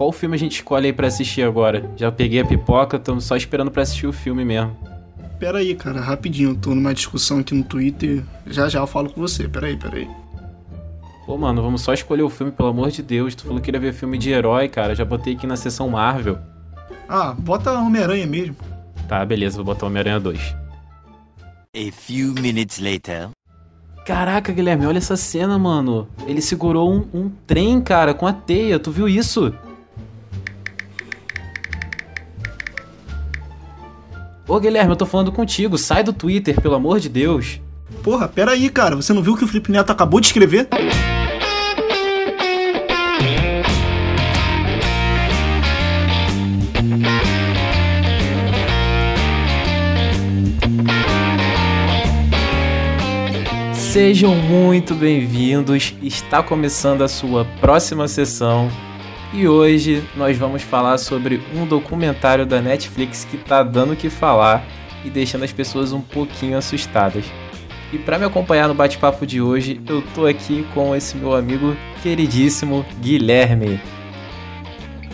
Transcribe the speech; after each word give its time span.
qual 0.00 0.12
filme 0.12 0.34
a 0.34 0.38
gente 0.38 0.52
escolhe 0.52 0.86
aí 0.86 0.94
pra 0.94 1.08
assistir 1.08 1.42
agora? 1.42 1.90
Já 1.94 2.10
peguei 2.10 2.40
a 2.40 2.44
pipoca, 2.46 2.96
estamos 2.96 3.22
só 3.22 3.36
esperando 3.36 3.70
pra 3.70 3.82
assistir 3.82 4.06
o 4.06 4.14
filme 4.14 4.46
mesmo. 4.46 4.74
Pera 5.38 5.58
aí, 5.58 5.74
cara, 5.74 6.00
rapidinho, 6.00 6.52
eu 6.52 6.56
tô 6.56 6.74
numa 6.74 6.94
discussão 6.94 7.40
aqui 7.40 7.54
no 7.54 7.62
Twitter. 7.62 8.24
Já 8.46 8.66
já 8.66 8.80
eu 8.80 8.86
falo 8.86 9.10
com 9.10 9.20
você, 9.20 9.46
pera 9.46 9.66
aí, 9.66 9.76
pera 9.76 9.98
aí. 9.98 10.08
Pô, 11.26 11.36
mano, 11.36 11.60
vamos 11.60 11.82
só 11.82 11.92
escolher 11.92 12.22
o 12.22 12.30
filme, 12.30 12.50
pelo 12.50 12.70
amor 12.70 12.90
de 12.90 13.02
Deus. 13.02 13.34
Tu 13.34 13.42
falou 13.42 13.58
que 13.58 13.66
queria 13.66 13.78
ver 13.78 13.92
filme 13.92 14.16
de 14.16 14.30
herói, 14.30 14.70
cara. 14.70 14.94
Já 14.94 15.04
botei 15.04 15.34
aqui 15.34 15.46
na 15.46 15.54
sessão 15.54 15.90
Marvel. 15.90 16.38
Ah, 17.06 17.34
bota 17.38 17.70
Homem-Aranha 17.70 18.26
mesmo. 18.26 18.56
Tá, 19.06 19.22
beleza, 19.22 19.56
vou 19.56 19.66
botar 19.66 19.84
Homem-Aranha 19.84 20.18
2. 20.18 20.56
A 21.76 21.92
few 21.92 22.32
minutes 22.40 22.78
later. 22.78 23.28
Caraca, 24.06 24.50
Guilherme, 24.50 24.86
olha 24.86 24.96
essa 24.96 25.14
cena, 25.14 25.58
mano. 25.58 26.08
Ele 26.26 26.40
segurou 26.40 26.90
um, 26.90 27.06
um 27.12 27.28
trem, 27.46 27.82
cara, 27.82 28.14
com 28.14 28.26
a 28.26 28.32
teia. 28.32 28.78
Tu 28.78 28.90
viu 28.90 29.06
isso? 29.06 29.52
Ô, 34.50 34.58
Guilherme, 34.58 34.90
eu 34.90 34.96
tô 34.96 35.06
falando 35.06 35.30
contigo. 35.30 35.78
Sai 35.78 36.02
do 36.02 36.12
Twitter, 36.12 36.60
pelo 36.60 36.74
amor 36.74 36.98
de 36.98 37.08
Deus. 37.08 37.60
Porra, 38.02 38.26
pera 38.26 38.50
aí, 38.50 38.68
cara. 38.68 38.96
Você 38.96 39.12
não 39.12 39.22
viu 39.22 39.34
o 39.34 39.36
que 39.36 39.44
o 39.44 39.46
Felipe 39.46 39.70
Neto 39.70 39.92
acabou 39.92 40.18
de 40.18 40.26
escrever? 40.26 40.66
Sejam 53.72 54.34
muito 54.34 54.96
bem-vindos. 54.96 55.94
Está 56.02 56.42
começando 56.42 57.02
a 57.02 57.08
sua 57.08 57.44
próxima 57.60 58.08
sessão. 58.08 58.68
E 59.32 59.46
hoje 59.46 60.02
nós 60.16 60.36
vamos 60.36 60.62
falar 60.62 60.98
sobre 60.98 61.40
um 61.54 61.64
documentário 61.64 62.44
da 62.44 62.60
Netflix 62.60 63.24
que 63.24 63.36
tá 63.36 63.62
dando 63.62 63.92
o 63.92 63.96
que 63.96 64.10
falar 64.10 64.64
e 65.04 65.10
deixando 65.10 65.44
as 65.44 65.52
pessoas 65.52 65.92
um 65.92 66.00
pouquinho 66.00 66.58
assustadas. 66.58 67.24
E 67.92 67.98
para 67.98 68.18
me 68.18 68.24
acompanhar 68.24 68.66
no 68.66 68.74
bate-papo 68.74 69.24
de 69.24 69.40
hoje, 69.40 69.80
eu 69.88 70.02
tô 70.14 70.26
aqui 70.26 70.66
com 70.74 70.94
esse 70.96 71.16
meu 71.16 71.34
amigo 71.34 71.76
queridíssimo 72.02 72.84
Guilherme. 73.00 73.80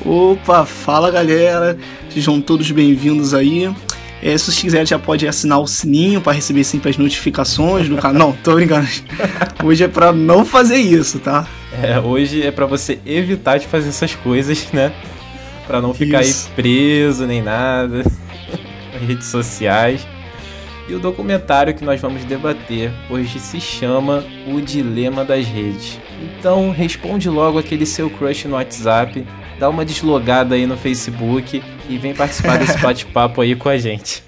Opa, 0.04 0.64
fala 0.64 1.10
galera, 1.10 1.78
sejam 2.08 2.40
todos 2.40 2.70
bem-vindos 2.70 3.34
aí. 3.34 3.70
É, 4.26 4.36
se 4.36 4.46
vocês 4.46 4.58
quiserem, 4.58 4.84
já 4.84 4.98
pode 4.98 5.24
assinar 5.28 5.60
o 5.60 5.68
sininho 5.68 6.20
para 6.20 6.32
receber 6.32 6.64
sempre 6.64 6.90
as 6.90 6.96
notificações 6.96 7.88
do 7.88 7.96
canal. 7.96 8.30
Não, 8.30 8.32
tô 8.32 8.56
brincando. 8.56 8.88
Hoje 9.62 9.84
é 9.84 9.88
para 9.88 10.12
não 10.12 10.44
fazer 10.44 10.78
isso, 10.78 11.20
tá? 11.20 11.46
É, 11.80 12.00
hoje 12.00 12.42
é 12.42 12.50
para 12.50 12.66
você 12.66 12.98
evitar 13.06 13.56
de 13.58 13.68
fazer 13.68 13.90
essas 13.90 14.16
coisas, 14.16 14.66
né? 14.72 14.92
Para 15.64 15.80
não 15.80 15.94
ficar 15.94 16.22
isso. 16.22 16.48
aí 16.48 16.54
preso 16.56 17.24
nem 17.24 17.40
nada 17.40 17.98
nas 18.92 19.02
redes 19.06 19.26
sociais. 19.26 20.04
E 20.88 20.94
o 20.94 20.98
documentário 20.98 21.72
que 21.72 21.84
nós 21.84 22.00
vamos 22.00 22.24
debater 22.24 22.90
hoje 23.08 23.38
se 23.38 23.60
chama 23.60 24.24
O 24.48 24.60
Dilema 24.60 25.24
das 25.24 25.46
Redes. 25.46 26.00
Então 26.20 26.72
responde 26.72 27.28
logo 27.30 27.60
aquele 27.60 27.86
seu 27.86 28.10
crush 28.10 28.48
no 28.48 28.56
WhatsApp, 28.56 29.24
dá 29.60 29.68
uma 29.68 29.84
deslogada 29.84 30.56
aí 30.56 30.66
no 30.66 30.76
Facebook 30.76 31.62
e 31.88 31.98
vem 31.98 32.14
participar 32.14 32.58
desse 32.58 32.78
bate-papo 32.82 33.40
aí 33.40 33.54
com 33.54 33.68
a 33.68 33.78
gente. 33.78 34.22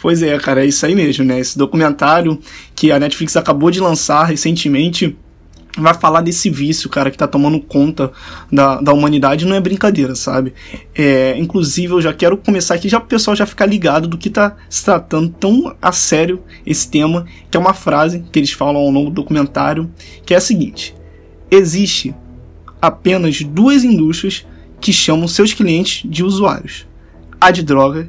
Pois 0.00 0.22
é, 0.22 0.38
cara, 0.38 0.64
é 0.64 0.66
isso 0.66 0.86
aí 0.86 0.94
mesmo, 0.94 1.24
né? 1.24 1.40
Esse 1.40 1.58
documentário 1.58 2.38
que 2.74 2.92
a 2.92 2.98
Netflix 2.98 3.36
acabou 3.36 3.70
de 3.70 3.80
lançar 3.80 4.24
recentemente 4.24 5.16
vai 5.80 5.94
falar 5.94 6.20
desse 6.20 6.50
vício, 6.50 6.88
cara, 6.88 7.10
que 7.10 7.18
tá 7.18 7.26
tomando 7.26 7.60
conta 7.60 8.12
da, 8.50 8.80
da 8.80 8.92
humanidade, 8.92 9.46
não 9.46 9.56
é 9.56 9.60
brincadeira, 9.60 10.14
sabe? 10.14 10.52
É, 10.94 11.36
inclusive, 11.38 11.92
eu 11.92 12.00
já 12.00 12.12
quero 12.12 12.36
começar 12.36 12.74
aqui, 12.74 12.88
já 12.88 12.98
o 12.98 13.02
pessoal 13.02 13.36
já 13.36 13.46
ficar 13.46 13.66
ligado 13.66 14.08
do 14.08 14.18
que 14.18 14.30
tá 14.30 14.56
se 14.68 14.84
tratando 14.84 15.30
tão 15.30 15.74
a 15.80 15.92
sério 15.92 16.42
esse 16.66 16.90
tema, 16.90 17.26
que 17.50 17.56
é 17.56 17.60
uma 17.60 17.74
frase 17.74 18.24
que 18.32 18.38
eles 18.38 18.52
falam 18.52 18.76
ao 18.76 18.90
longo 18.90 19.10
do 19.10 19.16
documentário, 19.16 19.90
que 20.24 20.34
é 20.34 20.36
a 20.36 20.40
seguinte: 20.40 20.94
existe 21.50 22.14
apenas 22.80 23.42
duas 23.42 23.84
indústrias 23.84 24.46
que 24.80 24.92
chamam 24.92 25.26
seus 25.28 25.52
clientes 25.52 26.08
de 26.08 26.22
usuários: 26.24 26.86
a 27.40 27.50
de 27.50 27.62
droga 27.62 28.08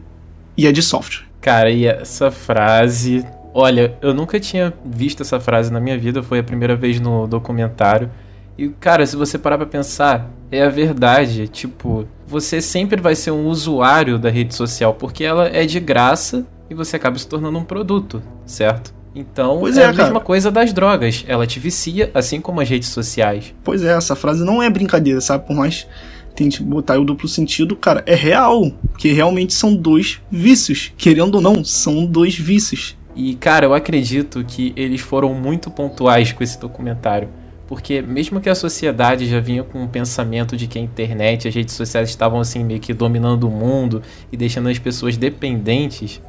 e 0.57 0.67
a 0.67 0.71
de 0.71 0.81
software. 0.81 1.25
Cara, 1.41 1.71
e 1.71 1.85
essa 1.85 2.29
frase. 2.31 3.25
Olha, 3.59 3.97
eu 4.01 4.13
nunca 4.13 4.39
tinha 4.39 4.73
visto 4.85 5.21
essa 5.21 5.37
frase 5.37 5.69
na 5.69 5.81
minha 5.81 5.97
vida, 5.99 6.23
foi 6.23 6.39
a 6.39 6.43
primeira 6.43 6.77
vez 6.77 6.97
no 6.97 7.27
documentário. 7.27 8.09
E, 8.57 8.69
cara, 8.69 9.05
se 9.05 9.17
você 9.17 9.37
parar 9.37 9.57
pra 9.57 9.67
pensar, 9.67 10.31
é 10.49 10.63
a 10.63 10.69
verdade. 10.69 11.45
Tipo, 11.49 12.07
você 12.25 12.61
sempre 12.61 13.01
vai 13.01 13.15
ser 13.15 13.31
um 13.31 13.47
usuário 13.47 14.17
da 14.17 14.29
rede 14.29 14.55
social, 14.55 14.93
porque 14.93 15.25
ela 15.25 15.49
é 15.49 15.65
de 15.65 15.77
graça 15.77 16.47
e 16.69 16.73
você 16.73 16.95
acaba 16.95 17.17
se 17.17 17.27
tornando 17.27 17.57
um 17.57 17.65
produto, 17.65 18.23
certo? 18.45 18.93
Então, 19.13 19.59
pois 19.59 19.77
é, 19.77 19.81
é 19.81 19.85
a 19.87 19.91
cara. 19.91 20.03
mesma 20.03 20.21
coisa 20.21 20.49
das 20.49 20.71
drogas. 20.71 21.25
Ela 21.27 21.45
te 21.45 21.59
vicia, 21.59 22.11
assim 22.13 22.39
como 22.39 22.61
as 22.61 22.69
redes 22.69 22.87
sociais. 22.87 23.53
Pois 23.61 23.83
é, 23.83 23.91
essa 23.91 24.15
frase 24.15 24.45
não 24.45 24.63
é 24.63 24.69
brincadeira, 24.69 25.19
sabe? 25.19 25.45
Por 25.45 25.55
mais 25.55 25.85
tente 26.33 26.63
botar 26.63 26.97
o 26.97 27.03
duplo 27.03 27.27
sentido, 27.27 27.75
cara, 27.75 28.03
é 28.05 28.15
real. 28.15 28.71
Que 28.97 29.11
realmente 29.11 29.53
são 29.53 29.75
dois 29.75 30.21
vícios. 30.31 30.93
Querendo 30.97 31.35
ou 31.35 31.41
não, 31.41 31.65
são 31.65 32.05
dois 32.05 32.35
vícios. 32.35 32.97
E, 33.21 33.35
cara, 33.35 33.65
eu 33.65 33.73
acredito 33.73 34.41
que 34.45 34.71
eles 34.77 35.01
foram 35.01 35.33
muito 35.33 35.69
pontuais 35.69 36.31
com 36.31 36.41
esse 36.41 36.57
documentário. 36.57 37.27
Porque 37.67 38.01
mesmo 38.01 38.39
que 38.39 38.49
a 38.49 38.55
sociedade 38.55 39.27
já 39.27 39.41
vinha 39.41 39.61
com 39.61 39.83
o 39.83 39.89
pensamento 39.89 40.55
de 40.55 40.67
que 40.67 40.79
a 40.79 40.81
internet, 40.81 41.45
as 41.45 41.53
redes 41.53 41.75
sociais 41.75 42.07
estavam 42.07 42.39
assim 42.39 42.63
meio 42.63 42.79
que 42.79 42.93
dominando 42.93 43.43
o 43.43 43.51
mundo 43.51 44.01
e 44.31 44.37
deixando 44.37 44.69
as 44.69 44.79
pessoas 44.79 45.17
dependentes, 45.17 46.21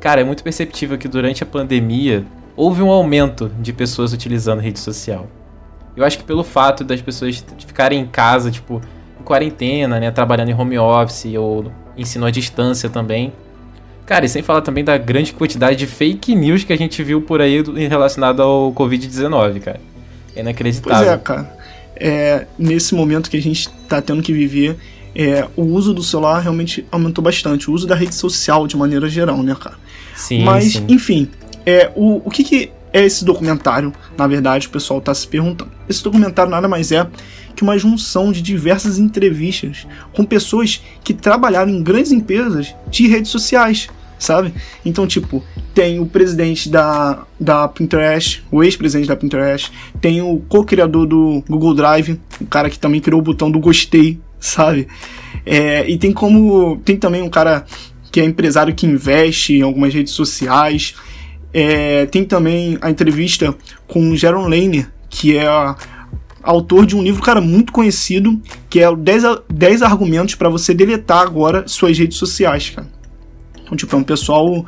cara, 0.00 0.22
é 0.22 0.24
muito 0.24 0.42
perceptível 0.42 0.98
que 0.98 1.06
durante 1.06 1.44
a 1.44 1.46
pandemia 1.46 2.26
houve 2.56 2.82
um 2.82 2.90
aumento 2.90 3.48
de 3.60 3.72
pessoas 3.72 4.12
utilizando 4.12 4.58
rede 4.58 4.80
social. 4.80 5.28
Eu 5.96 6.04
acho 6.04 6.18
que 6.18 6.24
pelo 6.24 6.42
fato 6.42 6.82
das 6.82 7.00
pessoas 7.00 7.44
ficarem 7.64 8.00
em 8.00 8.06
casa, 8.08 8.50
tipo, 8.50 8.80
quarentena, 9.24 10.00
né? 10.00 10.10
Trabalhando 10.10 10.48
em 10.48 10.54
home 10.54 10.78
office 10.80 11.32
ou 11.36 11.70
ensino 11.96 12.26
à 12.26 12.30
distância 12.32 12.90
também. 12.90 13.32
Cara, 14.06 14.26
e 14.26 14.28
sem 14.28 14.42
falar 14.42 14.60
também 14.60 14.84
da 14.84 14.98
grande 14.98 15.32
quantidade 15.32 15.76
de 15.76 15.86
fake 15.86 16.34
news 16.34 16.62
que 16.62 16.72
a 16.72 16.76
gente 16.76 17.02
viu 17.02 17.22
por 17.22 17.40
aí 17.40 17.62
relacionado 17.88 18.42
ao 18.42 18.72
Covid-19, 18.72 19.60
cara. 19.60 19.80
É 20.36 20.40
inacreditável. 20.40 20.98
Pois 20.98 21.08
é, 21.08 21.16
cara. 21.18 21.56
É, 21.96 22.46
nesse 22.58 22.94
momento 22.94 23.30
que 23.30 23.36
a 23.36 23.42
gente 23.42 23.68
tá 23.88 24.02
tendo 24.02 24.22
que 24.22 24.32
viver, 24.32 24.76
é, 25.14 25.46
o 25.56 25.62
uso 25.62 25.94
do 25.94 26.02
celular 26.02 26.40
realmente 26.40 26.84
aumentou 26.90 27.22
bastante. 27.22 27.70
O 27.70 27.72
uso 27.72 27.86
da 27.86 27.94
rede 27.94 28.14
social 28.14 28.66
de 28.66 28.76
maneira 28.76 29.08
geral, 29.08 29.42
né, 29.42 29.56
cara? 29.58 29.76
Sim. 30.14 30.44
Mas, 30.44 30.72
sim. 30.72 30.84
enfim, 30.88 31.30
é, 31.64 31.90
o, 31.94 32.20
o 32.24 32.30
que, 32.30 32.44
que 32.44 32.70
é 32.94 33.04
esse 33.04 33.24
documentário? 33.24 33.92
Na 34.16 34.24
verdade, 34.28 34.68
o 34.68 34.70
pessoal 34.70 35.00
tá 35.00 35.12
se 35.12 35.26
perguntando. 35.26 35.72
Esse 35.88 36.02
documentário 36.02 36.48
nada 36.48 36.68
mais 36.68 36.92
é 36.92 37.04
que 37.56 37.64
uma 37.64 37.76
junção 37.76 38.30
de 38.30 38.40
diversas 38.40 39.00
entrevistas 39.00 39.84
com 40.12 40.24
pessoas 40.24 40.80
que 41.02 41.12
trabalharam 41.12 41.72
em 41.72 41.82
grandes 41.82 42.12
empresas 42.12 42.72
de 42.88 43.08
redes 43.08 43.32
sociais, 43.32 43.88
sabe? 44.16 44.54
Então, 44.84 45.08
tipo, 45.08 45.42
tem 45.74 45.98
o 45.98 46.06
presidente 46.06 46.68
da, 46.68 47.24
da 47.38 47.66
Pinterest, 47.66 48.44
o 48.48 48.62
ex-presidente 48.62 49.08
da 49.08 49.16
Pinterest, 49.16 49.72
tem 50.00 50.22
o 50.22 50.38
co-criador 50.48 51.04
do 51.04 51.42
Google 51.48 51.74
Drive, 51.74 52.20
o 52.40 52.46
cara 52.46 52.70
que 52.70 52.78
também 52.78 53.00
criou 53.00 53.20
o 53.20 53.24
botão 53.24 53.50
do 53.50 53.58
gostei, 53.58 54.20
sabe? 54.38 54.86
É, 55.44 55.88
e 55.90 55.98
tem 55.98 56.12
como. 56.12 56.76
Tem 56.84 56.96
também 56.96 57.22
um 57.22 57.28
cara 57.28 57.64
que 58.12 58.20
é 58.20 58.24
empresário 58.24 58.72
que 58.72 58.86
investe 58.86 59.54
em 59.54 59.62
algumas 59.62 59.92
redes 59.92 60.12
sociais. 60.12 60.94
É, 61.56 62.06
tem 62.06 62.24
também 62.24 62.76
a 62.80 62.90
entrevista 62.90 63.54
com 63.86 64.16
Jaron 64.16 64.48
Lane, 64.48 64.86
que 65.08 65.36
é 65.36 65.46
a, 65.46 65.76
autor 66.42 66.84
de 66.84 66.94
um 66.94 67.02
livro, 67.02 67.22
cara, 67.22 67.40
muito 67.40 67.72
conhecido, 67.72 68.40
que 68.68 68.80
é 68.80 68.94
10, 68.94 69.22
10 69.48 69.82
argumentos 69.82 70.34
para 70.34 70.48
você 70.48 70.74
deletar 70.74 71.22
agora 71.22 71.66
suas 71.66 71.96
redes 71.96 72.18
sociais, 72.18 72.70
cara. 72.70 72.88
Então, 73.62 73.76
tipo, 73.76 73.94
é 73.96 73.98
um 73.98 74.04
pessoal 74.04 74.66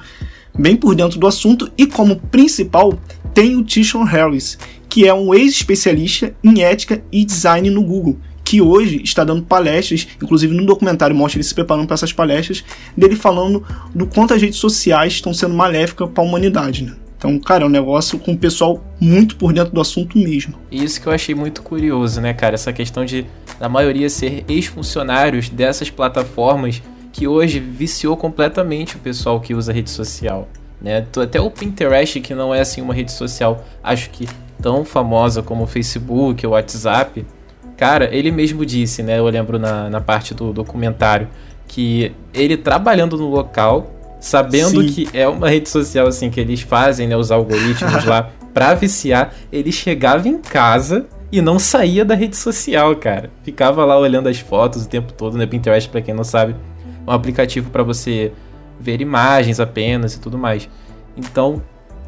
bem 0.59 0.77
por 0.77 0.95
dentro 0.95 1.19
do 1.19 1.27
assunto 1.27 1.71
e 1.77 1.87
como 1.87 2.17
principal 2.17 2.99
tem 3.35 3.57
o 3.57 3.63
Tishon 3.63 4.05
Harris, 4.05 4.59
que 4.89 5.07
é 5.07 5.13
um 5.13 5.35
ex-especialista 5.35 6.35
em 6.43 6.63
ética 6.63 7.05
e 7.13 7.25
design 7.25 7.69
no 7.69 7.83
Google, 7.83 8.17
que 8.47 8.63
hoje 8.63 9.03
está 9.03 9.25
dando 9.25 9.43
palestras, 9.43 10.07
inclusive 10.23 10.55
no 10.55 10.65
documentário 10.65 11.17
mostra 11.17 11.39
ele 11.39 11.43
se 11.43 11.53
preparando 11.53 11.89
para 11.89 11.95
essas 11.95 12.13
palestras, 12.13 12.65
dele 12.97 13.17
falando 13.17 13.67
do 13.93 14.07
quanto 14.07 14.35
as 14.35 14.41
redes 14.41 14.61
sociais 14.61 15.15
estão 15.15 15.35
sendo 15.35 15.53
maléficas 15.53 16.09
para 16.09 16.23
a 16.23 16.27
humanidade, 16.27 16.85
né? 16.85 16.95
Então, 17.19 17.37
cara, 17.41 17.65
é 17.65 17.67
um 17.67 17.71
negócio 17.71 18.21
com 18.21 18.35
o 18.35 18.39
pessoal 18.39 18.85
muito 19.01 19.35
por 19.35 19.53
dentro 19.53 19.75
do 19.75 19.81
assunto 19.81 20.17
mesmo. 20.17 20.55
Isso 20.71 21.01
que 21.01 21.09
eu 21.09 21.13
achei 21.13 21.35
muito 21.35 21.61
curioso, 21.61 22.21
né, 22.21 22.33
cara? 22.33 22.55
Essa 22.55 22.73
questão 22.73 23.05
de 23.05 23.27
a 23.59 23.69
maioria 23.69 24.09
ser 24.09 24.45
ex-funcionários 24.47 25.49
dessas 25.49 25.91
plataformas 25.91 26.81
que 27.13 27.27
hoje 27.27 27.59
viciou 27.59 28.17
completamente 28.17 28.95
o 28.95 29.01
pessoal 29.01 29.41
que 29.41 29.55
usa 29.55 29.73
rede 29.73 29.91
social. 29.91 30.47
Né? 30.81 31.05
Até 31.21 31.41
o 31.41 31.51
Pinterest, 31.51 32.21
que 32.21 32.33
não 32.33 32.55
é 32.55 32.61
assim 32.61 32.81
uma 32.81 32.95
rede 32.95 33.11
social, 33.11 33.65
acho 33.83 34.09
que 34.11 34.29
tão 34.63 34.85
famosa 34.85 35.43
como 35.43 35.65
o 35.65 35.67
Facebook, 35.67 36.47
o 36.47 36.51
WhatsApp. 36.51 37.27
Cara, 37.77 38.09
ele 38.15 38.31
mesmo 38.31 38.65
disse, 38.65 39.03
né? 39.03 39.19
Eu 39.19 39.27
lembro 39.27 39.59
na, 39.59 39.91
na 39.91 40.01
parte 40.01 40.33
do 40.33 40.53
documentário, 40.53 41.29
que 41.69 42.13
ele 42.33 42.57
trabalhando 42.57 43.17
no 43.19 43.29
local, 43.29 43.91
sabendo 44.21 44.83
Sim. 44.83 44.89
que 44.89 45.09
é 45.13 45.29
uma 45.29 45.51
rede 45.51 45.69
social 45.69 46.07
assim 46.07 46.31
que 46.31 46.41
eles 46.41 46.63
fazem, 46.63 47.07
né? 47.07 47.17
Os 47.17 47.31
algoritmos 47.31 48.05
lá 48.05 48.31
pra 48.55 48.75
viciar, 48.75 49.35
ele 49.53 49.71
chegava 49.71 50.27
em 50.29 50.39
casa 50.39 51.07
e 51.31 51.43
não 51.43 51.59
saía 51.59 52.05
da 52.05 52.15
rede 52.15 52.37
social, 52.37 52.97
cara. 52.97 53.31
Ficava 53.43 53.85
lá 53.85 53.99
olhando 53.99 54.29
as 54.29 54.39
fotos 54.39 54.85
o 54.85 54.89
tempo 54.89 55.13
todo, 55.13 55.37
né? 55.37 55.47
Pinterest, 55.47 55.91
para 55.91 56.01
quem 56.01 56.15
não 56.15 56.25
sabe, 56.25 56.57
um 57.07 57.11
aplicativo 57.13 57.71
para 57.71 57.83
você 57.83 58.33
ver 58.81 59.01
imagens 59.01 59.61
apenas 59.61 60.15
e 60.15 60.21
tudo 60.21 60.39
mais. 60.39 60.69
Então, 61.17 61.63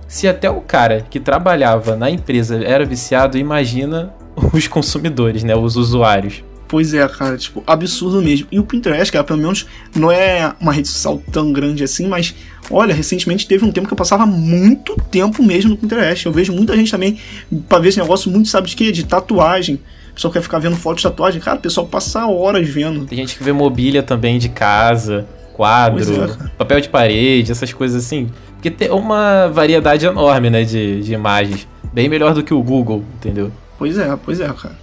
se 0.06 0.26
até 0.26 0.48
o 0.48 0.60
cara 0.60 1.04
que 1.08 1.20
trabalhava 1.20 1.94
na 1.96 2.10
empresa 2.10 2.62
era 2.64 2.84
viciado, 2.84 3.36
imagina 3.36 4.14
os 4.52 4.66
consumidores, 4.66 5.42
né? 5.42 5.54
Os 5.54 5.76
usuários. 5.76 6.42
Pois 6.68 6.92
é, 6.92 7.08
cara, 7.08 7.38
tipo, 7.38 7.64
absurdo 7.66 8.20
mesmo. 8.20 8.46
E 8.52 8.58
o 8.58 8.62
Pinterest, 8.62 9.10
cara, 9.10 9.24
pelo 9.24 9.38
menos 9.38 9.66
não 9.96 10.12
é 10.12 10.52
uma 10.60 10.70
rede 10.70 10.86
social 10.88 11.20
tão 11.32 11.50
grande 11.50 11.82
assim, 11.82 12.06
mas 12.06 12.34
olha, 12.70 12.94
recentemente 12.94 13.48
teve 13.48 13.64
um 13.64 13.72
tempo 13.72 13.86
que 13.86 13.94
eu 13.94 13.96
passava 13.96 14.26
muito 14.26 14.94
tempo 15.10 15.42
mesmo 15.42 15.70
no 15.70 15.76
Pinterest. 15.78 16.26
Eu 16.26 16.32
vejo 16.32 16.52
muita 16.52 16.76
gente 16.76 16.90
também 16.90 17.18
pra 17.66 17.78
ver 17.78 17.88
esse 17.88 17.98
negócio 17.98 18.30
muito, 18.30 18.48
sabe 18.48 18.68
de 18.68 18.76
quê? 18.76 18.92
De 18.92 19.04
tatuagem. 19.04 19.76
O 20.10 20.14
pessoal 20.14 20.32
quer 20.32 20.42
ficar 20.42 20.58
vendo 20.58 20.76
fotos 20.76 21.00
de 21.00 21.08
tatuagem. 21.08 21.40
Cara, 21.40 21.56
o 21.56 21.60
pessoal 21.60 21.86
passa 21.86 22.26
horas 22.26 22.68
vendo. 22.68 23.06
Tem 23.06 23.16
gente 23.16 23.38
que 23.38 23.42
vê 23.42 23.52
mobília 23.52 24.02
também 24.02 24.38
de 24.38 24.50
casa, 24.50 25.26
quadro, 25.54 26.00
é, 26.00 26.48
papel 26.58 26.80
de 26.82 26.88
parede, 26.90 27.50
essas 27.50 27.72
coisas 27.72 28.04
assim. 28.04 28.28
Porque 28.54 28.70
tem 28.70 28.90
uma 28.90 29.48
variedade 29.48 30.04
enorme, 30.04 30.50
né, 30.50 30.64
de, 30.64 31.00
de 31.00 31.14
imagens. 31.14 31.66
Bem 31.94 32.08
melhor 32.10 32.34
do 32.34 32.42
que 32.42 32.52
o 32.52 32.62
Google, 32.62 33.04
entendeu? 33.16 33.50
Pois 33.78 33.96
é, 33.96 34.16
pois 34.16 34.40
é, 34.40 34.52
cara. 34.52 34.76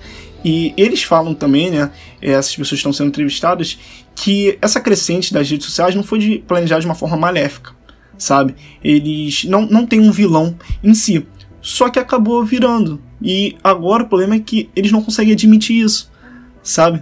E 0.43 0.73
eles 0.77 1.03
falam 1.03 1.33
também, 1.33 1.71
né, 1.71 1.91
essas 2.21 2.55
pessoas 2.55 2.79
estão 2.79 2.93
sendo 2.93 3.07
entrevistadas, 3.07 3.77
que 4.15 4.57
essa 4.61 4.79
crescente 4.79 5.33
das 5.33 5.49
redes 5.49 5.65
sociais 5.65 5.95
não 5.95 6.03
foi 6.03 6.19
de, 6.19 6.39
planejada 6.39 6.81
de 6.81 6.87
uma 6.87 6.95
forma 6.95 7.17
maléfica, 7.17 7.71
sabe? 8.17 8.55
Eles 8.83 9.43
não, 9.45 9.65
não 9.65 9.85
tem 9.85 9.99
um 9.99 10.11
vilão 10.11 10.55
em 10.83 10.93
si, 10.93 11.25
só 11.61 11.89
que 11.89 11.97
acabou 11.97 12.45
virando. 12.45 13.01
E 13.21 13.57
agora 13.63 14.03
o 14.03 14.07
problema 14.07 14.35
é 14.35 14.39
que 14.39 14.69
eles 14.75 14.91
não 14.91 15.01
conseguem 15.01 15.33
admitir 15.33 15.83
isso, 15.83 16.11
sabe? 16.61 17.01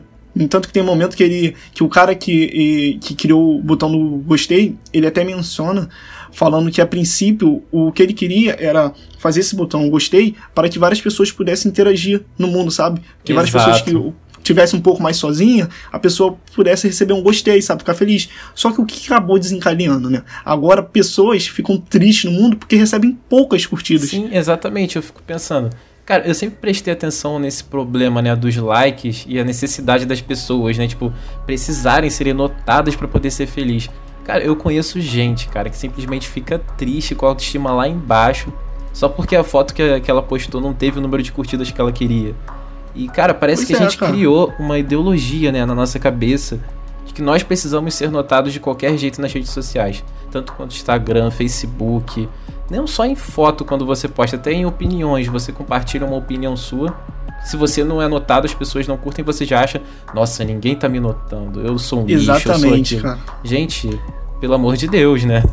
Tanto 0.50 0.68
que 0.68 0.74
tem 0.74 0.81
um 0.81 0.88
momento 0.88 1.16
que 1.16 1.22
ele. 1.22 1.56
que 1.74 1.84
o 1.84 1.89
cara 1.89 2.16
que, 2.16 2.98
que 3.01 3.13
criou 3.13 3.60
o 3.60 3.62
botão 3.62 3.92
do 3.92 4.18
gostei, 4.25 4.75
ele 4.92 5.06
até 5.06 5.24
menciona 5.24 5.89
falando 6.34 6.72
que 6.72 6.82
a 6.82 6.86
princípio 6.86 7.64
o 7.72 7.92
que 7.92 8.04
ele 8.04 8.14
queria 8.14 8.58
era 8.60 8.92
fazer 9.20 9.40
esse 9.40 9.56
botão 9.56 9.90
gostei 9.90 10.36
para 10.54 10.68
que 10.68 10.78
várias 10.78 11.00
pessoas 11.00 11.32
pudessem 11.32 11.72
interagir 11.72 12.24
no 12.38 12.48
mundo, 12.48 12.72
sabe? 12.72 13.02
Que 13.24 13.32
Exato. 13.32 13.52
várias 13.52 13.52
pessoas 13.52 13.82
que 13.82 14.14
tivesse 14.44 14.76
um 14.76 14.82
pouco 14.82 15.02
mais 15.02 15.16
sozinha, 15.16 15.70
a 15.92 15.98
pessoa 15.98 16.38
pudesse 16.54 16.88
receber 16.88 17.14
um 17.14 17.24
gostei, 17.24 17.62
sabe? 17.62 17.82
Ficar 17.82 17.94
feliz. 17.94 18.30
Só 18.54 18.72
que 18.72 18.82
o 18.82 18.86
que 18.86 19.06
acabou 19.06 19.40
desencadeando, 19.40 20.10
né? 20.10 20.24
Agora 20.44 20.84
pessoas 20.84 21.48
ficam 21.48 21.78
tristes 21.78 22.30
no 22.30 22.38
mundo 22.38 22.58
porque 22.58 22.76
recebem 22.76 23.18
poucas 23.30 23.66
curtidas. 23.66 24.10
Sim, 24.10 24.30
exatamente. 24.32 24.98
Eu 24.98 25.02
fico 25.02 25.22
pensando. 25.24 25.70
Cara, 26.06 26.28
eu 26.28 26.36
sempre 26.36 26.58
prestei 26.60 26.92
atenção 26.92 27.40
nesse 27.40 27.64
problema, 27.64 28.22
né, 28.22 28.36
dos 28.36 28.58
likes 28.58 29.24
e 29.26 29.40
a 29.40 29.44
necessidade 29.46 30.06
das 30.06 30.20
pessoas, 30.20 30.78
né, 30.78 30.86
tipo, 30.86 31.14
precisarem 31.46 32.10
serem 32.10 32.34
notadas 32.34 32.94
para 32.94 33.08
poder 33.08 33.32
ser 33.32 33.48
feliz. 33.48 33.90
Cara, 34.24 34.44
eu 34.44 34.56
conheço 34.56 35.02
gente, 35.02 35.48
cara, 35.50 35.70
que 35.70 35.78
simplesmente 35.78 36.28
fica 36.28 36.60
triste 36.78 37.14
com 37.14 37.25
a 37.25 37.30
autoestima 37.30 37.72
lá 37.72 37.88
embaixo, 37.88 38.54
só 38.94 39.10
porque 39.10 39.36
a 39.36 39.44
foto 39.44 39.74
que, 39.74 40.00
que 40.00 40.10
ela 40.10 40.22
postou 40.22 40.62
não 40.62 40.74
teve 40.74 41.00
o 41.00 41.02
número 41.02 41.22
de 41.22 41.31
curtidas 41.31 41.70
que 41.72 41.80
ela 41.80 41.92
queria. 41.92 42.34
E, 42.96 43.08
cara, 43.08 43.34
parece 43.34 43.66
pois 43.66 43.68
que 43.68 43.74
é, 43.74 43.86
a 43.86 43.90
gente 43.90 43.98
cara. 43.98 44.12
criou 44.12 44.54
uma 44.60 44.78
ideologia, 44.78 45.52
né, 45.52 45.66
na 45.66 45.75
nossa 45.75 46.00
cabeça 46.00 46.60
de 47.06 47.14
que 47.14 47.22
nós 47.22 47.44
precisamos 47.44 47.94
ser 47.96 48.10
notados 48.12 48.54
de 48.54 48.60
qualquer 48.60 48.98
jeito 48.98 49.20
nas 49.20 49.34
redes 49.34 49.50
sociais. 49.50 50.04
Tanto 50.31 50.54
quanto 50.54 50.75
Instagram, 50.75 51.31
Facebook. 51.31 52.30
Não 52.70 52.88
só 52.88 53.06
em 53.06 53.16
foto 53.16 53.66
quando 53.66 53.86
você 53.86 54.08
posta, 54.08 54.36
até 54.36 54.54
em 54.54 54.66
opiniões. 54.66 55.28
Você 55.28 55.52
compartilha 55.52 56.06
uma 56.06 56.16
opinião 56.16 56.56
sua. 56.56 56.96
Se 57.44 57.57
você 57.57 57.84
não 57.84 58.01
é 58.01 58.07
notado, 58.07 58.45
as 58.45 58.54
pessoas 58.54 58.88
não 58.88 58.98
curtem, 58.98 59.24
você 59.24 59.45
já 59.45 59.62
acha, 59.62 59.81
nossa, 60.13 60.44
ninguém 60.44 60.75
tá 60.75 60.88
me 60.88 61.00
notando. 61.00 61.62
Eu 61.62 61.78
sou 61.78 62.04
um 62.04 62.10
Exatamente, 62.10 62.95
lixo, 62.95 62.95
eu 62.95 63.00
sou 63.01 63.10
cara. 63.10 63.38
Gente, 63.44 64.01
pelo 64.40 64.54
amor 64.54 64.78
de 64.78 64.88
Deus, 64.88 65.24
né? 65.24 65.44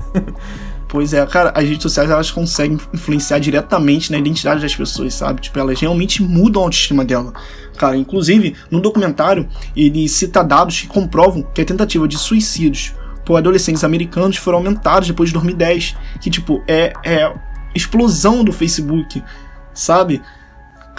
Pois 0.90 1.14
é, 1.14 1.24
cara, 1.24 1.52
as 1.54 1.62
redes 1.62 1.84
sociais 1.84 2.10
elas 2.10 2.32
conseguem 2.32 2.76
influenciar 2.92 3.38
diretamente 3.38 4.10
na 4.10 4.18
identidade 4.18 4.60
das 4.60 4.74
pessoas, 4.74 5.14
sabe? 5.14 5.40
Tipo, 5.40 5.56
elas 5.60 5.80
realmente 5.80 6.20
mudam 6.20 6.62
a 6.62 6.64
autoestima 6.64 7.04
dela. 7.04 7.32
Cara, 7.78 7.96
inclusive, 7.96 8.56
no 8.68 8.80
documentário, 8.80 9.48
ele 9.76 10.08
cita 10.08 10.42
dados 10.42 10.80
que 10.80 10.88
comprovam 10.88 11.46
que 11.54 11.60
a 11.60 11.64
tentativa 11.64 12.08
de 12.08 12.18
suicídios 12.18 12.92
por 13.24 13.36
adolescentes 13.36 13.84
americanos 13.84 14.36
foram 14.36 14.58
aumentados 14.58 15.06
depois 15.06 15.28
de 15.28 15.34
2010. 15.34 15.96
Que, 16.20 16.28
tipo, 16.28 16.60
é, 16.66 16.92
é 17.04 17.32
explosão 17.72 18.42
do 18.42 18.52
Facebook, 18.52 19.22
sabe? 19.72 20.20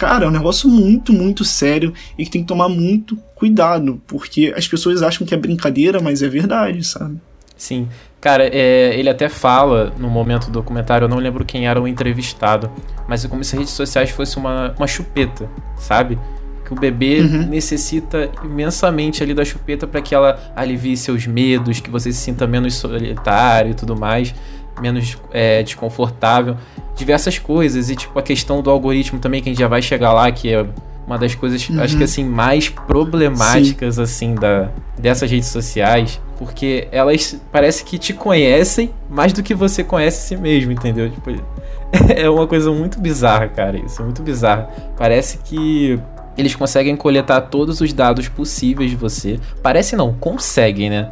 Cara, 0.02 0.24
é 0.24 0.28
um 0.28 0.32
negócio 0.32 0.68
muito, 0.68 1.12
muito 1.12 1.44
sério 1.44 1.94
e 2.18 2.24
que 2.24 2.30
tem 2.32 2.40
que 2.40 2.48
tomar 2.48 2.68
muito 2.68 3.16
cuidado, 3.36 4.02
porque 4.04 4.52
as 4.56 4.66
pessoas 4.66 5.00
acham 5.00 5.24
que 5.24 5.32
é 5.32 5.36
brincadeira, 5.36 6.00
mas 6.00 6.22
é 6.22 6.28
verdade, 6.28 6.82
sabe? 6.82 7.20
Sim. 7.56 7.86
Cara, 8.20 8.48
é, 8.52 8.98
ele 8.98 9.08
até 9.08 9.28
fala 9.28 9.92
no 9.96 10.10
momento 10.10 10.46
do 10.46 10.54
documentário, 10.54 11.04
eu 11.04 11.08
não 11.08 11.18
lembro 11.18 11.44
quem 11.44 11.68
era 11.68 11.80
o 11.80 11.86
entrevistado, 11.86 12.68
mas 13.06 13.24
é 13.24 13.28
como 13.28 13.44
se 13.44 13.54
as 13.54 13.60
redes 13.60 13.74
sociais 13.74 14.10
fosse 14.10 14.36
uma, 14.38 14.74
uma 14.76 14.88
chupeta, 14.88 15.48
sabe? 15.76 16.18
Que 16.64 16.72
o 16.72 16.76
bebê 16.76 17.20
uhum. 17.20 17.46
necessita 17.46 18.28
imensamente 18.42 19.22
ali 19.22 19.32
da 19.32 19.44
chupeta 19.44 19.86
para 19.86 20.02
que 20.02 20.16
ela 20.16 20.36
alivie 20.56 20.96
seus 20.96 21.28
medos, 21.28 21.78
que 21.78 21.90
você 21.90 22.10
se 22.10 22.18
sinta 22.18 22.44
menos 22.44 22.74
solitário 22.74 23.70
e 23.70 23.74
tudo 23.74 23.94
mais, 23.94 24.34
menos 24.82 25.16
é, 25.32 25.62
desconfortável. 25.62 26.56
Diversas 26.94 27.38
coisas, 27.38 27.88
e 27.88 27.96
tipo 27.96 28.18
a 28.18 28.22
questão 28.22 28.60
do 28.60 28.68
algoritmo 28.68 29.18
também, 29.18 29.40
que 29.40 29.48
a 29.48 29.52
gente 29.52 29.60
já 29.60 29.68
vai 29.68 29.80
chegar 29.80 30.12
lá, 30.12 30.30
que 30.30 30.52
é 30.52 30.66
uma 31.06 31.18
das 31.18 31.34
coisas, 31.34 31.68
uhum. 31.68 31.80
acho 31.80 31.96
que 31.96 32.04
assim, 32.04 32.24
mais 32.24 32.68
problemáticas, 32.68 33.96
Sim. 33.96 34.02
assim, 34.02 34.34
da, 34.34 34.70
dessas 34.98 35.30
redes 35.30 35.48
sociais, 35.48 36.20
porque 36.38 36.88
elas 36.92 37.40
parece 37.50 37.84
que 37.84 37.98
te 37.98 38.12
conhecem 38.12 38.90
mais 39.08 39.32
do 39.32 39.42
que 39.42 39.54
você 39.54 39.82
conhece 39.82 40.18
a 40.18 40.36
si 40.36 40.42
mesmo, 40.42 40.72
entendeu? 40.72 41.10
Tipo, 41.10 41.30
é 42.14 42.28
uma 42.28 42.46
coisa 42.46 42.70
muito 42.70 43.00
bizarra, 43.00 43.48
cara, 43.48 43.78
isso 43.78 44.00
é 44.00 44.04
muito 44.04 44.22
bizarro. 44.22 44.68
Parece 44.96 45.38
que 45.38 45.98
eles 46.36 46.54
conseguem 46.54 46.96
coletar 46.96 47.40
todos 47.42 47.80
os 47.80 47.92
dados 47.92 48.28
possíveis 48.28 48.90
de 48.90 48.96
você. 48.96 49.38
Parece 49.62 49.96
não, 49.96 50.14
conseguem, 50.14 50.88
né? 50.88 51.10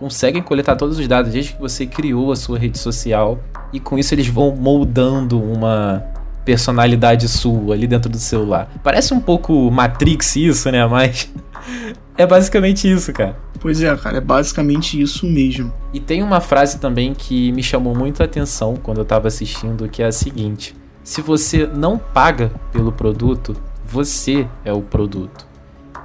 Conseguem 0.00 0.42
coletar 0.42 0.76
todos 0.76 0.98
os 0.98 1.06
dados 1.06 1.30
desde 1.30 1.52
que 1.52 1.60
você 1.60 1.84
criou 1.84 2.32
a 2.32 2.36
sua 2.36 2.58
rede 2.58 2.78
social. 2.78 3.38
E 3.70 3.78
com 3.78 3.98
isso 3.98 4.14
eles 4.14 4.26
vão 4.26 4.56
moldando 4.56 5.38
uma 5.38 6.02
personalidade 6.42 7.28
sua 7.28 7.74
ali 7.74 7.86
dentro 7.86 8.10
do 8.10 8.18
celular. 8.18 8.72
Parece 8.82 9.12
um 9.12 9.20
pouco 9.20 9.70
Matrix 9.70 10.36
isso, 10.36 10.70
né? 10.72 10.86
Mas 10.86 11.30
é 12.16 12.26
basicamente 12.26 12.90
isso, 12.90 13.12
cara. 13.12 13.36
Pois 13.60 13.82
é, 13.82 13.94
cara, 13.94 14.16
é 14.16 14.20
basicamente 14.22 14.98
isso 14.98 15.26
mesmo. 15.26 15.70
E 15.92 16.00
tem 16.00 16.22
uma 16.22 16.40
frase 16.40 16.78
também 16.78 17.12
que 17.12 17.52
me 17.52 17.62
chamou 17.62 17.94
muito 17.94 18.22
a 18.22 18.24
atenção 18.24 18.76
quando 18.82 18.98
eu 18.98 19.04
tava 19.04 19.28
assistindo, 19.28 19.86
que 19.86 20.02
é 20.02 20.06
a 20.06 20.12
seguinte: 20.12 20.74
se 21.04 21.20
você 21.20 21.66
não 21.66 21.98
paga 21.98 22.50
pelo 22.72 22.90
produto, 22.90 23.54
você 23.84 24.48
é 24.64 24.72
o 24.72 24.80
produto. 24.80 25.46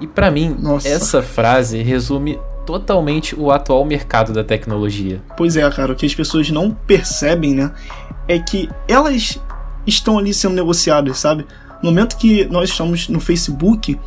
E 0.01 0.07
para 0.07 0.29
mim, 0.29 0.53
Nossa. 0.59 0.89
essa 0.89 1.23
frase 1.23 1.81
resume 1.81 2.37
totalmente 2.65 3.39
o 3.39 3.51
atual 3.51 3.85
mercado 3.85 4.33
da 4.33 4.43
tecnologia. 4.43 5.21
Pois 5.37 5.55
é, 5.55 5.69
cara, 5.69 5.93
o 5.93 5.95
que 5.95 6.05
as 6.05 6.15
pessoas 6.15 6.49
não 6.49 6.71
percebem, 6.71 7.53
né, 7.53 7.71
é 8.27 8.39
que 8.39 8.69
elas 8.87 9.39
estão 9.85 10.17
ali 10.17 10.33
sendo 10.33 10.55
negociadas, 10.55 11.17
sabe? 11.17 11.45
No 11.81 11.89
momento 11.91 12.17
que 12.17 12.45
nós 12.45 12.69
estamos 12.69 13.07
no 13.07 13.19
Facebook, 13.19 13.99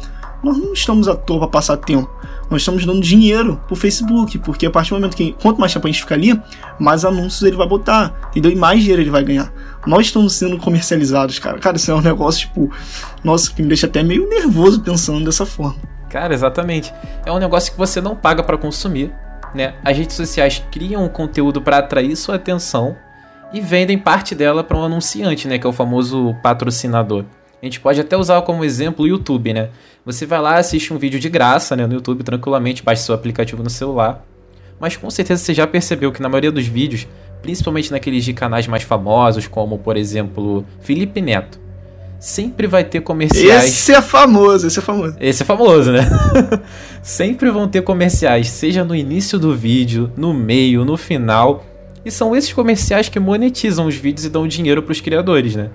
nós 0.42 0.56
não 0.56 0.72
estamos 0.72 1.08
à 1.08 1.14
toa 1.14 1.40
para 1.40 1.48
passar 1.48 1.76
tempo. 1.76 2.10
Nós 2.50 2.62
estamos 2.62 2.84
dando 2.84 3.00
dinheiro 3.00 3.60
pro 3.66 3.76
Facebook, 3.76 4.38
porque 4.38 4.66
a 4.66 4.70
partir 4.70 4.90
do 4.90 4.96
momento 4.96 5.16
que 5.16 5.32
quanto 5.42 5.60
mais 5.60 5.72
tempo 5.72 5.86
a 5.86 5.90
gente 5.90 6.00
fica 6.00 6.14
ali, 6.14 6.40
mais 6.78 7.04
anúncios 7.04 7.42
ele 7.42 7.56
vai 7.56 7.68
botar, 7.68 8.30
entendeu? 8.30 8.50
E 8.50 8.56
mais 8.56 8.80
dinheiro 8.80 9.02
ele 9.02 9.10
vai 9.10 9.22
ganhar. 9.22 9.52
Nós 9.86 10.06
estamos 10.06 10.32
sendo 10.32 10.56
comercializados, 10.56 11.38
cara. 11.38 11.58
Cara, 11.58 11.76
isso 11.76 11.90
é 11.90 11.94
um 11.94 12.00
negócio, 12.00 12.48
tipo, 12.48 12.70
nossa, 13.22 13.52
que 13.52 13.60
me 13.62 13.68
deixa 13.68 13.86
até 13.86 14.02
meio 14.02 14.28
nervoso 14.28 14.80
pensando 14.80 15.24
dessa 15.24 15.44
forma. 15.44 15.76
Cara, 16.10 16.32
exatamente. 16.32 16.92
É 17.24 17.32
um 17.32 17.38
negócio 17.38 17.72
que 17.72 17.78
você 17.78 18.00
não 18.00 18.16
paga 18.16 18.42
para 18.42 18.56
consumir, 18.56 19.12
né? 19.54 19.74
As 19.84 19.96
redes 19.96 20.16
sociais 20.16 20.64
criam 20.70 21.04
um 21.04 21.08
conteúdo 21.08 21.60
para 21.60 21.78
atrair 21.78 22.16
sua 22.16 22.36
atenção 22.36 22.96
e 23.52 23.60
vendem 23.60 23.98
parte 23.98 24.34
dela 24.34 24.62
para 24.62 24.76
um 24.76 24.84
anunciante, 24.84 25.48
né, 25.48 25.58
que 25.58 25.66
é 25.66 25.70
o 25.70 25.72
famoso 25.72 26.34
patrocinador. 26.42 27.24
A 27.60 27.64
gente 27.64 27.80
pode 27.80 28.00
até 28.00 28.16
usar 28.16 28.40
como 28.42 28.64
exemplo 28.64 29.04
o 29.04 29.08
YouTube, 29.08 29.52
né? 29.52 29.70
Você 30.04 30.26
vai 30.26 30.40
lá, 30.40 30.56
assiste 30.56 30.92
um 30.92 30.98
vídeo 30.98 31.18
de 31.18 31.28
graça, 31.28 31.74
né, 31.74 31.86
no 31.86 31.94
YouTube 31.94 32.22
tranquilamente, 32.22 32.82
baixa 32.82 33.02
seu 33.02 33.14
aplicativo 33.14 33.62
no 33.62 33.70
celular. 33.70 34.24
mas 34.80 34.96
com 34.96 35.10
certeza 35.10 35.42
você 35.42 35.52
já 35.52 35.66
percebeu 35.66 36.12
que 36.12 36.22
na 36.22 36.28
maioria 36.28 36.52
dos 36.52 36.66
vídeos, 36.66 37.06
principalmente 37.42 37.90
naqueles 37.90 38.24
de 38.24 38.32
canais 38.32 38.66
mais 38.66 38.82
famosos, 38.82 39.46
como 39.46 39.78
por 39.78 39.96
exemplo 39.96 40.64
Felipe 40.80 41.20
Neto, 41.20 41.58
sempre 42.18 42.66
vai 42.66 42.84
ter 42.84 43.00
comerciais. 43.00 43.64
Esse 43.64 43.92
é 43.92 44.02
famoso, 44.02 44.66
esse 44.66 44.78
é 44.78 44.82
famoso. 44.82 45.16
Esse 45.20 45.42
é 45.42 45.46
famoso, 45.46 45.92
né? 45.92 46.00
sempre 47.02 47.50
vão 47.50 47.68
ter 47.68 47.82
comerciais, 47.82 48.48
seja 48.48 48.84
no 48.84 48.94
início 48.94 49.38
do 49.38 49.54
vídeo, 49.54 50.12
no 50.16 50.34
meio, 50.34 50.84
no 50.84 50.96
final. 50.96 51.64
E 52.04 52.10
são 52.10 52.34
esses 52.34 52.52
comerciais 52.52 53.08
que 53.08 53.20
monetizam 53.20 53.86
os 53.86 53.94
vídeos 53.94 54.24
e 54.24 54.30
dão 54.30 54.46
dinheiro 54.48 54.82
para 54.82 54.92
os 54.92 55.00
criadores, 55.00 55.54
né? 55.54 55.70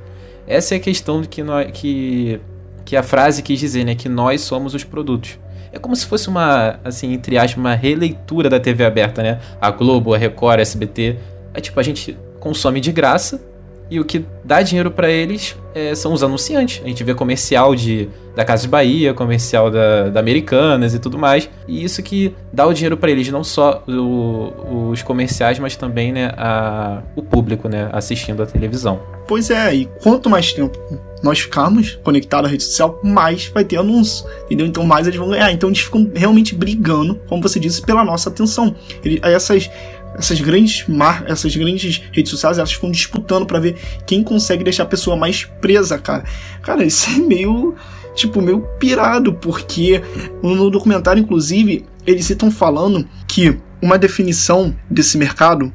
Essa 0.45 0.75
é 0.75 0.77
a 0.77 0.81
questão 0.81 1.21
que, 1.21 1.41
nós, 1.41 1.71
que, 1.71 2.39
que 2.83 2.97
a 2.97 3.03
frase 3.03 3.41
quis 3.41 3.59
dizer, 3.59 3.85
né? 3.85 3.95
Que 3.95 4.09
nós 4.09 4.41
somos 4.41 4.73
os 4.73 4.83
produtos. 4.83 5.39
É 5.71 5.79
como 5.79 5.95
se 5.95 6.05
fosse 6.05 6.27
uma, 6.27 6.79
assim, 6.83 7.13
entre 7.13 7.37
aspas, 7.37 7.57
uma 7.57 7.73
releitura 7.73 8.49
da 8.49 8.59
TV 8.59 8.85
aberta, 8.85 9.23
né? 9.23 9.39
A 9.59 9.71
Globo, 9.71 10.13
a 10.13 10.17
Record, 10.17 10.59
a 10.59 10.61
SBT. 10.61 11.17
É 11.53 11.61
tipo, 11.61 11.79
a 11.79 11.83
gente 11.83 12.17
consome 12.39 12.79
de 12.81 12.91
graça 12.91 13.52
e 13.93 13.99
o 13.99 14.03
que 14.03 14.25
dá 14.43 14.63
dinheiro 14.63 14.89
para 14.89 15.07
eles 15.07 15.55
é, 15.75 15.93
são 15.93 16.13
os 16.13 16.23
anunciantes. 16.23 16.81
A 16.83 16.87
gente 16.87 17.03
vê 17.03 17.13
comercial 17.13 17.75
de, 17.75 18.09
da 18.35 18.43
Casa 18.43 18.63
de 18.63 18.67
Bahia, 18.67 19.13
comercial 19.13 19.69
da, 19.69 20.09
da 20.09 20.19
Americanas 20.19 20.95
e 20.95 20.99
tudo 20.99 21.15
mais. 21.15 21.47
E 21.67 21.83
isso 21.83 22.01
que 22.01 22.33
dá 22.51 22.65
o 22.65 22.73
dinheiro 22.73 22.97
para 22.97 23.11
eles, 23.11 23.29
não 23.29 23.43
só 23.43 23.83
o, 23.87 24.89
os 24.89 25.03
comerciais, 25.03 25.59
mas 25.59 25.75
também 25.75 26.11
né, 26.11 26.31
a, 26.35 27.03
o 27.15 27.21
público 27.21 27.69
né, 27.69 27.87
assistindo 27.91 28.41
a 28.41 28.47
televisão. 28.47 28.99
Pois 29.27 29.51
é, 29.51 29.75
e 29.75 29.85
quanto 30.01 30.27
mais 30.27 30.51
tempo 30.51 30.75
nós 31.21 31.39
ficarmos 31.41 31.99
conectados 32.03 32.49
à 32.49 32.51
rede 32.51 32.63
social, 32.63 32.99
mais 33.03 33.45
vai 33.53 33.63
ter 33.63 33.77
anúncio, 33.77 34.25
entendeu? 34.45 34.65
Então 34.65 34.83
mais 34.83 35.05
eles 35.05 35.19
vão 35.19 35.29
ganhar. 35.29 35.51
Então 35.51 35.69
eles 35.69 35.81
ficam 35.81 36.09
realmente 36.15 36.55
brigando, 36.55 37.21
como 37.29 37.43
você 37.43 37.59
disse, 37.59 37.79
pela 37.83 38.03
nossa 38.03 38.29
atenção. 38.29 38.75
Ele, 39.05 39.21
essas 39.21 39.69
essas 40.15 40.39
grandes 40.39 40.87
mar 40.87 41.23
essas 41.27 41.55
grandes 41.55 42.01
redes 42.11 42.29
sociais, 42.29 42.57
elas 42.57 42.71
ficam 42.71 42.91
disputando 42.91 43.45
para 43.45 43.59
ver 43.59 43.75
quem 44.05 44.23
consegue 44.23 44.63
deixar 44.63 44.83
a 44.83 44.87
pessoa 44.87 45.15
mais 45.15 45.45
presa, 45.61 45.97
cara. 45.97 46.23
Cara, 46.61 46.83
isso 46.83 47.09
é 47.09 47.17
meio 47.17 47.75
tipo 48.15 48.41
meio 48.41 48.61
pirado, 48.79 49.33
porque 49.33 50.01
no 50.41 50.69
documentário 50.69 51.21
inclusive 51.21 51.85
eles 52.05 52.29
estão 52.29 52.51
falando 52.51 53.07
que 53.27 53.57
uma 53.81 53.97
definição 53.97 54.75
desse 54.89 55.17
mercado 55.17 55.73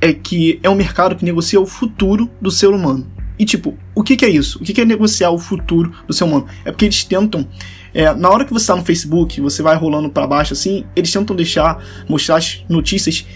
é 0.00 0.12
que 0.12 0.60
é 0.62 0.70
um 0.70 0.74
mercado 0.74 1.16
que 1.16 1.24
negocia 1.24 1.60
o 1.60 1.66
futuro 1.66 2.30
do 2.40 2.50
ser 2.50 2.68
humano. 2.68 3.06
E 3.38 3.44
tipo, 3.44 3.76
o 3.94 4.02
que, 4.02 4.16
que 4.16 4.24
é 4.24 4.28
isso? 4.28 4.58
O 4.58 4.64
que, 4.64 4.72
que 4.72 4.80
é 4.80 4.84
negociar 4.84 5.30
o 5.30 5.38
futuro 5.38 5.92
do 6.06 6.12
ser 6.12 6.24
humano? 6.24 6.46
É 6.64 6.72
porque 6.72 6.84
eles 6.84 7.04
tentam 7.04 7.46
é, 7.94 8.12
na 8.14 8.28
hora 8.28 8.44
que 8.44 8.52
você 8.52 8.64
está 8.64 8.76
no 8.76 8.84
Facebook, 8.84 9.40
você 9.40 9.62
vai 9.62 9.76
rolando 9.76 10.10
para 10.10 10.26
baixo 10.26 10.52
assim, 10.52 10.84
eles 10.94 11.10
tentam 11.10 11.34
deixar 11.34 11.82
mostrar 12.08 12.36
as 12.36 12.64
notícias 12.68 13.26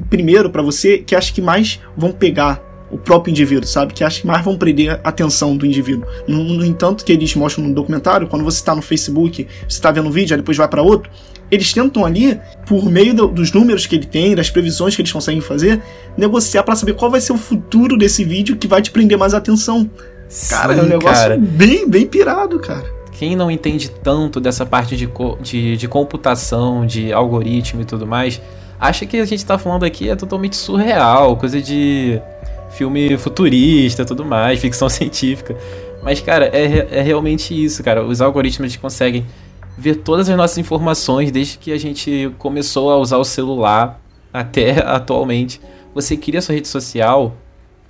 primeiro 0.00 0.50
para 0.50 0.62
você 0.62 0.98
que 0.98 1.14
acha 1.14 1.32
que 1.32 1.40
mais 1.40 1.80
vão 1.96 2.12
pegar 2.12 2.62
o 2.90 2.98
próprio 2.98 3.30
indivíduo, 3.30 3.66
sabe? 3.66 3.94
Que 3.94 4.04
acha 4.04 4.20
que 4.20 4.26
mais 4.26 4.44
vão 4.44 4.56
prender 4.56 5.00
a 5.02 5.08
atenção 5.08 5.56
do 5.56 5.64
indivíduo. 5.64 6.06
No, 6.28 6.44
no 6.44 6.64
entanto, 6.64 7.04
que 7.04 7.12
eles 7.12 7.34
mostram 7.34 7.66
no 7.66 7.74
documentário, 7.74 8.28
quando 8.28 8.44
você 8.44 8.58
está 8.58 8.74
no 8.74 8.82
Facebook, 8.82 9.48
você 9.66 9.66
está 9.66 9.90
vendo 9.90 10.08
um 10.08 10.10
vídeo, 10.10 10.34
aí 10.34 10.40
depois 10.40 10.58
vai 10.58 10.68
para 10.68 10.82
outro, 10.82 11.10
eles 11.50 11.72
tentam 11.72 12.04
ali, 12.04 12.38
por 12.66 12.90
meio 12.90 13.14
do, 13.14 13.28
dos 13.28 13.50
números 13.50 13.86
que 13.86 13.96
ele 13.96 14.06
tem, 14.06 14.34
das 14.34 14.50
previsões 14.50 14.94
que 14.94 15.00
eles 15.00 15.12
conseguem 15.12 15.40
fazer, 15.40 15.82
negociar 16.16 16.62
para 16.62 16.76
saber 16.76 16.94
qual 16.94 17.10
vai 17.10 17.20
ser 17.20 17.32
o 17.32 17.38
futuro 17.38 17.96
desse 17.96 18.24
vídeo 18.24 18.56
que 18.56 18.66
vai 18.66 18.82
te 18.82 18.90
prender 18.90 19.16
mais 19.16 19.32
atenção. 19.32 19.90
Cara, 20.48 20.74
Sim, 20.74 20.80
é 20.80 20.82
um 20.82 20.86
negócio 20.86 21.22
cara. 21.22 21.38
bem, 21.38 21.88
bem 21.88 22.06
pirado, 22.06 22.58
cara. 22.58 22.84
Quem 23.12 23.36
não 23.36 23.50
entende 23.50 23.90
tanto 23.90 24.40
dessa 24.40 24.66
parte 24.66 24.96
de, 24.96 25.08
de, 25.40 25.76
de 25.76 25.88
computação, 25.88 26.86
de 26.86 27.12
algoritmo 27.12 27.82
e 27.82 27.84
tudo 27.84 28.06
mais, 28.06 28.40
acha 28.82 29.06
que 29.06 29.16
a 29.16 29.24
gente 29.24 29.46
tá 29.46 29.56
falando 29.56 29.84
aqui 29.84 30.10
é 30.10 30.16
totalmente 30.16 30.56
surreal, 30.56 31.36
coisa 31.36 31.62
de 31.62 32.20
filme 32.70 33.16
futurista 33.16 34.04
tudo 34.04 34.24
mais, 34.24 34.58
ficção 34.58 34.88
científica. 34.90 35.56
Mas, 36.02 36.20
cara, 36.20 36.46
é, 36.46 36.98
é 36.98 37.00
realmente 37.00 37.54
isso, 37.54 37.80
cara. 37.84 38.04
Os 38.04 38.20
algoritmos 38.20 38.74
conseguem 38.76 39.24
ver 39.78 39.96
todas 39.96 40.28
as 40.28 40.36
nossas 40.36 40.58
informações 40.58 41.30
desde 41.30 41.58
que 41.58 41.70
a 41.70 41.78
gente 41.78 42.32
começou 42.38 42.90
a 42.90 42.96
usar 42.96 43.18
o 43.18 43.24
celular 43.24 44.00
até 44.32 44.80
atualmente. 44.84 45.60
Você 45.94 46.16
cria 46.16 46.42
sua 46.42 46.56
rede 46.56 46.66
social, 46.66 47.36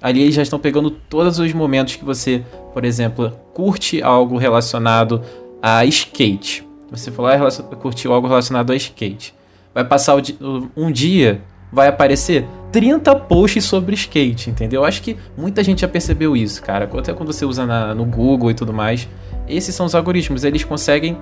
ali 0.00 0.20
eles 0.20 0.34
já 0.34 0.42
estão 0.42 0.58
pegando 0.58 0.90
todos 0.90 1.38
os 1.38 1.52
momentos 1.54 1.96
que 1.96 2.04
você, 2.04 2.44
por 2.74 2.84
exemplo, 2.84 3.32
curte 3.54 4.02
algo 4.02 4.36
relacionado 4.36 5.22
a 5.62 5.86
skate. 5.86 6.68
Você 6.90 7.10
falou, 7.10 7.30
ah, 7.30 7.76
curtiu 7.76 8.12
algo 8.12 8.28
relacionado 8.28 8.72
a 8.72 8.76
skate. 8.76 9.32
Vai 9.74 9.84
passar 9.84 10.16
um 10.76 10.90
dia, 10.90 11.40
vai 11.72 11.88
aparecer 11.88 12.46
30 12.70 13.14
posts 13.16 13.64
sobre 13.64 13.94
skate, 13.94 14.50
entendeu? 14.50 14.82
Eu 14.82 14.84
acho 14.84 15.02
que 15.02 15.16
muita 15.36 15.62
gente 15.62 15.80
já 15.82 15.88
percebeu 15.88 16.36
isso, 16.36 16.62
cara. 16.62 16.88
Até 16.98 17.12
quando 17.12 17.32
você 17.32 17.44
usa 17.44 17.66
na, 17.66 17.94
no 17.94 18.04
Google 18.04 18.50
e 18.50 18.54
tudo 18.54 18.72
mais. 18.72 19.08
Esses 19.48 19.74
são 19.74 19.86
os 19.86 19.94
algoritmos, 19.94 20.44
eles 20.44 20.64
conseguem 20.64 21.16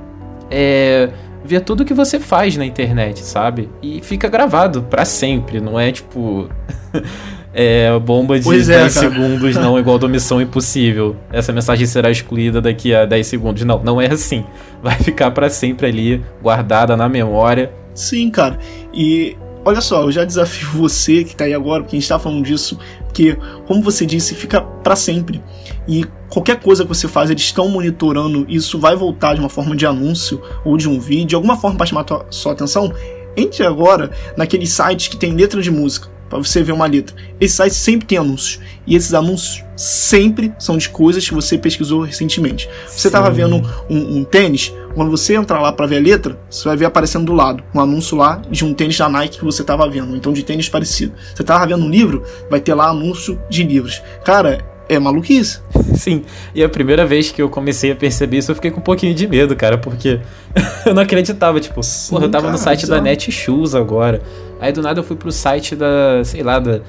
é, 0.51 1.11
ver 1.45 1.61
tudo 1.61 1.85
que 1.85 1.95
você 1.95 2.19
faz 2.21 2.57
na 2.57 2.65
internet, 2.65 3.21
sabe? 3.21 3.69
E 3.83 4.01
fica 4.03 4.29
gravado 4.29 4.83
para 4.83 5.05
sempre, 5.05 5.61
não 5.61 5.79
é 5.79 5.91
tipo. 5.93 6.49
é, 7.55 7.97
bomba 7.99 8.39
de 8.39 8.45
pois 8.45 8.67
10 8.67 8.85
é, 8.85 8.89
segundos, 8.89 9.57
não 9.57 9.79
igual 9.79 9.99
do 9.99 10.09
Missão 10.09 10.41
Impossível. 10.41 11.17
Essa 11.33 11.53
mensagem 11.53 11.87
será 11.87 12.11
excluída 12.11 12.61
daqui 12.61 12.95
a 12.95 13.05
10 13.07 13.27
segundos. 13.27 13.65
Não, 13.65 13.83
não 13.83 14.01
é 14.01 14.11
assim. 14.11 14.45
Vai 14.83 14.97
ficar 14.97 15.31
para 15.31 15.49
sempre 15.49 15.87
ali, 15.87 16.23
guardada 16.43 16.97
na 16.97 17.09
memória. 17.09 17.73
Sim, 18.01 18.31
cara. 18.31 18.59
E 18.95 19.37
olha 19.63 19.81
só, 19.83 20.03
eu 20.03 20.11
já 20.11 20.25
desafio 20.25 20.69
você 20.73 21.23
que 21.23 21.37
tá 21.37 21.45
aí 21.45 21.53
agora, 21.53 21.83
porque 21.83 21.97
a 21.97 22.01
gente 22.01 22.09
tá 22.09 22.19
falando 22.19 22.43
disso, 22.43 22.79
que, 23.13 23.37
como 23.67 23.83
você 23.83 24.07
disse, 24.07 24.35
fica 24.35 24.63
para 24.63 24.97
sempre. 24.97 25.43
E 25.87 26.05
qualquer 26.31 26.61
coisa 26.61 26.83
que 26.83 26.89
você 26.89 27.07
faz, 27.07 27.29
eles 27.29 27.43
estão 27.43 27.69
monitorando, 27.69 28.47
isso 28.49 28.79
vai 28.79 28.97
voltar 28.97 29.35
de 29.35 29.41
uma 29.41 29.51
forma 29.51 29.77
de 29.77 29.85
anúncio 29.85 30.41
ou 30.65 30.77
de 30.77 30.89
um 30.89 30.99
vídeo, 30.99 31.27
de 31.27 31.35
alguma 31.35 31.57
forma 31.57 31.77
para 31.77 31.87
chamar 31.87 32.07
sua 32.31 32.53
atenção. 32.53 32.93
Entre 33.37 33.65
agora 33.65 34.11
naqueles 34.37 34.71
sites 34.71 35.09
que 35.09 35.17
tem 35.17 35.35
letra 35.35 35.63
de 35.63 35.71
música 35.71 36.09
para 36.31 36.39
você 36.39 36.63
ver 36.63 36.73
uma 36.73 36.87
letra. 36.87 37.15
Esse 37.41 37.57
site 37.57 37.75
sempre 37.75 38.07
tem 38.07 38.17
anúncios. 38.17 38.61
E 38.87 38.95
esses 38.95 39.13
anúncios 39.13 39.65
sempre 39.77 40.55
são 40.59 40.79
de 40.79 40.89
coisas 40.89 41.29
que 41.29 41.35
você 41.35 41.59
pesquisou 41.59 42.03
recentemente. 42.03 42.69
Você 42.87 43.09
estava 43.09 43.31
vendo 43.31 43.57
um, 43.91 44.19
um, 44.19 44.25
tênis, 44.25 44.73
quando 44.95 45.11
você 45.11 45.35
entrar 45.35 45.61
lá 45.61 45.73
para 45.73 45.87
ver 45.87 45.97
a 45.97 46.01
letra, 46.01 46.39
você 46.49 46.65
vai 46.65 46.77
ver 46.77 46.85
aparecendo 46.85 47.27
do 47.27 47.33
lado 47.33 47.63
um 47.75 47.81
anúncio 47.81 48.17
lá 48.17 48.41
de 48.49 48.65
um 48.65 48.73
tênis 48.73 48.97
da 48.97 49.09
Nike 49.09 49.39
que 49.39 49.45
você 49.45 49.63
estava 49.63 49.89
vendo, 49.89 50.17
então 50.17 50.33
de 50.33 50.43
tênis 50.43 50.69
parecido. 50.69 51.13
Você 51.35 51.43
estava 51.43 51.67
vendo 51.67 51.85
um 51.85 51.91
livro, 51.91 52.23
vai 52.49 52.61
ter 52.61 52.75
lá 52.75 52.89
anúncio 52.89 53.41
de 53.51 53.65
livros. 53.65 54.01
Cara, 54.25 54.65
é 54.91 54.99
maluquice. 54.99 55.61
Sim, 55.95 56.25
e 56.55 56.63
a 56.63 56.69
primeira 56.69 57.07
vez 57.07 57.31
que 57.31 57.41
eu 57.41 57.49
comecei 57.49 57.93
a 57.93 57.97
perceber 57.97 58.39
isso, 58.39 58.51
eu 58.51 58.57
fiquei 58.57 58.71
com 58.71 58.81
um 58.81 58.83
pouquinho 58.83 59.15
de 59.15 59.27
medo, 59.27 59.55
cara, 59.55 59.79
porque 59.79 60.21
eu 60.85 60.93
não 60.93 61.03
acreditava, 61.03 61.61
tipo, 61.61 61.83
Sim, 61.83 62.11
porra, 62.11 62.25
eu 62.27 62.31
tava 62.31 62.45
cara, 62.45 62.53
no 62.53 62.59
site 62.59 62.87
da 62.87 63.01
Netshoes 63.01 63.75
agora. 63.75 64.21
Aí 64.61 64.73
do 64.73 64.83
nada 64.83 64.99
eu 64.99 65.05
fui 65.05 65.17
pro 65.17 65.31
site 65.31 65.77
da, 65.77 66.23
sei 66.25 66.43
lá, 66.43 66.59
da, 66.59 66.81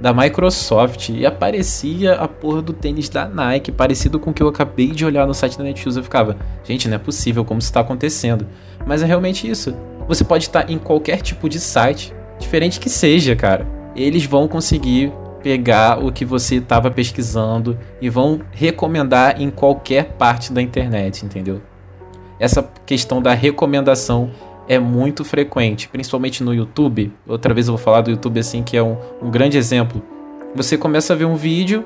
da 0.00 0.14
Microsoft 0.14 1.10
e 1.10 1.26
aparecia 1.26 2.14
a 2.14 2.26
porra 2.26 2.62
do 2.62 2.72
tênis 2.72 3.08
da 3.10 3.28
Nike, 3.28 3.70
parecido 3.70 4.18
com 4.18 4.30
o 4.30 4.34
que 4.34 4.42
eu 4.42 4.48
acabei 4.48 4.88
de 4.88 5.04
olhar 5.04 5.26
no 5.26 5.34
site 5.34 5.58
da 5.58 5.64
Netshoes. 5.64 5.96
Eu 5.96 6.02
ficava, 6.02 6.36
gente, 6.64 6.88
não 6.88 6.96
é 6.96 6.98
possível, 6.98 7.44
como 7.44 7.60
isso 7.60 7.72
tá 7.72 7.80
acontecendo? 7.80 8.46
Mas 8.86 9.02
é 9.02 9.06
realmente 9.06 9.48
isso. 9.48 9.74
Você 10.08 10.24
pode 10.24 10.46
estar 10.46 10.70
em 10.70 10.78
qualquer 10.78 11.20
tipo 11.20 11.48
de 11.48 11.60
site, 11.60 12.14
diferente 12.38 12.80
que 12.80 12.88
seja, 12.88 13.36
cara. 13.36 13.66
Eles 13.94 14.24
vão 14.24 14.48
conseguir 14.48 15.12
pegar 15.42 16.04
o 16.04 16.12
que 16.12 16.24
você 16.24 16.56
estava 16.56 16.90
pesquisando 16.90 17.78
e 18.00 18.08
vão 18.08 18.40
recomendar 18.52 19.40
em 19.40 19.50
qualquer 19.50 20.12
parte 20.12 20.52
da 20.52 20.60
internet, 20.62 21.24
entendeu? 21.24 21.60
Essa 22.38 22.62
questão 22.86 23.20
da 23.20 23.34
recomendação 23.34 24.30
é 24.68 24.78
muito 24.78 25.24
frequente, 25.24 25.88
principalmente 25.88 26.42
no 26.42 26.54
YouTube. 26.54 27.12
Outra 27.26 27.52
vez 27.52 27.66
eu 27.66 27.74
vou 27.74 27.82
falar 27.82 28.02
do 28.02 28.10
YouTube 28.10 28.38
assim, 28.38 28.62
que 28.62 28.76
é 28.76 28.82
um, 28.82 28.96
um 29.20 29.30
grande 29.30 29.58
exemplo. 29.58 30.02
Você 30.54 30.78
começa 30.78 31.12
a 31.12 31.16
ver 31.16 31.24
um 31.24 31.36
vídeo 31.36 31.84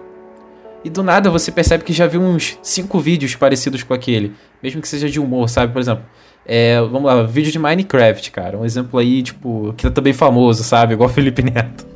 e 0.84 0.90
do 0.90 1.02
nada 1.02 1.30
você 1.30 1.50
percebe 1.50 1.82
que 1.82 1.92
já 1.92 2.06
viu 2.06 2.20
uns 2.20 2.58
cinco 2.62 3.00
vídeos 3.00 3.34
parecidos 3.34 3.82
com 3.82 3.94
aquele, 3.94 4.34
mesmo 4.62 4.82
que 4.82 4.88
seja 4.88 5.08
de 5.08 5.18
humor, 5.18 5.48
sabe? 5.48 5.72
Por 5.72 5.80
exemplo, 5.80 6.04
é, 6.46 6.78
vamos 6.80 7.04
lá, 7.04 7.22
vídeo 7.22 7.50
de 7.50 7.58
Minecraft, 7.58 8.30
cara. 8.30 8.58
Um 8.58 8.64
exemplo 8.64 8.98
aí, 8.98 9.22
tipo, 9.22 9.72
que 9.76 9.86
é 9.86 9.90
também 9.90 10.12
famoso, 10.12 10.62
sabe? 10.62 10.92
Igual 10.92 11.08
Felipe 11.10 11.42
Neto. 11.42 11.93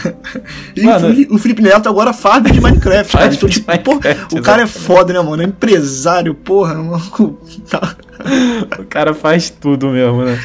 e 0.76 0.82
mano, 0.82 1.26
o 1.30 1.38
Felipe 1.38 1.62
Neto 1.62 1.88
agora 1.88 2.12
faz 2.12 2.42
de 2.44 2.60
Minecraft, 2.60 3.16
cara. 3.16 3.34
Então, 3.34 3.48
tipo, 3.48 3.70
Minecraft, 3.70 4.26
pô, 4.28 4.38
o 4.38 4.42
cara 4.42 4.62
é 4.62 4.66
foda, 4.66 5.12
né, 5.12 5.20
mano? 5.20 5.42
É 5.42 5.46
empresário, 5.46 6.34
porra, 6.34 6.74
mano. 6.74 7.38
Tá. 7.68 7.96
o 8.78 8.84
cara 8.84 9.14
faz 9.14 9.50
tudo 9.50 9.88
mesmo, 9.88 10.24
né? 10.24 10.38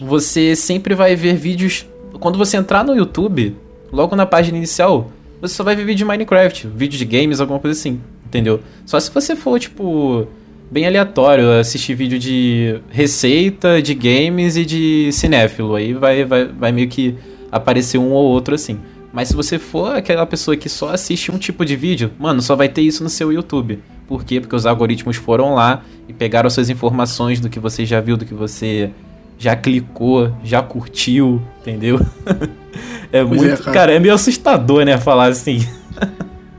Você 0.00 0.54
sempre 0.56 0.94
vai 0.94 1.14
ver 1.16 1.34
vídeos. 1.34 1.86
Quando 2.20 2.38
você 2.38 2.56
entrar 2.56 2.84
no 2.84 2.94
YouTube, 2.94 3.56
logo 3.92 4.16
na 4.16 4.26
página 4.26 4.56
inicial, 4.56 5.10
você 5.40 5.54
só 5.54 5.64
vai 5.64 5.76
ver 5.76 5.84
vídeo 5.84 5.98
de 5.98 6.04
Minecraft, 6.04 6.68
vídeo 6.68 6.98
de 6.98 7.04
games, 7.04 7.40
alguma 7.40 7.58
coisa 7.58 7.78
assim, 7.78 8.00
entendeu? 8.26 8.60
Só 8.86 8.98
se 8.98 9.10
você 9.10 9.36
for, 9.36 9.58
tipo, 9.58 10.26
bem 10.70 10.86
aleatório, 10.86 11.52
assistir 11.52 11.94
vídeo 11.94 12.18
de 12.18 12.80
receita, 12.90 13.80
de 13.80 13.94
games 13.94 14.56
e 14.56 14.64
de 14.64 15.10
cinéfilo. 15.12 15.74
Aí 15.74 15.92
vai, 15.92 16.24
vai, 16.24 16.46
vai 16.46 16.72
meio 16.72 16.88
que 16.88 17.14
aparecer 17.56 17.98
um 17.98 18.10
ou 18.10 18.24
outro 18.24 18.54
assim. 18.54 18.78
Mas 19.12 19.28
se 19.28 19.36
você 19.36 19.60
for 19.60 19.94
aquela 19.94 20.26
pessoa 20.26 20.56
que 20.56 20.68
só 20.68 20.90
assiste 20.90 21.30
um 21.30 21.38
tipo 21.38 21.64
de 21.64 21.76
vídeo, 21.76 22.10
mano, 22.18 22.42
só 22.42 22.56
vai 22.56 22.68
ter 22.68 22.82
isso 22.82 23.04
no 23.04 23.08
seu 23.08 23.32
YouTube. 23.32 23.80
Por 24.08 24.24
quê? 24.24 24.40
Porque 24.40 24.56
os 24.56 24.66
algoritmos 24.66 25.16
foram 25.16 25.54
lá 25.54 25.82
e 26.08 26.12
pegaram 26.12 26.50
suas 26.50 26.68
informações 26.68 27.38
do 27.38 27.48
que 27.48 27.60
você 27.60 27.86
já 27.86 28.00
viu, 28.00 28.16
do 28.16 28.26
que 28.26 28.34
você 28.34 28.90
já 29.38 29.54
clicou, 29.54 30.36
já 30.42 30.62
curtiu, 30.62 31.40
entendeu? 31.60 32.04
é 33.12 33.24
pois 33.24 33.40
muito. 33.40 33.54
É, 33.54 33.56
cara. 33.56 33.72
cara, 33.72 33.92
é 33.92 33.98
meio 34.00 34.14
assustador, 34.14 34.84
né? 34.84 34.98
Falar 34.98 35.26
assim. 35.26 35.64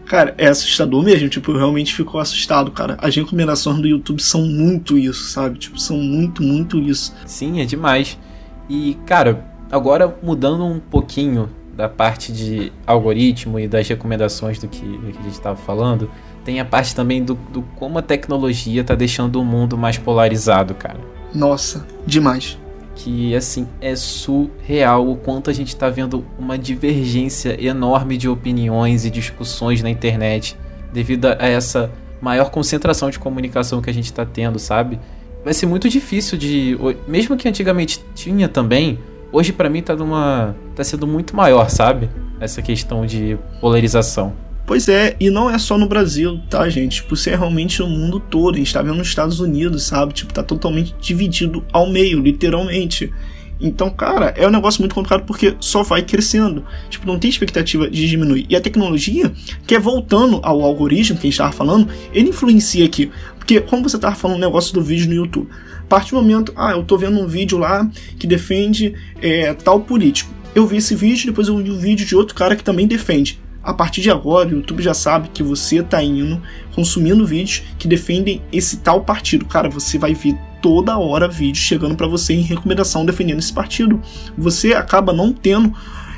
Cara, 0.06 0.36
é 0.38 0.48
assustador 0.48 1.04
mesmo, 1.04 1.28
tipo, 1.28 1.52
eu 1.52 1.58
realmente 1.58 1.94
fico 1.94 2.20
assustado, 2.20 2.72
cara. 2.72 2.96
As 3.02 3.16
recomendações 3.16 3.82
do 3.82 3.88
YouTube 3.88 4.22
são 4.22 4.46
muito 4.46 4.98
isso, 4.98 5.26
sabe? 5.26 5.58
Tipo, 5.58 5.80
são 5.80 5.98
muito, 5.98 6.44
muito 6.44 6.80
isso. 6.80 7.14
Sim, 7.26 7.60
é 7.60 7.66
demais. 7.66 8.18
E, 8.70 8.98
cara, 9.06 9.44
agora 9.72 10.16
mudando 10.22 10.66
um 10.66 10.80
pouquinho 10.80 11.50
da 11.76 11.90
parte 11.90 12.32
de 12.32 12.72
algoritmo 12.88 13.60
e 13.60 13.68
das 13.68 13.88
recomendações 13.88 14.60
do 14.60 14.68
que, 14.68 14.86
do 14.86 15.12
que 15.12 15.20
a 15.20 15.24
gente 15.24 15.34
estava 15.34 15.58
falando, 15.58 16.10
tem 16.46 16.60
a 16.60 16.66
parte 16.66 16.96
também 16.96 17.24
do, 17.24 17.36
do 17.52 17.62
como 17.76 17.98
a 17.98 18.02
tecnologia 18.02 18.82
está 18.82 18.96
deixando 18.96 19.42
o 19.42 19.46
mundo 19.46 19.78
mais 19.78 19.98
polarizado, 19.98 20.74
cara. 20.74 21.00
Nossa, 21.34 21.86
demais 22.06 22.58
que 22.96 23.36
assim 23.36 23.68
é 23.82 23.96
surreal 23.96 25.08
o 25.08 25.18
quanto 25.18 25.50
a 25.50 25.54
gente 25.54 25.68
está 25.68 25.90
vendo 25.90 26.26
uma 26.40 26.58
divergência 26.58 27.62
enorme 27.64 28.18
de 28.18 28.30
opiniões 28.30 29.06
e 29.06 29.10
discussões 29.10 29.84
na 29.84 29.90
internet 29.90 30.58
devido 30.94 31.26
a 31.26 31.46
essa 31.46 31.92
maior 32.22 32.50
concentração 32.50 33.10
de 33.10 33.20
comunicação 33.20 33.82
que 33.82 33.90
a 33.90 33.94
gente 33.94 34.06
está 34.06 34.26
tendo, 34.26 34.58
sabe? 34.58 34.98
Vai 35.44 35.54
ser 35.54 35.66
muito 35.66 35.90
difícil 35.90 36.38
de, 36.38 36.78
mesmo 37.08 37.36
que 37.36 37.48
antigamente 37.48 38.04
tinha 38.16 38.48
também, 38.48 38.98
hoje 39.32 39.52
para 39.52 39.70
mim 39.70 39.82
tá 39.82 39.96
numa 39.96 40.56
tá 40.76 40.84
sendo 40.84 41.06
muito 41.08 41.36
maior, 41.36 41.70
sabe? 41.70 42.10
Essa 42.40 42.62
questão 42.62 43.06
de 43.06 43.38
polarização. 43.60 44.34
Pois 44.66 44.90
é, 44.90 45.16
e 45.20 45.30
não 45.30 45.50
é 45.50 45.60
só 45.60 45.78
no 45.78 45.88
Brasil, 45.88 46.40
tá, 46.50 46.68
gente? 46.70 46.96
Tipo, 46.96 47.14
isso 47.14 47.30
é 47.30 47.36
realmente 47.36 47.80
no 47.82 47.88
mundo 47.88 48.20
todo. 48.20 48.56
A 48.56 48.58
gente 48.58 48.74
tá 48.74 48.82
vendo 48.82 48.96
nos 48.96 49.08
Estados 49.08 49.40
Unidos, 49.40 49.84
sabe? 49.84 50.12
Tipo, 50.14 50.34
tá 50.34 50.42
totalmente 50.42 50.96
dividido 51.00 51.64
ao 51.72 51.88
meio, 51.88 52.20
literalmente. 52.20 53.14
Então, 53.62 53.92
cara, 53.92 54.34
é 54.36 54.48
um 54.48 54.52
negócio 54.52 54.82
muito 54.82 54.96
complicado 54.96 55.24
porque 55.26 55.56
só 55.60 55.84
vai 55.84 56.02
crescendo. 56.02 56.66
Tipo, 56.90 57.06
não 57.06 57.20
tem 57.20 57.30
expectativa 57.30 57.88
de 57.90 58.10
diminuir. 58.10 58.48
E 58.50 58.56
a 58.56 58.62
tecnologia, 58.62 59.32
que 59.68 59.76
é 59.76 59.80
voltando 59.80 60.40
ao 60.42 60.62
algoritmo 60.64 61.20
que 61.20 61.28
a 61.28 61.30
gente 61.30 61.38
tava 61.38 61.52
falando, 61.52 61.88
ele 62.12 62.30
influencia 62.30 62.86
aqui. 62.86 63.12
Porque, 63.38 63.62
como 63.62 63.84
você 63.84 64.00
tava 64.00 64.16
falando 64.16 64.38
o 64.38 64.42
negócio 64.42 64.74
do 64.74 64.82
vídeo 64.82 65.08
no 65.08 65.14
YouTube, 65.14 65.48
a 65.86 65.88
partir 65.88 66.12
do 66.12 66.18
momento, 66.18 66.52
ah, 66.56 66.72
eu 66.72 66.84
tô 66.84 66.98
vendo 66.98 67.20
um 67.20 67.28
vídeo 67.28 67.58
lá 67.58 67.90
que 68.20 68.28
defende 68.28 68.94
é, 69.22 69.54
tal 69.54 69.80
político. 69.80 70.34
Eu 70.54 70.66
vi 70.66 70.78
esse 70.78 70.96
vídeo, 70.96 71.28
depois 71.28 71.48
eu 71.48 71.58
vi 71.58 71.70
um 71.70 71.78
vídeo 71.78 72.06
de 72.06 72.16
outro 72.16 72.34
cara 72.36 72.56
que 72.56 72.64
também 72.64 72.88
defende 72.88 73.40
a 73.66 73.74
partir 73.74 74.02
de 74.02 74.12
agora, 74.12 74.48
o 74.48 74.52
YouTube 74.58 74.84
já 74.84 74.94
sabe 74.94 75.30
que 75.34 75.42
você 75.42 75.80
está 75.80 76.02
indo 76.02 76.40
consumindo 76.76 77.26
vídeos 77.26 77.64
que 77.80 77.88
defendem 77.88 78.40
esse 78.54 78.78
tal 78.78 79.02
partido. 79.02 79.44
Cara, 79.46 79.68
você 79.68 79.98
vai 79.98 80.14
ver 80.14 80.38
toda 80.62 81.00
hora 81.00 81.28
vídeos 81.28 81.66
chegando 81.66 81.96
para 81.96 82.06
você 82.06 82.34
em 82.34 82.42
recomendação 82.42 83.04
defendendo 83.04 83.40
esse 83.40 83.52
partido. 83.52 84.00
Você 84.38 84.74
acaba 84.74 85.12
não 85.12 85.34
tendo 85.34 85.74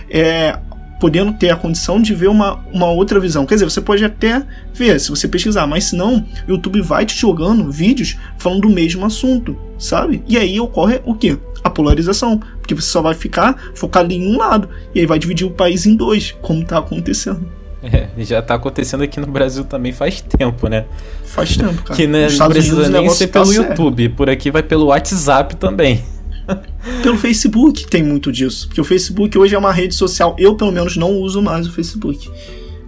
é, 0.10 0.60
podendo 1.00 1.34
ter 1.34 1.50
a 1.50 1.56
condição 1.56 2.02
de 2.02 2.14
ver 2.14 2.28
uma, 2.28 2.60
uma 2.72 2.88
outra 2.88 3.20
visão. 3.20 3.46
Quer 3.46 3.56
dizer, 3.56 3.66
você 3.66 3.82
pode 3.82 4.04
até 4.04 4.44
ver 4.74 5.00
se 5.00 5.10
você 5.10 5.28
pesquisar, 5.28 5.68
mas 5.68 5.86
se 5.86 5.96
não, 5.96 6.26
o 6.48 6.52
YouTube 6.52 6.82
vai 6.82 7.06
te 7.06 7.16
jogando 7.16 7.72
vídeos 7.72 8.18
falando 8.38 8.62
do 8.62 8.70
mesmo 8.70 9.06
assunto, 9.06 9.58
sabe? 9.78 10.24
E 10.28 10.38
aí 10.38 10.60
ocorre 10.60 11.02
o 11.06 11.14
quê? 11.14 11.38
A 11.64 11.70
polarização, 11.70 12.40
porque 12.60 12.74
você 12.74 12.90
só 12.90 13.02
vai 13.02 13.14
ficar 13.14 13.72
focado 13.76 14.14
em 14.14 14.34
um 14.34 14.38
lado 14.38 14.70
e 14.94 15.00
aí 15.00 15.06
vai 15.06 15.20
dividir 15.20 15.46
o 15.46 15.52
país 15.52 15.86
em 15.86 15.96
dois, 15.96 16.36
como 16.42 16.62
está 16.62 16.78
acontecendo. 16.78 17.48
É, 17.84 18.10
já 18.24 18.40
está 18.40 18.56
acontecendo 18.56 19.04
aqui 19.04 19.20
no 19.20 19.28
Brasil 19.28 19.64
também 19.64 19.94
faz 19.94 20.20
tempo, 20.20 20.68
né? 20.68 20.86
Faz 21.24 21.56
tempo, 21.56 21.84
cara. 21.84 21.96
Que 21.96 22.08
né, 22.08 22.28
não 22.28 22.48
precisa 22.50 22.76
Unidos, 22.76 22.90
nem 22.90 23.10
ser 23.12 23.28
tá 23.28 23.40
pelo 23.40 23.54
YouTube, 23.54 24.10
por 24.10 24.30
aqui 24.30 24.50
vai 24.50 24.64
pelo 24.64 24.88
WhatsApp 24.88 25.56
também. 25.56 26.04
Pelo 27.02 27.18
Facebook 27.18 27.88
tem 27.88 28.04
muito 28.04 28.32
disso. 28.32 28.68
Porque 28.68 28.82
o 28.82 28.84
Facebook 28.84 29.38
hoje 29.38 29.56
é 29.56 29.58
uma 29.58 29.72
rede 29.72 29.96
social. 29.96 30.36
Eu, 30.38 30.56
pelo 30.56 30.72
menos, 30.72 30.96
não 30.98 31.12
uso 31.14 31.42
mais 31.42 31.68
o 31.68 31.72
Facebook. 31.72 32.30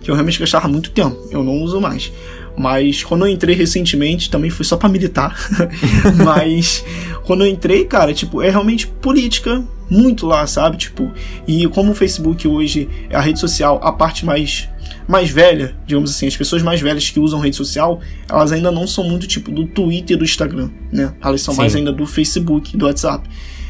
Que 0.01 0.09
eu 0.09 0.15
realmente 0.15 0.39
gastava 0.39 0.67
muito 0.67 0.91
tempo. 0.91 1.17
Eu 1.31 1.43
não 1.43 1.61
uso 1.61 1.79
mais. 1.79 2.11
Mas 2.57 3.03
quando 3.03 3.25
eu 3.25 3.31
entrei 3.31 3.55
recentemente, 3.55 4.29
também 4.29 4.49
foi 4.49 4.65
só 4.65 4.75
para 4.75 4.89
militar. 4.89 5.35
Mas 6.23 6.83
quando 7.23 7.45
eu 7.45 7.47
entrei, 7.47 7.85
cara, 7.85 8.13
tipo, 8.13 8.41
é 8.41 8.49
realmente 8.49 8.87
política 8.87 9.63
muito 9.89 10.25
lá, 10.25 10.45
sabe? 10.45 10.77
Tipo, 10.77 11.11
e 11.47 11.67
como 11.67 11.91
o 11.91 11.95
Facebook 11.95 12.47
hoje 12.47 12.89
é 13.09 13.15
a 13.15 13.21
rede 13.21 13.39
social, 13.39 13.79
a 13.81 13.91
parte 13.91 14.25
mais 14.25 14.67
mais 15.07 15.31
velha, 15.31 15.75
digamos 15.87 16.11
assim, 16.11 16.27
as 16.27 16.37
pessoas 16.37 16.61
mais 16.61 16.79
velhas 16.81 17.09
que 17.09 17.19
usam 17.19 17.39
rede 17.39 17.55
social, 17.55 17.99
elas 18.29 18.51
ainda 18.51 18.71
não 18.71 18.85
são 18.85 19.03
muito 19.03 19.25
tipo 19.25 19.51
do 19.51 19.65
Twitter 19.65 20.15
e 20.15 20.19
do 20.19 20.23
Instagram, 20.23 20.69
né? 20.91 21.13
Elas 21.19 21.41
são 21.41 21.53
Sim. 21.53 21.61
mais 21.61 21.75
ainda 21.75 21.91
do 21.91 22.05
Facebook, 22.05 22.77
do 22.77 22.85
WhatsApp. 22.85 23.27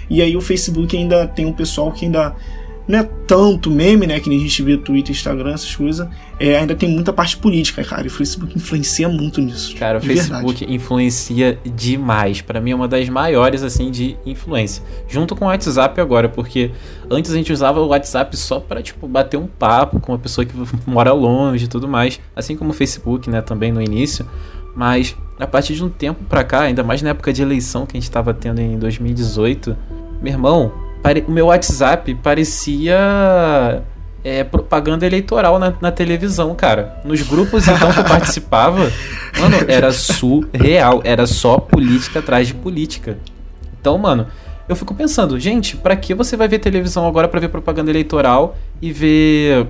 E 0.09 0.21
aí 0.21 0.35
o 0.35 0.41
Facebook 0.41 0.95
ainda 0.97 1.27
tem 1.27 1.45
um 1.45 1.53
pessoal 1.53 1.91
que 1.91 2.05
ainda 2.05 2.35
não 2.89 2.97
é 2.97 3.03
tanto 3.27 3.69
meme, 3.69 4.07
né? 4.07 4.19
Que 4.19 4.29
nem 4.29 4.39
a 4.39 4.41
gente 4.41 4.63
vê 4.63 4.75
Twitter, 4.75 5.11
Instagram, 5.11 5.53
essas 5.53 5.75
coisas. 5.75 6.07
É, 6.39 6.57
ainda 6.57 6.73
tem 6.73 6.89
muita 6.89 7.13
parte 7.13 7.37
política, 7.37 7.83
cara. 7.83 8.01
E 8.01 8.07
o 8.07 8.09
Facebook 8.09 8.57
influencia 8.57 9.07
muito 9.07 9.39
nisso. 9.39 9.75
Cara, 9.75 9.99
o 9.99 10.01
Facebook 10.01 10.59
verdade. 10.61 10.73
influencia 10.73 11.59
demais. 11.63 12.41
para 12.41 12.59
mim 12.59 12.71
é 12.71 12.75
uma 12.75 12.87
das 12.87 13.07
maiores, 13.07 13.61
assim, 13.61 13.91
de 13.91 14.17
influência. 14.25 14.83
Junto 15.07 15.35
com 15.35 15.45
o 15.45 15.47
WhatsApp 15.49 16.01
agora, 16.01 16.27
porque 16.27 16.71
antes 17.11 17.29
a 17.29 17.35
gente 17.35 17.53
usava 17.53 17.79
o 17.79 17.89
WhatsApp 17.89 18.35
só 18.35 18.59
para 18.59 18.81
tipo, 18.81 19.07
bater 19.07 19.37
um 19.37 19.45
papo 19.45 19.99
com 19.99 20.11
uma 20.13 20.19
pessoa 20.19 20.43
que 20.43 20.55
mora 20.89 21.13
longe 21.13 21.65
e 21.65 21.67
tudo 21.67 21.87
mais. 21.87 22.19
Assim 22.35 22.55
como 22.55 22.71
o 22.71 22.73
Facebook, 22.73 23.29
né? 23.29 23.39
Também 23.39 23.71
no 23.71 23.83
início. 23.83 24.25
Mas 24.75 25.15
a 25.39 25.45
partir 25.45 25.75
de 25.75 25.83
um 25.83 25.89
tempo 25.89 26.23
pra 26.23 26.43
cá, 26.43 26.61
ainda 26.61 26.83
mais 26.83 27.03
na 27.03 27.11
época 27.11 27.31
de 27.31 27.43
eleição 27.43 27.85
que 27.85 27.95
a 27.95 27.99
gente 27.99 28.09
tava 28.09 28.33
tendo 28.33 28.59
em 28.59 28.79
2018, 28.79 29.77
meu 30.21 30.33
irmão, 30.33 30.71
o 31.27 31.31
meu 31.31 31.47
WhatsApp 31.47 32.13
parecia 32.15 33.83
é, 34.23 34.43
propaganda 34.43 35.05
eleitoral 35.05 35.57
na, 35.59 35.73
na, 35.81 35.91
televisão, 35.91 36.53
cara. 36.55 37.01
Nos 37.05 37.21
grupos 37.21 37.67
então 37.67 37.91
que 37.91 37.99
eu 37.99 38.03
participava, 38.03 38.91
mano, 39.39 39.57
era 39.67 39.91
surreal. 39.91 41.01
Era 41.03 41.25
só 41.25 41.57
política 41.57 42.19
atrás 42.19 42.47
de 42.47 42.53
política. 42.53 43.17
Então, 43.79 43.97
mano, 43.97 44.27
eu 44.67 44.75
fico 44.75 44.93
pensando, 44.93 45.39
gente, 45.39 45.77
para 45.77 45.95
que 45.95 46.13
você 46.13 46.35
vai 46.35 46.47
ver 46.47 46.59
televisão 46.59 47.07
agora 47.07 47.27
para 47.27 47.39
ver 47.39 47.49
propaganda 47.49 47.89
eleitoral 47.89 48.57
e 48.81 48.91
ver 48.91 49.67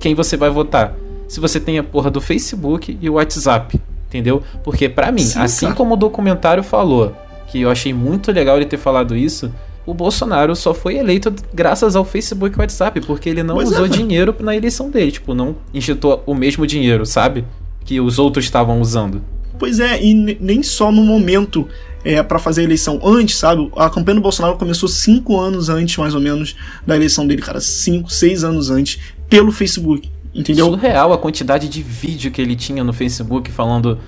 quem 0.00 0.14
você 0.14 0.36
vai 0.36 0.50
votar? 0.50 0.94
Se 1.28 1.38
você 1.38 1.60
tem 1.60 1.78
a 1.78 1.82
porra 1.82 2.10
do 2.10 2.20
Facebook 2.20 2.96
e 3.00 3.10
o 3.10 3.14
WhatsApp, 3.14 3.80
entendeu? 4.08 4.42
Porque 4.64 4.88
para 4.88 5.12
mim, 5.12 5.22
Sim, 5.22 5.40
assim 5.40 5.66
cara. 5.66 5.76
como 5.76 5.94
o 5.94 5.96
documentário 5.96 6.62
falou, 6.62 7.14
que 7.56 7.62
eu 7.62 7.70
achei 7.70 7.94
muito 7.94 8.30
legal 8.30 8.56
ele 8.56 8.66
ter 8.66 8.76
falado 8.76 9.16
isso, 9.16 9.50
o 9.86 9.94
Bolsonaro 9.94 10.54
só 10.54 10.74
foi 10.74 10.96
eleito 10.96 11.32
graças 11.54 11.96
ao 11.96 12.04
Facebook 12.04 12.54
e 12.54 12.60
WhatsApp, 12.60 13.00
porque 13.00 13.30
ele 13.30 13.42
não 13.42 13.54
pois 13.54 13.70
usou 13.70 13.86
é. 13.86 13.88
dinheiro 13.88 14.34
na 14.40 14.54
eleição 14.54 14.90
dele, 14.90 15.10
tipo, 15.10 15.32
não 15.32 15.56
injetou 15.72 16.22
o 16.26 16.34
mesmo 16.34 16.66
dinheiro, 16.66 17.06
sabe? 17.06 17.44
Que 17.84 17.98
os 17.98 18.18
outros 18.18 18.44
estavam 18.44 18.80
usando. 18.80 19.22
Pois 19.58 19.80
é, 19.80 20.02
e 20.02 20.36
nem 20.38 20.62
só 20.62 20.92
no 20.92 21.02
momento 21.02 21.66
é, 22.04 22.22
para 22.22 22.38
fazer 22.38 22.60
a 22.60 22.64
eleição 22.64 23.00
antes, 23.02 23.36
sabe? 23.36 23.70
A 23.74 23.88
campanha 23.88 24.16
do 24.16 24.20
Bolsonaro 24.20 24.58
começou 24.58 24.88
cinco 24.88 25.38
anos 25.40 25.70
antes, 25.70 25.96
mais 25.96 26.14
ou 26.14 26.20
menos, 26.20 26.56
da 26.86 26.94
eleição 26.94 27.26
dele, 27.26 27.40
cara. 27.40 27.58
Cinco, 27.58 28.12
seis 28.12 28.44
anos 28.44 28.68
antes, 28.68 29.00
pelo 29.30 29.50
Facebook, 29.50 30.10
entendeu? 30.34 30.66
Surreal 30.66 31.10
a 31.10 31.16
quantidade 31.16 31.70
de 31.70 31.82
vídeo 31.82 32.30
que 32.30 32.42
ele 32.42 32.54
tinha 32.54 32.84
no 32.84 32.92
Facebook 32.92 33.50
falando 33.50 33.98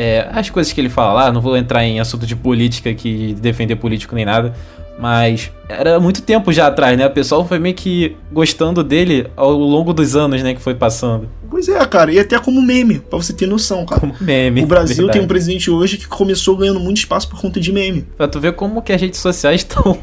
é, 0.00 0.28
as 0.30 0.48
coisas 0.48 0.72
que 0.72 0.80
ele 0.80 0.88
fala 0.88 1.12
lá. 1.12 1.32
Não 1.32 1.40
vou 1.40 1.56
entrar 1.56 1.84
em 1.84 1.98
assunto 1.98 2.24
de 2.24 2.36
política, 2.36 2.94
que 2.94 3.34
defender 3.34 3.74
político 3.74 4.14
nem 4.14 4.24
nada. 4.24 4.54
Mas 4.96 5.50
era 5.68 5.98
muito 5.98 6.22
tempo 6.22 6.52
já 6.52 6.68
atrás, 6.68 6.96
né? 6.96 7.04
O 7.06 7.10
pessoal 7.10 7.46
foi 7.46 7.58
meio 7.58 7.74
que 7.74 8.16
gostando 8.30 8.84
dele 8.84 9.26
ao 9.36 9.52
longo 9.52 9.92
dos 9.92 10.14
anos, 10.14 10.40
né? 10.40 10.54
Que 10.54 10.60
foi 10.60 10.74
passando. 10.74 11.28
Pois 11.50 11.68
é, 11.68 11.84
cara. 11.84 12.12
E 12.12 12.18
até 12.20 12.38
como 12.38 12.62
meme, 12.62 13.00
pra 13.00 13.18
você 13.18 13.32
ter 13.32 13.46
noção, 13.46 13.84
cara. 13.84 14.00
Como 14.00 14.14
meme. 14.20 14.62
O 14.62 14.66
Brasil 14.66 14.96
verdade. 14.98 15.18
tem 15.18 15.24
um 15.24 15.28
presidente 15.28 15.68
hoje 15.68 15.98
que 15.98 16.06
começou 16.06 16.56
ganhando 16.56 16.78
muito 16.78 16.98
espaço 16.98 17.28
por 17.28 17.40
conta 17.40 17.58
de 17.58 17.72
meme. 17.72 18.06
Pra 18.16 18.28
tu 18.28 18.38
ver 18.38 18.52
como 18.52 18.80
que 18.82 18.92
as 18.92 19.00
redes 19.00 19.18
sociais 19.18 19.62
estão 19.66 19.98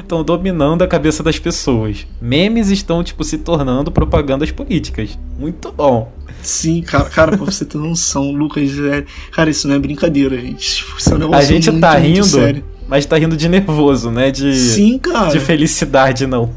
estão 0.00 0.22
dominando 0.22 0.82
a 0.82 0.88
cabeça 0.88 1.22
das 1.22 1.38
pessoas. 1.38 2.06
Memes 2.20 2.68
estão, 2.68 3.02
tipo, 3.02 3.22
se 3.24 3.38
tornando 3.38 3.90
propagandas 3.90 4.50
políticas. 4.50 5.18
Muito 5.38 5.72
bom. 5.72 6.12
Sim, 6.42 6.82
cara, 6.82 7.04
cara 7.10 7.36
pra 7.36 7.44
você 7.44 7.64
ter 7.64 7.78
noção, 7.78 8.30
Lucas, 8.30 8.70
é... 8.78 9.04
cara, 9.32 9.50
isso 9.50 9.66
não 9.66 9.74
é 9.74 9.78
brincadeira, 9.78 10.38
gente. 10.38 10.76
Tipo, 10.76 10.98
isso 10.98 11.10
é 11.10 11.14
um 11.14 11.18
negócio 11.18 11.40
a 11.40 11.44
gente 11.44 11.70
muito, 11.70 11.82
tá 11.82 11.94
rindo, 11.96 12.24
sério 12.24 12.64
mas 12.88 13.04
tá 13.04 13.18
rindo 13.18 13.36
de 13.36 13.48
nervoso, 13.48 14.10
né? 14.10 14.30
De, 14.30 14.56
Sim, 14.56 14.98
cara. 14.98 15.30
De 15.30 15.38
felicidade, 15.38 16.26
não. 16.26 16.50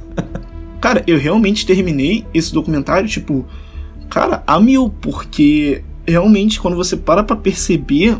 cara, 0.79 1.03
eu 1.05 1.19
realmente 1.19 1.65
terminei 1.65 2.25
esse 2.33 2.53
documentário, 2.53 3.07
tipo, 3.07 3.45
cara, 4.09 4.41
a 4.47 4.59
mil, 4.59 4.89
porque 5.01 5.83
realmente 6.07 6.59
quando 6.59 6.77
você 6.77 6.95
para 6.95 7.21
pra 7.21 7.35
perceber 7.35 8.17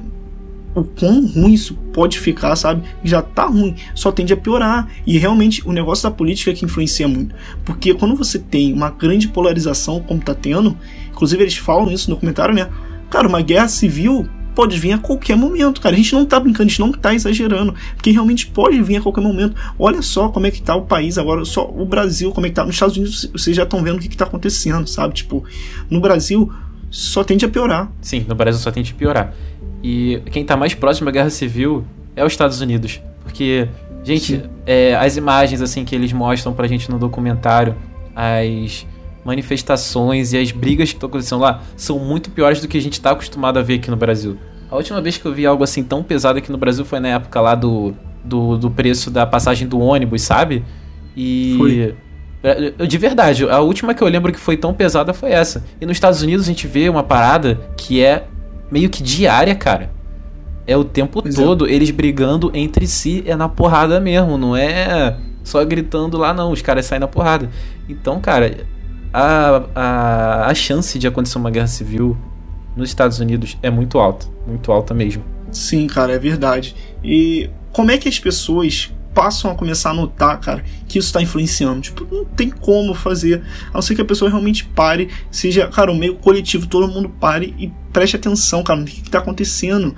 o 0.74 0.84
quão 0.84 1.26
ruim 1.28 1.54
isso 1.54 1.76
pode 1.94 2.20
ficar, 2.20 2.56
sabe? 2.56 2.84
Já 3.04 3.22
tá 3.22 3.46
ruim, 3.46 3.76
só 3.94 4.12
tende 4.12 4.34
a 4.34 4.38
piorar. 4.38 4.88
E 5.06 5.18
realmente 5.18 5.68
o 5.68 5.72
negócio 5.72 6.04
da 6.04 6.12
política 6.12 6.52
é 6.52 6.54
que 6.54 6.66
influencia 6.66 7.08
muito. 7.08 7.36
Porque 7.66 7.94
quando 7.94 8.16
você 8.16 8.40
tem 8.40 8.74
uma 8.74 8.90
grande 8.90 9.28
polarização, 9.28 10.00
como 10.00 10.22
tá 10.22 10.34
tendo, 10.34 10.78
inclusive 11.12 11.44
eles 11.44 11.58
falam 11.58 11.92
isso 11.92 12.10
no 12.10 12.16
documentário, 12.16 12.56
né? 12.56 12.70
Cara, 13.10 13.28
uma 13.28 13.42
guerra 13.42 13.68
civil 13.68 14.28
pode 14.56 14.78
vir 14.78 14.94
a 14.94 14.98
qualquer 14.98 15.36
momento, 15.36 15.82
cara. 15.82 15.96
A 15.96 15.98
gente 15.98 16.14
não 16.14 16.26
tá 16.26 16.40
brincando, 16.40 16.64
a 16.64 16.70
gente 16.70 16.80
não 16.80 16.92
tá 16.92 17.14
exagerando, 17.14 17.74
porque 17.96 18.12
realmente 18.12 18.48
pode 18.48 18.82
vir 18.82 18.98
a 18.98 19.02
qualquer 19.02 19.22
momento. 19.22 19.56
Olha 19.78 20.02
só 20.02 20.30
como 20.30 20.48
é 20.48 20.52
que 20.52 20.62
tá 20.62 20.76
o 20.76 20.84
país 20.84 21.18
agora, 21.18 21.44
só 21.46 21.70
o 21.70 21.86
Brasil, 21.86 22.32
como 22.32 22.46
é 22.46 22.50
que 22.50 22.56
tá. 22.56 22.66
Nos 22.66 22.76
Estados 22.76 22.98
Unidos, 22.98 23.30
vocês 23.32 23.56
já 23.56 23.64
estão 23.64 23.84
vendo 23.84 23.98
o 23.98 24.00
que, 24.00 24.10
que 24.10 24.18
tá 24.18 24.26
acontecendo, 24.26 24.88
sabe? 24.88 25.14
Tipo, 25.14 25.44
no 25.90 26.00
Brasil 26.00 26.52
só 26.90 27.24
tende 27.24 27.46
a 27.46 27.50
piorar. 27.50 27.92
Sim, 28.02 28.26
no 28.28 28.36
Brasil 28.36 28.62
só 28.62 28.72
tende 28.72 28.92
a 28.92 28.96
piorar. 28.96 29.34
E 29.84 30.22
quem 30.32 30.46
tá 30.46 30.56
mais 30.56 30.74
próximo 30.74 31.06
da 31.06 31.12
guerra 31.12 31.30
civil 31.30 31.86
é 32.16 32.24
os 32.24 32.34
Estados 32.34 32.62
Unidos. 32.62 33.02
Porque, 33.24 33.68
gente, 34.04 34.44
é, 34.66 34.96
as 34.96 35.18
imagens 35.18 35.62
assim 35.62 35.84
que 35.84 35.96
eles 35.96 36.14
mostram 36.14 36.54
pra 36.54 36.68
gente 36.68 36.90
no 36.90 37.00
documentário, 37.00 37.76
as 38.16 38.86
manifestações 39.24 40.34
e 40.34 40.38
as 40.38 40.52
brigas 40.52 40.90
que 40.90 40.96
estão 40.96 41.08
acontecendo 41.08 41.42
lá 41.42 41.62
são 41.76 42.00
muito 42.00 42.32
piores 42.32 42.60
do 42.60 42.68
que 42.68 42.78
a 42.78 42.82
gente 42.82 42.94
está 42.94 43.12
acostumado 43.12 43.60
a 43.60 43.62
ver 43.62 43.76
aqui 43.76 43.90
no 43.90 43.98
Brasil. 43.98 44.38
A 44.70 44.76
última 44.76 45.02
vez 45.02 45.18
que 45.18 45.26
eu 45.26 45.34
vi 45.34 45.46
algo 45.46 45.64
assim 45.64 45.84
tão 45.84 46.02
pesado 46.02 46.40
aqui 46.40 46.52
no 46.52 46.58
Brasil 46.58 46.86
foi 46.86 47.00
na 47.00 47.10
época 47.10 47.42
lá 47.42 47.56
do, 47.56 47.94
do, 48.24 48.58
do 48.58 48.72
preço 48.72 49.12
da 49.12 49.26
passagem 49.26 49.68
do 49.68 49.80
ônibus, 49.80 50.22
sabe? 50.22 50.64
E. 51.16 51.56
Foi. 51.58 51.96
É, 52.44 52.88
de 52.88 52.98
verdade, 52.98 53.48
a 53.48 53.60
última 53.60 53.94
que 53.94 54.02
eu 54.02 54.08
lembro 54.08 54.32
que 54.32 54.40
foi 54.40 54.58
tão 54.58 54.74
pesada 54.74 55.14
foi 55.14 55.32
essa. 55.32 55.64
E 55.80 55.86
nos 55.86 55.98
Estados 55.98 56.24
Unidos 56.24 56.46
a 56.46 56.48
gente 56.48 56.66
vê 56.66 56.90
uma 56.90 57.04
parada 57.04 57.60
que 57.78 58.02
é 58.02 58.24
meio 58.72 58.90
que 58.90 59.04
diária, 59.04 59.54
cara. 59.54 59.92
É 60.66 60.78
o 60.78 60.84
tempo 60.84 61.22
pois 61.22 61.38
é. 61.38 61.44
todo 61.44 61.68
é. 61.68 61.72
eles 61.72 61.92
brigando 61.92 62.52
entre 62.54 62.88
si, 62.88 63.24
é 63.26 63.36
na 63.36 63.50
porrada 63.50 64.00
mesmo, 64.00 64.38
não 64.38 64.56
é 64.56 65.18
só 65.44 65.64
gritando 65.66 66.18
lá, 66.18 66.34
não. 66.34 66.52
Os 66.52 66.62
caras 66.62 66.86
saem 66.86 67.00
na 67.00 67.08
porrada. 67.08 67.50
Então, 67.90 68.22
cara, 68.22 68.66
a, 69.14 69.64
a, 69.76 70.46
a 70.48 70.56
chance 70.56 70.98
de 70.98 71.08
acontecer 71.08 71.38
uma 71.38 71.52
guerra 71.52 71.68
civil 71.68 72.18
nos 72.76 72.90
Estados 72.90 73.20
Unidos 73.20 73.58
é 73.62 73.70
muito 73.70 74.00
alta. 74.00 74.28
Muito 74.48 74.72
alta 74.72 74.94
mesmo. 74.94 75.24
Sim, 75.52 75.88
cara, 75.88 76.14
é 76.14 76.20
verdade. 76.20 76.76
E 77.04 77.50
como 77.72 77.92
é 77.92 77.98
que 77.98 78.08
as 78.08 78.20
pessoas 78.20 78.92
passam 79.14 79.52
a 79.52 79.56
começar 79.56 79.92
a 79.92 79.94
notar, 79.94 80.40
cara, 80.40 80.64
que 80.88 80.98
isso 80.98 81.08
está 81.08 81.22
influenciando? 81.22 81.82
Tipo, 81.82 82.08
não 82.14 82.26
tem 82.26 82.50
como 82.50 82.94
fazer, 82.94 83.44
a 83.70 83.76
não 83.76 83.82
ser 83.82 83.96
que 83.96 84.02
a 84.02 84.06
pessoa 84.06 84.30
realmente 84.30 84.66
pare, 84.66 85.10
seja, 85.30 85.68
cara, 85.68 85.92
o 85.92 85.96
meio 85.96 86.16
coletivo, 86.16 86.68
todo 86.68 86.88
mundo 86.88 87.10
pare 87.10 87.54
e 87.58 87.72
preste 87.92 88.16
atenção, 88.16 88.64
cara, 88.64 88.80
no 88.80 88.86
que, 88.86 89.02
está 89.02 89.20
acontecendo. 89.20 89.96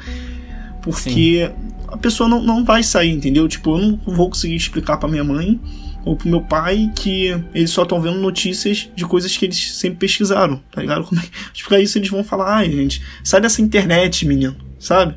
Porque 0.82 1.50
Sim. 1.50 1.74
a 1.88 1.98
pessoa 1.98 2.28
não, 2.28 2.42
não 2.42 2.66
vai 2.66 2.84
sair, 2.84 3.12
entendeu? 3.12 3.48
Tipo, 3.48 3.78
eu 3.78 3.82
não 3.82 4.00
vou 4.06 4.30
conseguir 4.30 4.56
explicar 4.56 4.98
para 4.98 5.08
minha 5.08 5.24
mãe 5.24 5.60
ou 6.06 6.18
pro 6.18 6.28
meu 6.28 6.42
pai 6.42 6.92
que 6.96 7.28
eles 7.54 7.70
só 7.70 7.84
estão 7.84 8.02
vendo 8.02 8.20
notícias 8.20 8.90
de 8.94 9.06
coisas 9.06 9.36
que 9.38 9.46
eles 9.46 9.78
sempre 9.78 10.00
pesquisaram, 10.00 10.62
tá 10.72 10.82
ligado? 10.82 11.06
Como 11.06 11.22
é, 11.22 11.24
tipo, 11.54 11.74
isso 11.76 11.98
eles 11.98 12.10
vão 12.10 12.24
falar, 12.24 12.58
ai, 12.58 12.72
gente, 12.72 13.02
sai 13.24 13.40
dessa 13.40 13.62
internet, 13.62 14.26
menino, 14.26 14.56
sabe? 14.78 15.16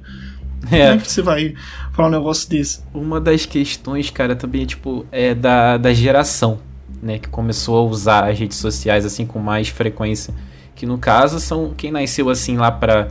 É. 0.67 0.69
Como 0.69 0.83
é 0.83 0.99
que 0.99 1.11
você 1.11 1.23
vai 1.23 1.55
falar 1.97 2.09
um 2.09 2.13
negócio 2.13 2.49
desse? 2.49 2.81
Uma 2.93 3.21
das 3.21 3.47
questões, 3.47 4.11
cara, 4.11 4.37
também 4.37 4.63
é, 4.63 4.67
tipo, 4.67 5.07
é 5.11 5.35
da, 5.35 5.79
da 5.79 5.93
geração, 5.93 6.59
né, 7.03 7.19
que 7.19 7.29
começou 7.29 7.79
a 7.79 7.83
usar 7.83 8.31
as 8.31 8.39
redes 8.39 8.59
sociais, 8.59 9.05
assim, 9.07 9.25
com 9.25 9.39
mais 9.39 9.69
frequência. 9.69 10.35
Que 10.75 10.85
no 10.85 10.99
caso 10.99 11.41
são 11.41 11.73
quem 11.75 11.91
nasceu, 11.91 12.29
assim, 12.29 12.57
lá 12.57 12.71
pra 12.71 13.09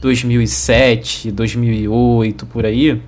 2007, 0.00 1.30
2008, 1.30 2.46
por 2.46 2.66
aí. 2.66 3.00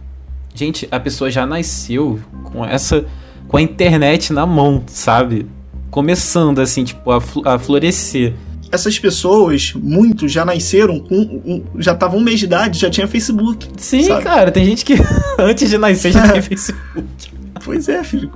Gente, 0.55 0.89
a 0.91 0.99
pessoa 0.99 1.31
já 1.31 1.47
nasceu 1.47 2.19
com 2.45 2.65
essa 2.65 3.07
com 3.49 3.59
a 3.59 3.63
internet 3.63 4.33
na 4.33 4.47
mão, 4.47 4.83
sabe? 4.87 5.47
Começando 5.91 6.59
assim, 6.59 6.85
tipo, 6.85 7.11
a, 7.11 7.19
a 7.45 7.59
florescer. 7.59 8.33
Essas 8.73 8.99
pessoas, 8.99 9.75
muitos 9.75 10.33
já 10.33 10.45
nasceram 10.45 10.99
com. 10.99 11.15
Um, 11.15 11.63
já 11.79 11.93
estavam 11.93 12.19
um 12.19 12.23
mês 12.23 12.39
de 12.39 12.47
idade, 12.47 12.79
já 12.79 12.89
tinha 12.89 13.07
Facebook. 13.07 13.69
Sim, 13.77 14.05
sabe? 14.05 14.25
cara, 14.25 14.51
tem 14.51 14.65
gente 14.65 14.85
que 14.85 14.95
antes 15.39 15.69
de 15.69 15.77
nascer 15.77 16.11
já 16.11 16.27
tem 16.29 16.41
Facebook. 16.41 17.07
Pois 17.65 17.89
é, 17.89 18.03
filho. 18.03 18.33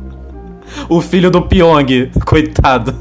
O 0.88 1.01
filho 1.01 1.31
do 1.31 1.42
Pyong, 1.42 2.11
coitado. 2.25 2.94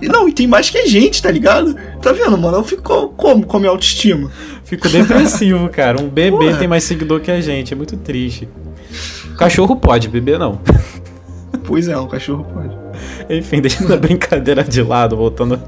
E 0.00 0.08
não, 0.08 0.28
e 0.28 0.32
tem 0.32 0.46
mais 0.46 0.68
que 0.68 0.78
a 0.78 0.86
gente, 0.86 1.22
tá 1.22 1.30
ligado? 1.30 1.74
Tá 2.02 2.12
vendo, 2.12 2.36
mano? 2.36 2.58
Eu 2.58 2.64
fico 2.64 3.08
como 3.16 3.46
com 3.46 3.56
a 3.56 3.60
minha 3.60 3.70
autoestima? 3.70 4.30
Fico 4.64 4.88
depressivo, 4.88 5.68
cara. 5.70 6.00
Um 6.00 6.08
bebê 6.08 6.54
tem 6.54 6.68
mais 6.68 6.84
seguidor 6.84 7.20
que 7.20 7.30
a 7.30 7.40
gente. 7.40 7.72
É 7.72 7.76
muito 7.76 7.96
triste. 7.96 8.48
Cachorro 9.38 9.76
pode, 9.76 10.08
bebê 10.08 10.36
não. 10.36 10.60
Pois 11.64 11.88
é, 11.88 11.96
um 11.96 12.06
cachorro 12.06 12.44
pode. 12.44 12.76
Enfim, 13.30 13.60
deixando 13.62 13.92
a 13.92 13.96
brincadeira 13.96 14.62
de 14.62 14.82
lado, 14.82 15.16
voltando 15.16 15.60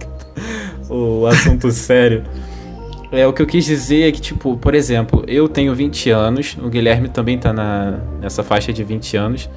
o 0.89 1.27
assunto 1.27 1.71
sério. 1.73 2.25
É, 3.11 3.27
o 3.27 3.33
que 3.33 3.41
eu 3.41 3.47
quis 3.47 3.65
dizer 3.65 4.09
é 4.09 4.13
que, 4.13 4.21
tipo, 4.21 4.57
por 4.59 4.75
exemplo, 4.75 5.25
eu 5.27 5.49
tenho 5.49 5.75
20 5.75 6.11
anos, 6.11 6.57
o 6.63 6.69
Guilherme 6.69 7.09
também 7.09 7.39
tá 7.39 7.53
na, 7.53 7.99
nessa 8.21 8.43
faixa 8.43 8.73
de 8.73 8.85
20 8.85 9.17
anos. 9.17 9.49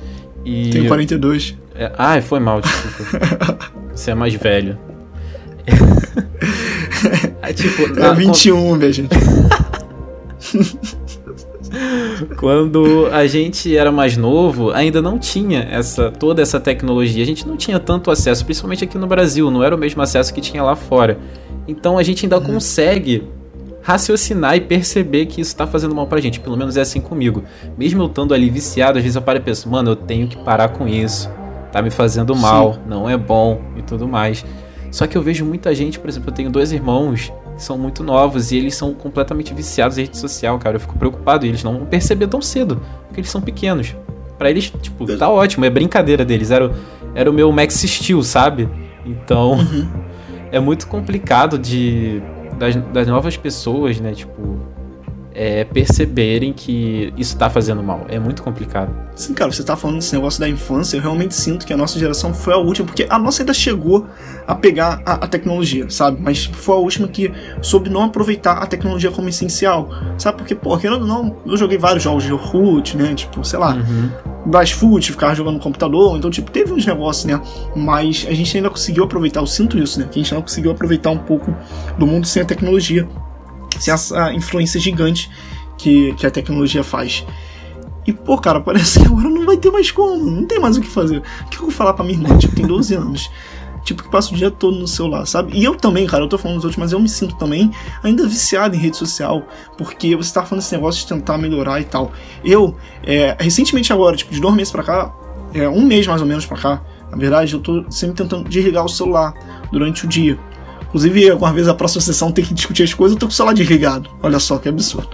E 0.46 0.70
tenho 0.70 0.88
42. 0.88 1.56
É, 1.76 1.92
ai, 1.98 2.22
foi 2.22 2.40
mal, 2.40 2.62
desculpa. 2.62 3.58
Você 3.94 4.12
é 4.12 4.16
mais 4.16 4.34
velho. 4.34 4.78
é, 7.42 7.52
tipo, 7.54 7.84
é 7.84 8.00
na, 8.00 8.14
21, 8.14 8.76
minha 8.76 8.92
gente. 8.92 9.10
Quando 12.38 13.08
a 13.12 13.26
gente 13.28 13.76
era 13.76 13.92
mais 13.92 14.18
novo, 14.18 14.72
ainda 14.72 15.02
não 15.02 15.18
tinha 15.18 15.68
essa 15.70 16.12
toda 16.12 16.42
essa 16.42 16.60
tecnologia. 16.60 17.24
A 17.24 17.26
gente 17.26 17.48
não 17.48 17.58
tinha 17.58 17.80
tanto 17.80 18.12
acesso, 18.12 18.46
principalmente 18.46 18.84
aqui 18.84 18.98
no 18.98 19.08
Brasil, 19.08 19.50
não 19.52 19.64
era 19.64 19.76
o 19.76 19.78
mesmo 19.78 20.02
acesso 20.02 20.34
que 20.34 20.42
tinha 20.42 20.64
lá 20.64 20.76
fora. 20.76 21.18
Então 21.68 21.98
a 21.98 22.04
gente 22.04 22.26
ainda 22.26 22.38
uhum. 22.38 22.46
consegue 22.46 23.28
raciocinar 23.82 24.56
e 24.56 24.62
perceber 24.62 25.26
que 25.26 25.42
isso 25.42 25.56
tá 25.56 25.66
fazendo 25.66 25.96
mal 25.96 26.08
pra 26.08 26.20
gente. 26.20 26.40
Pelo 26.40 26.58
menos 26.58 26.78
é 26.78 26.82
assim 26.82 27.02
comigo. 27.02 27.44
Mesmo 27.78 28.04
eu 28.04 28.08
estando 28.08 28.34
ali 28.34 28.50
viciado, 28.50 28.98
às 28.98 29.04
vezes 29.04 29.16
eu 29.16 29.22
paro 29.22 29.40
e 29.40 29.42
penso, 29.42 29.70
mano, 29.70 29.92
eu 29.92 29.96
tenho 29.96 30.28
que 30.28 30.38
parar 30.38 30.70
com 30.70 30.88
isso. 30.88 31.30
Tá 31.72 31.82
me 31.82 31.90
fazendo 31.90 32.36
mal, 32.36 32.74
Sim. 32.74 32.80
não 32.88 33.10
é 33.10 33.18
bom 33.18 33.62
e 33.78 33.82
tudo 33.82 34.08
mais. 34.08 34.46
Só 34.92 35.08
que 35.08 35.18
eu 35.18 35.22
vejo 35.22 35.46
muita 35.46 35.74
gente, 35.74 35.98
por 35.98 36.10
exemplo, 36.10 36.30
eu 36.30 36.34
tenho 36.34 36.50
dois 36.50 36.72
irmãos 36.72 37.32
são 37.64 37.78
muito 37.78 38.04
novos 38.04 38.52
e 38.52 38.58
eles 38.58 38.76
são 38.76 38.94
completamente 38.94 39.54
viciados 39.54 39.98
em 39.98 40.02
rede 40.02 40.18
social, 40.18 40.58
cara. 40.60 40.76
Eu 40.76 40.80
fico 40.80 40.98
preocupado 40.98 41.46
e 41.46 41.50
eles 41.50 41.64
não 41.64 41.78
vão 41.78 41.86
perceber 41.86 42.28
tão 42.28 42.42
cedo, 42.42 42.82
porque 43.08 43.22
eles 43.22 43.30
são 43.30 43.42
pequenos. 43.42 43.96
Para 44.38 44.50
eles, 44.50 44.72
tipo, 44.82 45.06
tá 45.18 45.30
ótimo, 45.30 45.66
é 45.66 45.70
brincadeira 45.70 46.26
deles. 46.26 46.52
Era, 46.52 46.68
o, 46.68 46.72
era 47.14 47.30
o 47.30 47.34
meu 47.34 47.52
Max 47.52 47.76
Steel, 47.76 48.24
sabe? 48.24 48.68
Então, 49.06 49.54
uhum. 49.54 49.88
é 50.52 50.60
muito 50.60 50.88
complicado 50.88 51.58
de 51.58 52.22
das, 52.62 52.76
das 52.76 53.08
novas 53.08 53.36
pessoas, 53.36 54.00
né, 54.00 54.14
tipo, 54.14 54.60
é, 55.42 55.64
perceberem 55.64 56.54
que 56.54 57.12
isso 57.18 57.36
tá 57.36 57.50
fazendo 57.50 57.82
mal. 57.82 58.06
É 58.08 58.20
muito 58.20 58.44
complicado. 58.44 58.94
Sim, 59.16 59.34
cara, 59.34 59.52
você 59.52 59.64
tá 59.64 59.76
falando 59.76 59.96
desse 59.96 60.14
negócio 60.14 60.40
da 60.40 60.48
infância, 60.48 60.98
eu 60.98 61.02
realmente 61.02 61.34
sinto 61.34 61.66
que 61.66 61.74
a 61.74 61.78
nossa 61.78 61.98
geração 61.98 62.32
foi 62.32 62.54
a 62.54 62.58
última, 62.58 62.86
porque 62.86 63.08
a 63.10 63.18
nossa 63.18 63.42
ainda 63.42 63.52
chegou 63.52 64.06
a 64.46 64.54
pegar 64.54 65.02
a, 65.04 65.14
a 65.14 65.28
tecnologia, 65.28 65.90
sabe? 65.90 66.22
Mas 66.22 66.46
foi 66.46 66.76
a 66.76 66.78
última 66.78 67.08
que 67.08 67.32
soube 67.60 67.90
não 67.90 68.04
aproveitar 68.04 68.60
a 68.60 68.68
tecnologia 68.68 69.10
como 69.10 69.30
essencial, 69.30 69.90
sabe? 70.16 70.38
Porque, 70.38 70.54
pô, 70.54 70.78
querendo 70.78 71.02
ou 71.02 71.08
não, 71.08 71.36
eu 71.44 71.58
joguei 71.58 71.80
vários 71.80 72.04
jogos 72.04 72.24
de 72.24 72.32
Orkut, 72.32 72.96
né? 72.96 73.16
Tipo, 73.16 73.44
sei 73.44 73.58
lá, 73.58 73.74
uhum. 73.74 74.12
Blastfoot, 74.46 75.12
ficava 75.12 75.34
jogando 75.34 75.56
no 75.56 75.60
computador, 75.60 76.16
então, 76.18 76.30
tipo, 76.30 76.52
teve 76.52 76.72
uns 76.72 76.86
negócios, 76.86 77.26
né? 77.26 77.42
Mas 77.76 78.28
a 78.30 78.34
gente 78.36 78.56
ainda 78.56 78.70
conseguiu 78.70 79.06
aproveitar, 79.06 79.40
eu 79.40 79.48
sinto 79.48 79.80
isso, 79.80 80.00
né? 80.00 80.06
Que 80.06 80.20
a 80.20 80.22
gente 80.22 80.36
ainda 80.36 80.44
conseguiu 80.44 80.70
aproveitar 80.70 81.10
um 81.10 81.18
pouco 81.18 81.52
do 81.98 82.06
mundo 82.06 82.28
sem 82.28 82.44
a 82.44 82.46
tecnologia 82.46 83.08
sem 83.82 83.94
essa 83.94 84.32
influência 84.34 84.80
gigante 84.80 85.30
que, 85.78 86.14
que 86.14 86.26
a 86.26 86.32
tecnologia 86.32 86.84
faz. 86.84 87.26
E, 88.06 88.14
pô, 88.14 88.38
cara, 88.38 88.60
parece 88.62 89.00
que 89.00 89.06
agora 89.06 89.30
não 89.30 89.46
vai 89.46 89.58
ter 89.58 89.72
mais 89.72 89.92
como, 89.92 90.30
não 90.30 90.46
tem 90.46 90.60
mais 90.60 90.78
o 90.78 90.82
que 90.82 90.88
fazer. 90.88 91.18
O 91.46 91.50
que 91.50 91.58
eu 91.58 91.64
vou 91.64 91.72
falar 91.72 91.94
pra 91.94 92.06
minha 92.06 92.18
irmã, 92.18 92.38
tipo, 92.38 92.56
tem 92.56 92.66
12 92.66 92.94
anos, 92.96 93.30
tipo, 93.84 94.04
que 94.04 94.10
passa 94.10 94.34
o 94.34 94.38
dia 94.38 94.52
todo 94.52 94.78
no 94.78 94.88
celular, 94.88 95.26
sabe? 95.26 95.58
E 95.58 95.64
eu 95.64 95.76
também, 95.76 96.06
cara, 96.06 96.24
eu 96.24 96.28
tô 96.28 96.38
falando 96.38 96.58
dos 96.58 96.66
outros, 96.66 96.80
mas 96.80 96.92
eu 96.92 97.00
me 97.00 97.10
sinto 97.10 97.36
também 97.36 97.72
ainda 98.04 98.28
viciado 98.28 98.76
em 98.76 98.80
rede 98.80 98.98
social, 98.98 99.44
porque 99.78 100.16
você 100.16 100.34
tá 100.34 100.44
falando 100.44 100.64
esse 100.64 100.74
negócio 100.74 101.02
de 101.02 101.08
tentar 101.08 101.38
melhorar 101.38 101.80
e 101.80 101.86
tal. 101.86 102.12
Eu, 102.44 102.76
é, 103.04 103.36
recentemente 103.40 103.92
agora, 103.92 104.16
tipo, 104.16 104.34
de 104.34 104.40
dois 104.40 104.56
meses 104.56 104.72
pra 104.72 104.84
cá, 104.84 105.14
é, 105.54 105.68
um 105.68 105.82
mês 105.82 106.08
mais 106.08 106.22
ou 106.22 106.28
menos 106.28 106.46
pra 106.46 106.58
cá, 106.58 106.82
na 107.12 107.18
verdade, 107.18 107.54
eu 107.54 107.60
tô 107.60 107.86
sempre 107.90 108.16
tentando 108.16 108.48
desligar 108.48 108.86
o 108.86 108.90
celular 108.90 109.34
durante 109.72 110.06
o 110.06 110.08
dia. 110.08 110.40
Inclusive, 110.92 111.32
alguma 111.32 111.54
vez 111.54 111.70
a 111.70 111.74
próxima 111.74 112.02
sessão 112.02 112.34
tem 112.34 112.44
que 112.44 112.54
discutir 112.54 112.84
as 112.84 112.94
coisas, 112.94 113.16
eu 113.16 113.20
tô 113.20 113.28
com 113.28 113.32
o 113.32 113.36
celular 113.36 113.54
desligado. 113.54 114.10
Olha 114.22 114.40
só 114.40 114.58
que 114.58 114.68
absurdo. 114.68 115.10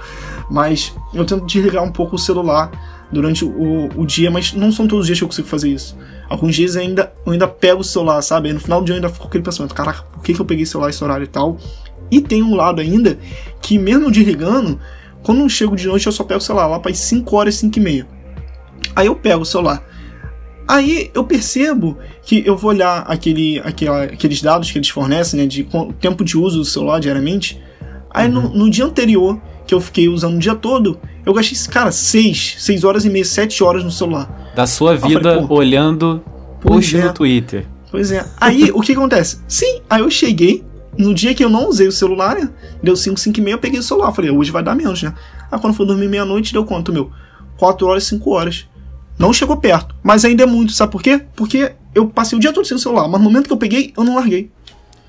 Mas 0.50 0.92
eu 1.13 1.24
tento 1.24 1.46
desligar 1.46 1.84
um 1.84 1.92
pouco 1.92 2.16
o 2.16 2.20
celular 2.20 2.72
durante 3.12 3.46
o, 3.46 3.90
o 3.96 4.06
dia, 4.06 4.32
mas 4.32 4.54
não 4.54 4.72
são 4.72 4.88
todos 4.88 5.04
os 5.04 5.06
dias 5.06 5.20
que 5.20 5.24
eu 5.24 5.28
consigo 5.28 5.48
fazer 5.48 5.70
isso. 5.70 5.96
Alguns 6.28 6.56
dias 6.56 6.76
eu 6.76 6.82
ainda, 6.82 7.13
eu 7.24 7.32
ainda 7.32 7.48
pego 7.48 7.82
o 7.82 7.84
celular, 7.84 8.22
sabe? 8.24 8.48
Aí 8.48 8.54
no 8.54 8.60
final 8.60 8.82
do 8.82 8.86
dia 8.86 8.94
eu 8.94 8.98
ainda 8.98 9.10
fico 9.10 9.22
com 9.22 9.28
aquele 9.28 9.44
pensamento: 9.44 9.76
caraca, 9.76 10.02
por 10.12 10.24
que, 10.24 10.34
que 10.34 10.40
eu 10.40 10.46
peguei 10.46 10.63
o 10.63 10.68
celular 10.68 10.90
esse 10.90 11.04
horário 11.04 11.26
e 11.26 11.28
tal? 11.28 11.58
E 12.10 12.22
tem 12.22 12.42
um 12.42 12.56
lado 12.56 12.82
ainda 12.82 13.20
que, 13.62 13.78
mesmo 13.78 14.10
desligando, 14.10 14.80
quando 15.22 15.42
eu 15.42 15.50
chego 15.50 15.76
de 15.76 15.86
noite, 15.88 16.08
eu 16.08 16.12
só 16.12 16.24
pego 16.24 16.40
o 16.40 16.44
celular 16.44 16.68
lá 16.68 16.80
para 16.80 16.92
as 16.92 16.98
5 17.00 17.36
horas, 17.36 17.56
5 17.56 17.78
e 17.78 17.82
meia. 17.82 18.08
Aí 18.96 19.08
eu 19.08 19.16
pego 19.16 19.42
o 19.42 19.46
celular. 19.46 19.84
Aí 20.68 21.10
eu 21.14 21.24
percebo 21.24 21.98
que 22.24 22.44
eu 22.46 22.58
vou 22.58 22.72
olhar 22.72 23.06
aquele, 23.08 23.60
aquele, 23.60 23.90
aqueles 23.90 24.42
dados 24.42 24.70
que 24.70 24.78
eles 24.78 24.90
fornecem, 24.90 25.40
né, 25.40 25.46
de 25.46 25.68
tempo 26.00 26.26
de 26.26 26.38
uso 26.38 26.60
do 26.60 26.66
celular 26.66 27.00
diariamente. 27.00 27.62
Aí 28.10 28.28
uhum. 28.28 28.34
no, 28.34 28.50
no, 28.50 28.70
dia 28.70 28.86
anterior, 28.86 29.40
que 29.66 29.74
eu 29.74 29.80
fiquei 29.80 30.10
usando 30.10 30.36
o 30.36 30.40
dia 30.40 30.56
todo, 30.56 31.00
eu 31.26 31.34
gastei, 31.34 31.58
cara, 31.72 31.92
6, 31.92 32.56
6 32.60 32.84
horas 32.84 33.06
e 33.06 33.10
meia, 33.10 33.24
7 33.24 33.64
horas 33.64 33.84
no 33.84 33.92
celular. 33.92 34.52
Da 34.56 34.68
sua 34.68 34.96
vida 34.96 35.36
falei, 35.36 35.46
olhando 35.50 36.22
post 36.60 36.98
é. 36.98 37.06
no 37.06 37.14
Twitter. 37.14 37.66
Pois 37.90 38.12
é. 38.12 38.26
Aí 38.40 38.70
o 38.74 38.82
que 38.82 38.92
acontece? 38.92 39.40
Sim, 39.48 39.82
aí 39.90 40.02
eu 40.02 40.12
cheguei, 40.12 40.66
no 40.98 41.14
dia 41.14 41.34
que 41.34 41.44
eu 41.44 41.50
não 41.50 41.70
usei 41.70 41.88
o 41.88 41.92
celular, 41.92 42.36
né? 42.36 42.50
Deu 42.84 42.96
5, 42.96 43.18
5 43.20 43.40
e 43.40 43.42
meia, 43.42 43.54
eu 43.54 43.60
peguei 43.60 43.80
o 43.80 43.84
celular. 43.84 44.12
Falei, 44.12 44.32
hoje 44.32 44.52
vai 44.52 44.64
dar 44.64 44.76
menos, 44.76 45.02
né? 45.02 45.14
Aí 45.50 45.60
quando 45.60 45.74
for 45.76 45.86
dormir 45.86 46.10
meia-noite, 46.10 46.52
deu 46.52 46.66
quanto, 46.66 46.92
meu? 46.92 47.10
4 47.58 47.88
horas, 47.88 48.04
5 48.06 48.30
horas. 48.32 48.68
Não 49.18 49.34
chegou 49.34 49.58
perto, 49.58 49.96
mas 50.04 50.24
ainda 50.24 50.44
é 50.44 50.46
muito, 50.46 50.72
sabe 50.74 50.92
por 50.92 51.02
quê? 51.02 51.22
Porque 51.36 51.72
eu 51.96 52.08
passei 52.08 52.38
o 52.38 52.42
dia 52.42 52.54
todo 52.54 52.66
sem 52.66 52.78
o 52.78 52.80
celular, 52.80 53.08
mas 53.08 53.20
no 53.20 53.26
momento 53.26 53.48
que 53.48 53.54
eu 53.54 53.58
peguei, 53.58 53.94
eu 53.98 54.04
não 54.04 54.16
larguei. 54.16 54.52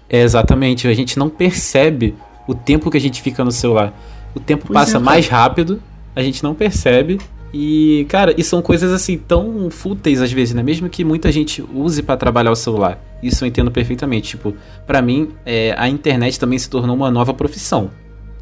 É 0.09 0.23
exatamente, 0.23 0.89
a 0.89 0.95
gente 0.95 1.19
não 1.19 1.29
percebe 1.29 2.15
o 2.47 2.55
tempo 2.55 2.91
que 2.91 2.97
a 2.97 3.01
gente 3.01 3.21
fica 3.21 3.45
no 3.45 3.53
celular. 3.53 3.93
O 4.35 4.41
tempo 4.41 4.67
pois 4.67 4.75
passa 4.75 4.97
é, 4.97 5.01
mais 5.01 5.29
rápido, 5.29 5.83
a 6.17 6.23
gente 6.23 6.43
não 6.43 6.55
percebe. 6.55 7.19
E, 7.53 8.07
cara, 8.09 8.35
e 8.37 8.43
são 8.43 8.61
coisas 8.61 8.93
assim 8.93 9.17
tão 9.19 9.71
fúteis 9.71 10.21
às 10.21 10.33
vezes, 10.33 10.55
né? 10.55 10.63
Mesmo 10.63 10.89
que 10.89 11.05
muita 11.05 11.31
gente 11.33 11.63
use 11.73 12.03
para 12.03 12.17
trabalhar 12.17 12.51
o 12.51 12.57
celular. 12.57 13.03
Isso 13.23 13.45
eu 13.45 13.49
entendo 13.49 13.71
perfeitamente. 13.71 14.31
Tipo, 14.31 14.55
para 14.87 15.01
mim, 15.01 15.31
é, 15.47 15.75
a 15.79 15.89
internet 15.89 16.39
também 16.39 16.59
se 16.59 16.69
tornou 16.69 16.95
uma 16.95 17.11
nova 17.11 17.33
profissão 17.33 17.91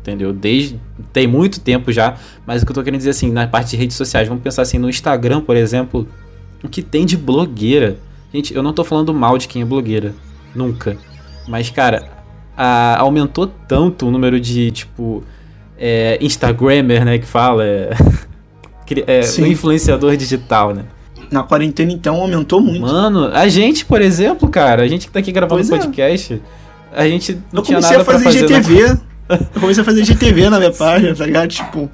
entendeu? 0.07 0.33
Desde 0.33 0.81
tem 1.13 1.27
muito 1.27 1.61
tempo 1.61 1.91
já, 1.91 2.15
mas 2.47 2.63
o 2.63 2.67
que 2.67 2.71
eu 2.71 2.75
tô 2.75 2.83
querendo 2.83 2.99
dizer 2.99 3.11
assim, 3.11 3.31
na 3.31 3.47
parte 3.47 3.71
de 3.71 3.77
redes 3.77 3.97
sociais, 3.97 4.29
vamos 4.29 4.43
pensar 4.43 4.63
assim, 4.63 4.79
no 4.79 4.89
Instagram, 4.89 5.41
por 5.41 5.57
exemplo, 5.57 6.07
o 6.63 6.69
que 6.69 6.83
tem 6.83 7.05
de 7.05 7.17
blogueira. 7.17 7.99
Gente, 8.33 8.55
eu 8.55 8.63
não 8.63 8.73
tô 8.73 8.85
falando 8.85 9.13
mal 9.13 9.37
de 9.37 9.49
quem 9.49 9.63
é 9.63 9.65
blogueira, 9.65 10.15
nunca. 10.55 10.97
Mas, 11.49 11.71
cara, 11.71 12.09
a, 12.57 12.99
aumentou 13.01 13.47
tanto 13.47 14.07
o 14.07 14.11
número 14.11 14.39
de, 14.39 14.71
tipo, 14.71 15.25
é, 15.79 16.19
Instagrammer, 16.21 17.05
né, 17.05 17.19
que 17.19 17.27
fala, 17.27 17.65
é, 17.65 17.91
é 19.07 19.21
o 19.41 19.47
influenciador 19.47 20.17
digital, 20.17 20.75
né? 20.75 20.85
Na 21.31 21.43
quarentena, 21.43 21.91
então, 21.91 22.17
aumentou 22.17 22.61
muito. 22.61 22.83
Mano, 22.83 23.27
a 23.33 23.49
gente, 23.49 23.85
por 23.85 24.01
exemplo, 24.01 24.49
cara, 24.49 24.83
a 24.83 24.87
gente 24.87 25.09
que 25.09 25.13
tá 25.13 25.19
aqui 25.19 25.33
gravando 25.33 25.61
pois 25.61 25.71
é. 25.71 25.77
podcast, 25.77 26.35
é. 26.93 27.03
a 27.03 27.09
gente 27.09 27.33
não 27.53 27.63
eu 27.63 27.63
tinha 27.63 27.81
nada 27.81 28.05
pra 28.05 28.15
fazer. 28.15 28.45
Eu 28.45 28.47
comecei 28.47 28.57
a 28.57 28.63
fazer 28.63 28.75
GTV. 28.75 28.93
Na... 28.93 29.16
Eu 29.29 29.61
comecei 29.61 29.83
a 29.83 29.85
fazer 29.85 30.05
GTV 30.05 30.51
na 30.51 30.59
minha 30.59 30.73
página, 30.75 31.15
tá 31.15 31.27
ligado? 31.27 31.49
Tipo. 31.49 31.91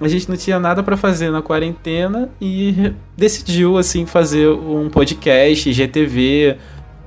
A 0.00 0.08
gente 0.08 0.28
não 0.28 0.36
tinha 0.36 0.58
nada 0.58 0.82
para 0.82 0.96
fazer 0.96 1.30
na 1.30 1.40
quarentena 1.40 2.28
e 2.40 2.92
decidiu, 3.16 3.78
assim, 3.78 4.04
fazer 4.04 4.48
um 4.48 4.90
podcast, 4.90 5.72
GTV, 5.72 6.56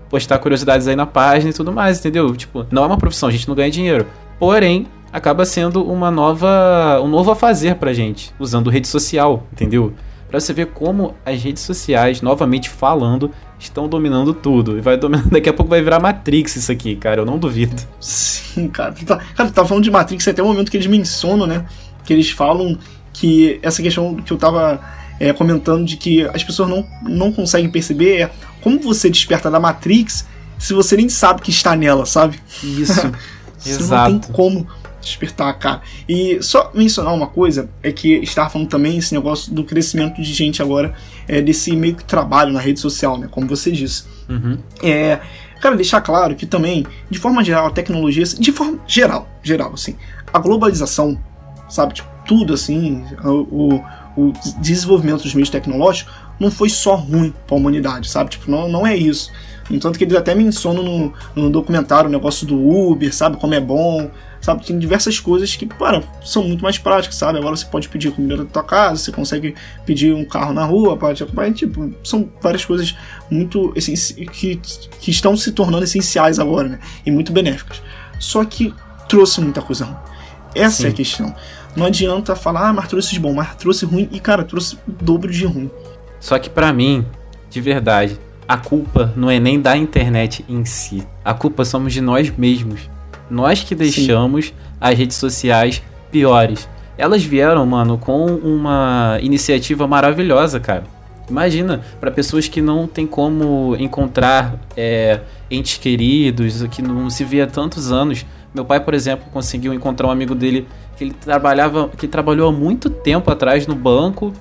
postar 0.10 0.40
curiosidades 0.40 0.88
aí 0.88 0.96
na 0.96 1.06
página 1.06 1.50
e 1.50 1.54
tudo 1.54 1.72
mais, 1.72 2.00
entendeu? 2.00 2.34
Tipo, 2.36 2.66
não 2.72 2.84
é 2.84 2.86
uma 2.86 2.98
profissão, 2.98 3.28
a 3.28 3.32
gente 3.32 3.46
não 3.46 3.56
ganha 3.56 3.70
dinheiro. 3.70 4.08
Porém, 4.40 4.88
acaba 5.12 5.46
sendo 5.46 5.84
uma 5.84 6.10
nova. 6.10 7.02
um 7.04 7.08
novo 7.08 7.32
a 7.32 7.36
fazer 7.36 7.76
pra 7.76 7.94
gente, 7.94 8.34
usando 8.40 8.70
rede 8.70 8.88
social, 8.88 9.46
entendeu? 9.52 9.94
Pra 10.30 10.40
você 10.40 10.54
ver 10.54 10.68
como 10.68 11.16
as 11.26 11.42
redes 11.42 11.64
sociais, 11.64 12.22
novamente 12.22 12.70
falando, 12.70 13.32
estão 13.60 13.88
dominando 13.88 14.34
tudo. 14.34 14.78
E 14.78 14.82
vai 14.82 14.98
dominar. 14.98 15.28
Daqui 15.30 15.50
a 15.50 15.54
pouco 15.54 15.70
vai 15.70 15.82
virar 15.82 16.00
Matrix 16.00 16.56
isso 16.56 16.72
aqui, 16.72 16.96
cara. 16.96 17.22
Eu 17.22 17.26
não 17.26 17.38
duvido. 17.38 17.82
Sim, 18.00 18.68
cara. 18.68 18.94
Tá, 19.06 19.18
cara, 19.18 19.50
tu 19.50 19.54
tá 19.54 19.66
falando 19.66 19.84
de 19.84 19.92
Matrix 19.92 20.28
até 20.28 20.42
o 20.42 20.46
momento 20.46 20.70
que 20.70 20.78
eles 20.78 20.88
mencionam, 20.88 21.48
né? 21.48 21.66
Que 22.04 22.14
eles 22.14 22.30
falam 22.30 22.78
que 23.14 23.60
essa 23.62 23.82
questão 23.82 24.16
que 24.16 24.32
eu 24.32 24.38
tava 24.38 24.80
é, 25.20 25.34
comentando 25.34 25.86
de 25.86 25.98
que 25.98 26.24
as 26.24 26.44
pessoas 26.44 26.70
não, 26.70 26.86
não 27.04 27.32
conseguem 27.32 27.70
perceber 27.70 28.22
é 28.22 28.32
como 28.62 28.80
você 28.80 29.10
desperta 29.10 29.50
da 29.50 29.60
Matrix 29.60 30.28
se 30.58 30.74
você 30.74 30.98
nem 30.98 31.10
sabe 31.10 31.42
que 31.42 31.52
está 31.52 31.76
nela, 31.76 32.06
sabe? 32.06 32.40
Isso. 32.64 33.12
Exato. 33.66 34.12
Não 34.12 34.20
tem 34.20 34.32
como 34.32 34.68
despertar, 35.02 35.58
cara. 35.58 35.82
E 36.08 36.40
só 36.42 36.72
mencionar 36.74 37.14
uma 37.14 37.28
coisa, 37.28 37.70
é 37.82 37.92
que 37.92 38.16
estava 38.16 38.50
falando 38.50 38.68
também 38.68 38.98
esse 38.98 39.14
negócio 39.14 39.54
do 39.54 39.64
crescimento 39.64 40.22
de 40.22 40.34
gente 40.34 40.62
agora, 40.62 40.94
é, 41.28 41.42
desse 41.42 41.76
meio 41.76 41.96
que 41.96 42.04
trabalho 42.04 42.54
na 42.54 42.60
rede 42.60 42.80
social, 42.80 43.18
né? 43.18 43.28
Como 43.30 43.48
você 43.48 43.72
disse. 43.72 44.06
Uhum. 44.30 44.58
É. 44.82 45.20
Cara, 45.62 45.76
deixar 45.76 46.02
claro 46.02 46.36
que 46.36 46.46
também, 46.46 46.86
de 47.10 47.18
forma 47.18 47.44
geral, 47.44 47.68
a 47.68 47.72
tecnologia, 47.72 48.24
de 48.24 48.52
forma 48.52 48.80
geral, 48.86 49.28
geral, 49.42 49.74
assim, 49.74 49.96
a 50.32 50.38
globalização, 50.38 51.20
sabe, 51.68 51.96
tipo, 51.96 52.08
tudo 52.28 52.54
assim, 52.54 53.04
o, 53.24 53.82
o 54.16 54.34
desenvolvimento 54.60 55.24
dos 55.24 55.34
meios 55.34 55.50
tecnológicos 55.50 56.14
não 56.40 56.52
foi 56.52 56.70
só 56.70 56.96
ruim 56.96 57.34
para 57.48 57.56
a 57.56 57.60
humanidade, 57.60 58.10
sabe? 58.10 58.30
Tipo, 58.32 58.52
não, 58.52 58.68
não 58.68 58.86
é 58.86 58.96
isso. 58.96 59.32
Entanto 59.70 59.98
que 59.98 60.04
eles 60.04 60.16
até 60.16 60.34
mencionam 60.34 60.84
no, 60.84 61.14
no 61.36 61.50
documentário 61.50 62.10
o 62.10 62.12
negócio 62.12 62.46
do 62.46 62.58
Uber, 62.58 63.14
sabe? 63.14 63.38
Como 63.38 63.54
é 63.54 63.60
bom, 63.60 64.10
sabe? 64.42 64.66
Tem 64.66 64.78
diversas 64.78 65.20
coisas 65.20 65.56
que, 65.56 65.66
para, 65.66 66.04
são 66.24 66.44
muito 66.44 66.64
mais 66.64 66.78
práticas, 66.78 67.16
sabe? 67.16 67.38
Agora 67.38 67.56
você 67.56 67.66
pode 67.66 67.90
pedir 67.90 68.12
comida 68.12 68.38
da 68.38 68.46
tua 68.46 68.64
casa, 68.64 69.04
você 69.04 69.12
consegue 69.12 69.56
pedir 69.86 70.14
um 70.14 70.26
carro 70.26 70.54
na 70.54 70.66
rua 70.66 70.98
para 70.98 71.14
te 71.14 71.24
acompanhar, 71.24 71.54
tipo, 71.54 71.94
são 72.04 72.30
várias 72.42 72.66
coisas 72.66 72.96
muito 73.30 73.74
que, 74.32 74.60
que 75.00 75.12
estão 75.12 75.36
se 75.36 75.52
tornando 75.52 75.84
essenciais 75.84 76.40
agora, 76.40 76.70
né? 76.70 76.80
E 77.06 77.12
muito 77.12 77.32
benéficas. 77.32 77.82
Só 78.20 78.44
que 78.44 78.74
trouxe 79.08 79.42
muita 79.42 79.62
coisa 79.62 79.86
ruim. 79.86 79.98
Essa 80.56 80.78
Sim. 80.78 80.86
é 80.88 80.90
a 80.90 80.94
questão. 80.94 81.36
Não 81.76 81.86
adianta 81.86 82.36
falar, 82.36 82.70
ah, 82.70 82.74
mas 82.74 82.88
trouxe 82.88 83.14
de 83.14 83.20
bom, 83.20 83.34
mas 83.34 83.56
trouxe 83.56 83.86
ruim 83.86 84.10
e, 84.12 84.20
cara, 84.20 84.44
trouxe 84.44 84.76
o 84.88 84.92
dobro 84.92 85.32
de 85.32 85.46
ruim. 85.46 85.70
Só 86.20 86.40
que 86.40 86.50
para 86.50 86.74
mim, 86.74 87.06
de 87.50 87.62
verdade, 87.62 88.20
a 88.48 88.58
culpa 88.58 89.14
não 89.16 89.30
é 89.30 89.40
nem 89.40 89.60
da 89.60 89.78
internet 89.78 90.44
em 90.50 90.66
si. 90.66 91.06
A 91.24 91.34
culpa 91.34 91.64
somos 91.66 91.94
de 91.94 92.02
nós 92.02 92.32
mesmos. 92.36 92.90
Nós 93.30 93.64
que 93.64 93.76
deixamos 93.76 94.48
Sim. 94.48 94.54
as 94.80 94.98
redes 94.98 95.18
sociais 95.18 95.82
piores. 96.12 96.68
Elas 96.98 97.24
vieram, 97.24 97.66
mano, 97.66 97.98
com 97.98 98.26
uma 98.26 99.18
iniciativa 99.22 99.88
maravilhosa, 99.88 100.60
cara. 100.60 100.84
Imagina, 101.30 101.82
para 102.00 102.10
pessoas 102.10 102.48
que 102.48 102.62
não 102.62 102.88
tem 102.88 103.06
como 103.06 103.76
encontrar 103.78 104.56
é, 104.76 105.20
entes 105.52 105.78
queridos, 105.78 106.64
que 106.72 106.82
não 106.82 107.10
se 107.10 107.24
vê 107.24 107.42
há 107.42 107.48
tantos 107.48 107.92
anos. 107.92 108.26
Meu 108.54 108.64
pai, 108.64 108.80
por 108.80 108.94
exemplo, 108.94 109.26
conseguiu 109.32 109.74
encontrar 109.74 110.08
um 110.08 110.12
amigo 110.12 110.34
dele 110.34 110.68
que 110.96 111.04
ele 111.04 111.14
trabalhava, 111.14 111.90
que 111.90 112.08
trabalhou 112.08 112.50
há 112.50 112.52
muito 112.52 112.90
tempo 112.90 113.30
atrás 113.30 113.68
no 113.68 113.76
banco 113.76 114.34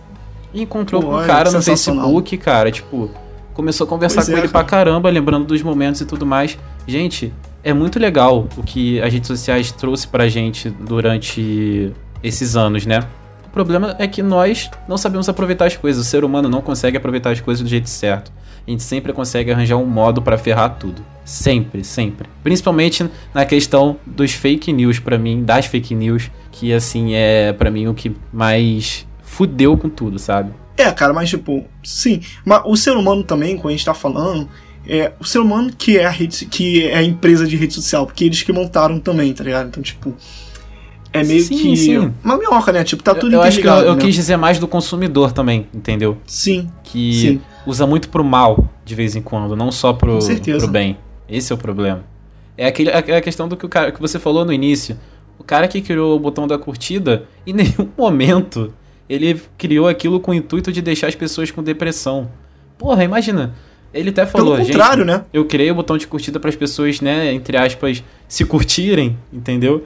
e 0.55 0.63
encontrou 0.63 1.03
Pô, 1.03 1.09
com 1.09 1.17
um 1.19 1.27
cara 1.27 1.51
no 1.51 1.61
Facebook, 1.61 2.37
cara, 2.39 2.71
tipo, 2.71 3.11
começou 3.53 3.85
a 3.85 3.89
conversar 3.89 4.17
pois 4.17 4.29
com 4.29 4.35
é, 4.35 4.39
ele 4.39 4.49
cara. 4.49 4.65
pra 4.65 4.65
caramba, 4.65 5.11
lembrando 5.11 5.45
dos 5.45 5.63
momentos 5.63 6.01
e 6.01 6.07
tudo 6.07 6.25
mais. 6.25 6.57
Gente, 6.87 7.35
é 7.67 7.75
muito 7.75 7.99
legal 7.99 8.47
o 8.57 8.63
que 8.63 9.01
as 9.01 9.13
redes 9.13 9.27
sociais 9.27 9.73
trouxe 9.73 10.07
pra 10.07 10.29
gente 10.29 10.71
durante 10.71 11.93
esses 12.23 12.55
anos, 12.55 12.87
né? 12.87 13.01
O 13.45 13.51
problema 13.51 13.97
é 13.99 14.07
que 14.07 14.23
nós 14.23 14.71
não 14.87 14.97
sabemos 14.97 15.29
aproveitar 15.29 15.65
as 15.67 15.77
coisas. 15.77 16.07
O 16.07 16.09
ser 16.09 16.23
humano 16.23 16.49
não 16.49 16.61
consegue 16.61 16.97
aproveitar 16.97 17.31
as 17.31 17.41
coisas 17.41 17.65
do 17.65 17.69
jeito 17.69 17.91
certo. 17.91 18.31
A 18.65 18.71
gente 18.71 18.85
sempre 18.85 19.13
consegue 19.13 19.51
arranjar 19.51 19.79
um 19.79 19.85
modo 19.85 20.23
para 20.23 20.39
ferrar 20.39 20.77
tudo. 20.79 21.05
Sempre, 21.25 21.83
sempre. 21.83 22.29
Principalmente 22.41 23.11
na 23.35 23.45
questão 23.45 23.97
dos 24.07 24.33
fake 24.33 24.73
news 24.73 25.01
para 25.01 25.19
mim, 25.19 25.43
das 25.43 25.67
fake 25.67 25.93
news, 25.93 26.31
que 26.53 26.73
assim 26.73 27.15
é 27.15 27.53
para 27.53 27.69
mim 27.69 27.89
o 27.89 27.95
que 27.95 28.15
mais 28.33 29.05
fudeu 29.25 29.77
com 29.77 29.89
tudo, 29.89 30.21
sabe? 30.21 30.53
É, 30.77 30.93
cara, 30.93 31.13
mas 31.13 31.31
tipo, 31.31 31.65
sim. 31.83 32.21
Mas 32.45 32.63
o 32.65 32.77
ser 32.77 32.93
humano 32.93 33.25
também, 33.25 33.57
quando 33.57 33.69
a 33.69 33.73
gente 33.73 33.85
tá 33.85 33.95
falando, 33.95 34.49
é 34.89 35.13
o 35.19 35.25
ser 35.25 35.39
humano 35.39 35.73
que 35.77 35.99
é 35.99 36.05
a 36.05 36.11
rede, 36.11 36.47
que 36.47 36.87
é 36.87 36.97
a 36.97 37.03
empresa 37.03 37.47
de 37.47 37.57
rede 37.57 37.75
social, 37.75 38.07
porque 38.07 38.25
eles 38.25 38.43
que 38.43 38.53
montaram 38.53 38.99
também, 39.01 39.33
tá 39.33 39.43
ligado? 39.45 39.69
Então, 39.69 39.83
tipo, 39.83 40.15
é 41.13 41.25
meio 41.25 41.43
sim, 41.43 41.57
que 41.57 41.77
sim. 41.77 42.13
uma 42.23 42.37
minhoca, 42.37 42.73
né? 42.73 42.85
Tipo, 42.85 43.03
tá 43.03 43.15
tudo 43.15 43.33
Eu, 43.33 43.41
eu 43.41 43.43
acho 43.43 43.61
que 43.61 43.67
eu, 43.67 43.73
eu 43.73 43.95
né? 43.95 44.01
quis 44.01 44.15
dizer 44.15 44.37
mais 44.37 44.59
do 44.59 44.69
consumidor 44.69 45.33
também, 45.33 45.67
entendeu? 45.75 46.19
Sim. 46.27 46.71
Que 46.85 47.13
sim. 47.15 47.41
usa 47.67 47.87
muito 47.87 48.09
pro 48.09 48.25
mal 48.25 48.69
de 48.85 48.95
vez 48.95 49.17
em 49.17 49.23
quando, 49.23 49.57
não 49.57 49.73
só 49.73 49.93
pro, 49.93 50.19
pro 50.59 50.69
bem. 50.69 50.97
Esse 51.29 51.53
é 51.53 51.55
o 51.55 51.59
problema. 51.59 52.05
É, 52.57 52.67
aquele, 52.67 52.91
é 52.91 53.17
a 53.17 53.21
questão 53.21 53.49
do 53.49 53.57
que, 53.57 53.67
o 53.67 53.69
cara, 53.69 53.91
que 53.93 54.01
você 54.01 54.19
falou 54.19 54.45
no 54.45 54.53
início. 54.53 54.97
O 55.39 55.45
cara 55.45 55.69
que 55.69 55.81
criou 55.81 56.17
o 56.17 56.19
botão 56.19 56.47
da 56.47 56.57
curtida, 56.57 57.25
em 57.47 57.53
nenhum 57.55 57.89
momento 57.97 58.73
ele 59.09 59.41
criou 59.57 59.87
aquilo 59.89 60.19
com 60.21 60.33
o 60.33 60.35
intuito 60.35 60.73
de 60.73 60.83
deixar 60.83 61.07
as 61.07 61.15
pessoas 61.15 61.51
com 61.51 61.63
depressão. 61.63 62.31
Porra, 62.79 63.05
imagina. 63.05 63.55
Ele 63.93 64.11
até 64.11 64.27
falou, 64.27 64.57
Pelo 64.57 64.67
contrário, 64.67 65.05
gente, 65.05 65.07
né? 65.07 65.25
Eu 65.33 65.45
criei 65.47 65.71
o 65.71 65.75
botão 65.75 65.97
de 65.97 66.07
curtida 66.07 66.39
para 66.39 66.51
as 66.51 66.57
pessoas, 66.57 67.01
né, 67.01 67.33
entre 67.33 67.57
aspas, 67.57 68.03
se 68.29 68.45
curtirem, 68.45 69.17
entendeu? 69.33 69.85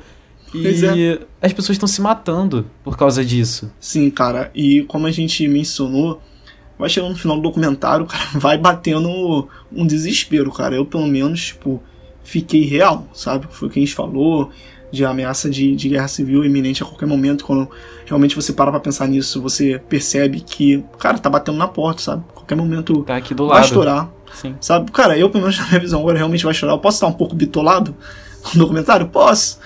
E 0.55 0.85
é. 0.85 1.19
as 1.41 1.53
pessoas 1.53 1.77
estão 1.77 1.87
se 1.87 2.01
matando 2.01 2.67
por 2.83 2.97
causa 2.97 3.25
disso. 3.25 3.71
Sim, 3.79 4.11
cara. 4.11 4.51
E 4.55 4.83
como 4.83 5.07
a 5.07 5.11
gente 5.11 5.47
mencionou, 5.47 6.21
vai 6.79 6.89
chegando 6.89 7.11
no 7.11 7.17
final 7.17 7.37
do 7.37 7.43
documentário, 7.43 8.05
cara, 8.07 8.25
vai 8.35 8.59
batendo 8.59 9.49
um 9.73 9.87
desespero, 9.87 10.51
cara. 10.51 10.75
Eu, 10.75 10.85
pelo 10.85 11.07
menos, 11.07 11.47
tipo, 11.47 11.83
fiquei 12.25 12.65
real, 12.65 13.09
sabe? 13.13 13.47
Foi 13.51 13.69
o 13.69 13.71
que 13.71 13.79
a 13.79 13.83
gente 13.83 13.95
falou. 13.95 14.51
de 14.91 15.05
ameaça 15.05 15.49
de, 15.49 15.77
de 15.77 15.89
guerra 15.89 16.09
civil 16.09 16.45
iminente 16.45 16.83
a 16.83 16.87
qualquer 16.87 17.07
momento. 17.07 17.45
Quando 17.45 17.71
realmente 18.05 18.35
você 18.35 18.53
para 18.53 18.73
pra 18.73 18.81
pensar 18.81 19.07
nisso, 19.07 19.41
você 19.41 19.81
percebe 19.89 20.41
que, 20.41 20.83
cara, 20.99 21.17
tá 21.17 21.31
batendo 21.31 21.59
na 21.59 21.69
porta, 21.69 22.03
sabe? 22.03 22.25
Qualquer 22.51 22.57
momento 22.57 23.03
Tá 23.05 23.17
aqui 23.17 23.33
do 23.35 23.47
vai 23.47 23.57
lado. 23.57 23.67
estourar. 23.67 24.11
Sim. 24.35 24.55
Sabe? 24.61 24.91
Cara, 24.91 25.17
eu, 25.17 25.31
pelo 25.31 25.43
menos 25.43 25.59
na 25.59 25.67
minha 25.69 25.81
visão, 25.81 26.01
agora 26.01 26.19
realmente 26.19 26.43
vai 26.45 26.53
estourar. 26.53 26.75
Eu 26.77 26.81
posso 26.81 26.97
estar 26.97 27.07
um 27.07 27.13
pouco 27.13 27.35
bitolado 27.35 27.95
com 28.43 28.57
o 28.57 28.59
documentário? 28.59 29.07
Posso. 29.09 29.59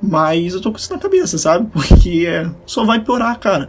Mas 0.00 0.54
eu 0.54 0.60
tô 0.60 0.70
com 0.70 0.78
isso 0.78 0.92
na 0.92 0.98
cabeça, 0.98 1.38
sabe? 1.38 1.68
Porque 1.72 2.24
é, 2.26 2.48
só 2.66 2.84
vai 2.84 3.00
piorar, 3.00 3.38
cara. 3.38 3.68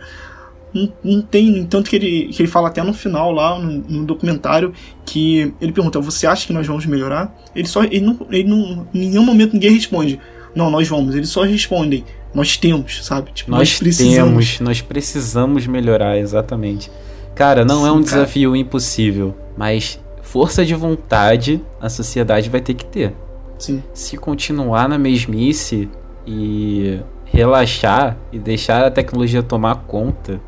Não, 0.74 0.92
não 1.04 1.22
tem, 1.22 1.52
no 1.52 1.58
entanto 1.58 1.88
que 1.90 1.96
ele, 1.96 2.28
que 2.34 2.42
ele 2.42 2.50
fala 2.50 2.68
até 2.68 2.82
no 2.82 2.94
final 2.94 3.32
lá, 3.32 3.60
no, 3.60 3.72
no 3.88 4.06
documentário, 4.06 4.74
que 5.06 5.54
ele 5.62 5.72
pergunta, 5.72 6.00
você 6.00 6.26
acha 6.26 6.48
que 6.48 6.54
nós 6.54 6.66
vamos 6.66 6.86
melhorar? 6.88 7.32
Ele 7.56 7.68
só, 7.68 7.84
ele 7.84 8.02
não, 8.02 8.18
ele 8.32 8.50
não, 8.50 8.88
em 8.94 9.10
nenhum 9.10 9.24
momento 9.24 9.54
ninguém 9.54 9.72
responde, 9.72 10.20
não, 10.56 10.72
nós 10.72 10.88
vamos. 10.88 11.14
Eles 11.14 11.30
só 11.30 11.44
respondem, 11.44 12.04
nós 12.34 12.58
temos, 12.58 13.06
sabe? 13.06 13.32
Tipo, 13.34 13.52
Nós 13.52 13.78
temos, 13.78 14.60
nós 14.60 14.82
precisamos 14.82 15.68
melhorar, 15.68 16.18
exatamente. 16.18 16.90
Cara, 17.36 17.66
não 17.66 17.86
é 17.86 17.92
um 17.92 17.98
Sim, 17.98 18.04
cara. 18.04 18.22
desafio 18.22 18.56
impossível, 18.56 19.36
mas 19.58 20.00
força 20.22 20.66
de 20.66 20.74
vontade 20.76 21.62
a 21.82 21.90
sociedade 21.90 22.50
vai 22.50 22.62
ter 22.62 22.74
que 22.74 22.86
ter. 22.86 23.14
Sim, 23.58 23.84
Se 23.94 24.18
continuar 24.18 24.90
na 24.90 24.98
mesmice 24.98 25.90
e 26.28 27.00
relaxar 27.26 28.18
e 28.32 28.38
deixar 28.40 28.86
a 28.86 28.92
tecnologia 28.92 29.42
tomar 29.42 29.76
conta, 29.88 30.40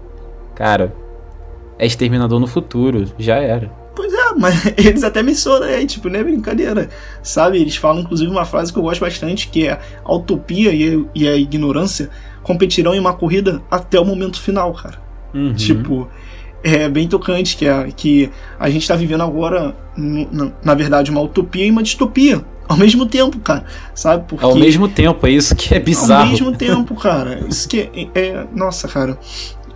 cara, 0.53 0.93
é 1.79 1.85
exterminador 1.85 2.39
no 2.39 2.47
futuro, 2.47 3.05
já 3.17 3.37
era. 3.37 3.71
Pois 3.95 4.13
é, 4.13 4.33
mas 4.37 4.65
eles 4.77 5.03
até 5.03 5.23
mencionam 5.23 5.67
aí, 5.67 5.85
tipo, 5.85 6.09
não 6.09 6.19
é 6.19 6.23
brincadeira. 6.23 6.89
Sabe? 7.23 7.59
Eles 7.59 7.75
falam, 7.77 8.01
inclusive, 8.01 8.29
uma 8.29 8.45
frase 8.45 8.71
que 8.71 8.79
eu 8.79 8.83
gosto 8.83 8.99
bastante, 9.01 9.47
que 9.47 9.67
é 9.67 9.79
a 10.03 10.13
utopia 10.13 10.73
e 10.73 10.93
a, 10.93 11.05
e 11.15 11.27
a 11.27 11.35
ignorância 11.35 12.09
competirão 12.43 12.93
em 12.93 12.99
uma 12.99 13.13
corrida 13.13 13.61
até 13.71 13.99
o 13.99 14.05
momento 14.05 14.39
final, 14.41 14.73
cara. 14.73 15.01
Uhum. 15.33 15.53
Tipo, 15.53 16.07
é 16.65 16.89
bem 16.89 17.07
tocante 17.07 17.55
que, 17.55 17.67
é, 17.67 17.91
que 17.95 18.31
a 18.59 18.69
gente 18.71 18.87
tá 18.87 18.95
vivendo 18.95 19.21
agora, 19.21 19.75
na, 19.95 20.73
verdade, 20.73 21.11
uma 21.11 21.21
utopia 21.21 21.63
e 21.63 21.69
uma 21.69 21.83
distopia. 21.83 22.43
Ao 22.67 22.75
mesmo 22.75 23.05
tempo, 23.05 23.37
cara. 23.39 23.63
Sabe? 23.93 24.25
Porque 24.27 24.43
ao 24.43 24.55
mesmo 24.55 24.87
tempo, 24.87 25.27
é 25.27 25.29
isso 25.29 25.55
que 25.55 25.75
é 25.75 25.79
bizarro. 25.79 26.23
ao 26.23 26.29
mesmo 26.29 26.57
tempo, 26.57 26.95
cara. 26.95 27.45
Isso 27.47 27.69
que 27.69 27.91
é, 27.93 28.19
é- 28.19 28.47
Nossa, 28.51 28.87
cara. 28.87 29.19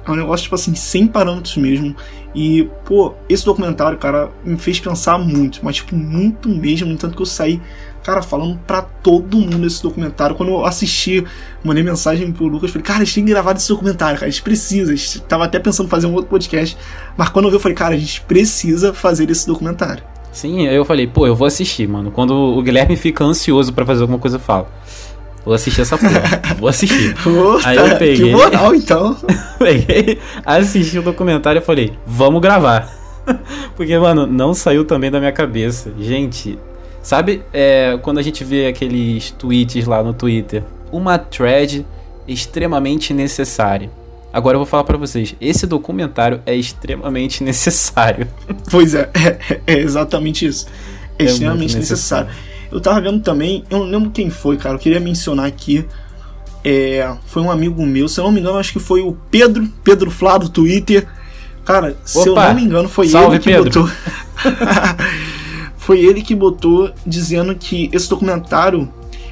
É 0.04 0.12
um 0.12 0.15
negócio, 0.15 0.45
tipo 0.45 0.56
assim, 0.56 0.73
sem 0.73 1.06
parâmetros 1.06 1.56
mesmo. 1.58 1.95
E, 2.34 2.67
pô, 2.86 3.13
esse 3.30 3.45
documentário, 3.45 3.99
cara, 3.99 4.32
me 4.43 4.58
fez 4.58 4.80
pensar 4.80 5.19
muito. 5.19 5.60
Mas, 5.62 5.75
tipo, 5.75 5.95
muito 5.95 6.49
mesmo. 6.49 6.88
No 6.88 6.93
entanto 6.93 7.15
que 7.15 7.21
eu 7.21 7.28
saí, 7.28 7.62
cara, 8.03 8.21
falando 8.21 8.57
pra 8.65 8.81
todo 8.81 9.38
mundo 9.38 9.65
esse 9.65 9.81
documentário. 9.81 10.35
Quando 10.35 10.49
eu 10.49 10.65
assisti, 10.65 11.23
mandei 11.63 11.83
mensagem 11.83 12.31
pro 12.31 12.47
Lucas, 12.47 12.71
falei, 12.71 12.83
cara, 12.83 13.01
a 13.01 13.05
gente 13.05 13.15
tem 13.15 13.25
que 13.25 13.31
gravar 13.31 13.55
esse 13.55 13.67
documentário, 13.69 14.15
cara. 14.15 14.27
A 14.27 14.31
gente 14.31 14.41
precisa. 14.41 14.91
A 14.91 14.95
gente 14.95 15.21
tava 15.21 15.45
até 15.45 15.59
pensando 15.59 15.88
em 15.88 15.89
fazer 15.89 16.07
um 16.07 16.13
outro 16.13 16.29
podcast. 16.29 16.77
Mas 17.17 17.29
quando 17.29 17.45
eu 17.45 17.51
vi, 17.51 17.57
eu 17.57 17.62
falei, 17.62 17.75
cara, 17.75 17.95
a 17.95 17.97
gente 17.97 18.21
precisa 18.21 18.93
fazer 18.93 19.29
esse 19.29 19.45
documentário. 19.45 20.03
Sim, 20.31 20.67
aí 20.67 20.75
eu 20.75 20.85
falei, 20.85 21.07
pô, 21.07 21.25
eu 21.25 21.35
vou 21.35 21.47
assistir, 21.47 21.88
mano. 21.88 22.12
Quando 22.12 22.33
o 22.33 22.62
Guilherme 22.62 22.95
fica 22.95 23.23
ansioso 23.23 23.73
pra 23.73 23.85
fazer 23.85 24.01
alguma 24.01 24.19
coisa, 24.19 24.38
eu 24.38 24.41
falo. 24.41 24.67
Vou 25.43 25.53
assistir 25.53 25.81
essa 25.81 25.97
porra. 25.97 26.55
vou 26.59 26.69
assistir. 26.69 27.15
Ô, 27.27 27.59
Aí 27.63 27.75
tá, 27.75 27.88
eu 27.88 27.97
peguei. 27.97 28.25
Que 28.27 28.31
moral, 28.31 28.75
então. 28.75 29.17
Peguei, 29.57 30.19
assisti 30.45 30.99
o 30.99 31.01
documentário 31.01 31.59
e 31.59 31.65
falei, 31.65 31.93
vamos 32.05 32.41
gravar. 32.41 32.88
Porque, 33.75 33.97
mano, 33.97 34.27
não 34.27 34.53
saiu 34.53 34.85
também 34.85 35.09
da 35.09 35.19
minha 35.19 35.31
cabeça. 35.31 35.91
Gente, 35.97 36.59
sabe 37.01 37.43
é, 37.53 37.97
quando 38.01 38.17
a 38.17 38.21
gente 38.21 38.43
vê 38.43 38.67
aqueles 38.67 39.31
tweets 39.31 39.85
lá 39.85 40.03
no 40.03 40.13
Twitter? 40.13 40.63
Uma 40.91 41.17
thread 41.17 41.85
extremamente 42.27 43.13
necessária. 43.13 43.89
Agora 44.31 44.55
eu 44.55 44.59
vou 44.59 44.67
falar 44.67 44.83
pra 44.83 44.97
vocês, 44.97 45.35
esse 45.41 45.65
documentário 45.65 46.41
é 46.45 46.55
extremamente 46.55 47.43
necessário. 47.45 48.27
Pois 48.69 48.93
é, 48.93 49.09
é, 49.13 49.59
é 49.65 49.79
exatamente 49.79 50.45
isso. 50.45 50.67
É, 51.17 51.23
É 51.23 51.25
extremamente 51.27 51.73
muito 51.73 51.77
necessário. 51.77 52.29
Eu 52.71 52.79
tava 52.79 53.01
vendo 53.01 53.19
também, 53.21 53.63
eu 53.69 53.79
não 53.79 53.85
lembro 53.88 54.12
quem 54.12 54.29
foi, 54.29 54.55
cara, 54.57 54.75
eu 54.75 54.79
queria 54.79 54.99
mencionar 54.99 55.47
aqui. 55.47 55.85
É, 56.63 57.15
foi 57.25 57.41
um 57.41 57.49
amigo 57.49 57.83
meu, 57.85 58.07
se 58.07 58.19
eu 58.19 58.25
não 58.25 58.31
me 58.31 58.39
engano, 58.39 58.59
acho 58.59 58.73
que 58.73 58.79
foi 58.79 59.01
o 59.01 59.17
Pedro, 59.31 59.67
Pedro 59.83 60.12
Flá 60.12 60.38
do 60.38 60.49
Twitter. 60.49 61.07
Cara, 61.65 61.95
se 62.03 62.27
eu 62.27 62.33
Opa, 62.33 62.49
não 62.49 62.55
me 62.55 62.63
engano, 62.63 62.89
foi 62.89 63.07
salve, 63.07 63.35
ele 63.35 63.39
que 63.39 63.49
Pedro. 63.49 63.63
botou. 63.63 63.89
foi 65.89 66.02
ele 66.02 66.21
que 66.21 66.36
botou 66.36 66.91
dizendo 67.04 67.56
que 67.56 67.89
esse 67.91 68.08
documentário 68.08 68.88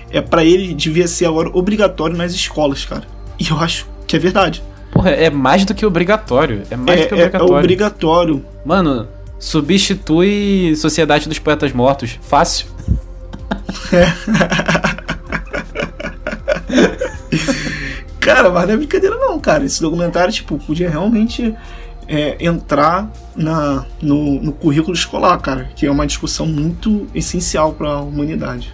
é 0.10 0.20
para 0.22 0.44
ele 0.44 0.74
devia 0.74 1.08
ser 1.08 1.28
agora 1.28 1.52
obrigatório 1.54 2.18
nas 2.18 2.34
escolas, 2.34 2.84
cara. 2.84 3.04
E 3.40 3.48
eu 3.48 3.60
acho 3.60 3.86
que 4.08 4.16
é 4.16 4.20
verdade. 4.20 4.64
Porra, 4.92 5.12
é 5.12 5.30
mais 5.30 5.66
do 5.66 5.76
que 5.76 5.86
obrigatório. 5.86 6.64
É 6.72 6.76
mais 6.76 7.02
É, 7.02 7.04
do 7.04 7.10
que 7.10 7.14
é- 7.14 7.18
é 7.20 7.26
obrigatório. 7.28 7.58
obrigatório. 7.60 8.44
Mano, 8.66 9.08
substitui 9.38 10.76
Sociedade 10.78 11.30
dos 11.30 11.38
Poetas 11.38 11.72
Mortos. 11.74 12.18
Fácil. 12.24 12.66
Cara, 18.20 18.50
mas 18.50 18.66
não 18.68 18.74
é 18.74 18.78
brincadeira 18.78 19.16
não, 19.16 19.40
cara. 19.40 19.64
Esse 19.64 19.80
documentário, 19.82 20.34
tipo, 20.34 20.58
podia 20.58 20.90
realmente 20.90 21.54
é, 22.08 22.38
entrar 22.44 23.12
na, 23.36 23.86
no, 24.02 24.42
no 24.42 24.52
currículo 24.52 24.94
escolar, 24.94 25.38
cara. 25.40 25.70
Que 25.76 25.86
é 25.86 25.92
uma 25.92 26.08
discussão 26.08 26.46
muito 26.46 27.08
essencial 27.14 27.74
para 27.74 27.90
a 27.90 28.02
humanidade. 28.02 28.74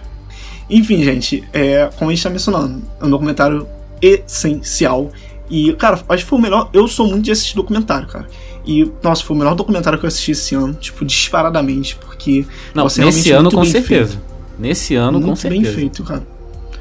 Enfim, 0.68 1.02
gente, 1.02 1.44
é, 1.52 1.90
como 1.98 2.10
a 2.10 2.14
gente 2.14 2.22
tá 2.22 2.30
mencionando, 2.30 2.82
é 3.00 3.04
um 3.04 3.10
documentário 3.10 3.66
essencial. 4.00 5.10
E, 5.50 5.72
cara, 5.74 6.02
acho 6.08 6.24
que 6.24 6.28
foi 6.30 6.38
o 6.38 6.42
melhor. 6.42 6.70
Eu 6.72 6.88
sou 6.88 7.06
muito 7.06 7.24
de 7.24 7.32
assistir 7.32 7.54
documentário, 7.56 8.08
cara. 8.08 8.26
E, 8.66 8.90
nossa, 9.02 9.22
foi 9.22 9.36
o 9.36 9.38
melhor 9.38 9.54
documentário 9.54 9.98
que 9.98 10.06
eu 10.06 10.08
assisti 10.08 10.30
esse 10.30 10.54
ano, 10.54 10.72
tipo, 10.74 11.04
disparadamente, 11.04 11.96
porque. 11.96 12.46
Não, 12.74 12.84
nossa, 12.84 13.02
é 13.02 13.04
nesse 13.04 13.28
realmente 13.28 13.54
ano 13.54 13.58
muito 13.58 13.72
com 13.72 13.80
certeza. 13.80 14.12
feito. 14.12 14.34
Nesse 14.58 14.94
ano 14.94 15.20
com 15.20 15.26
muito 15.26 15.40
certeza. 15.40 15.62
bem 15.62 15.72
feito, 15.72 16.02
cara. 16.04 16.26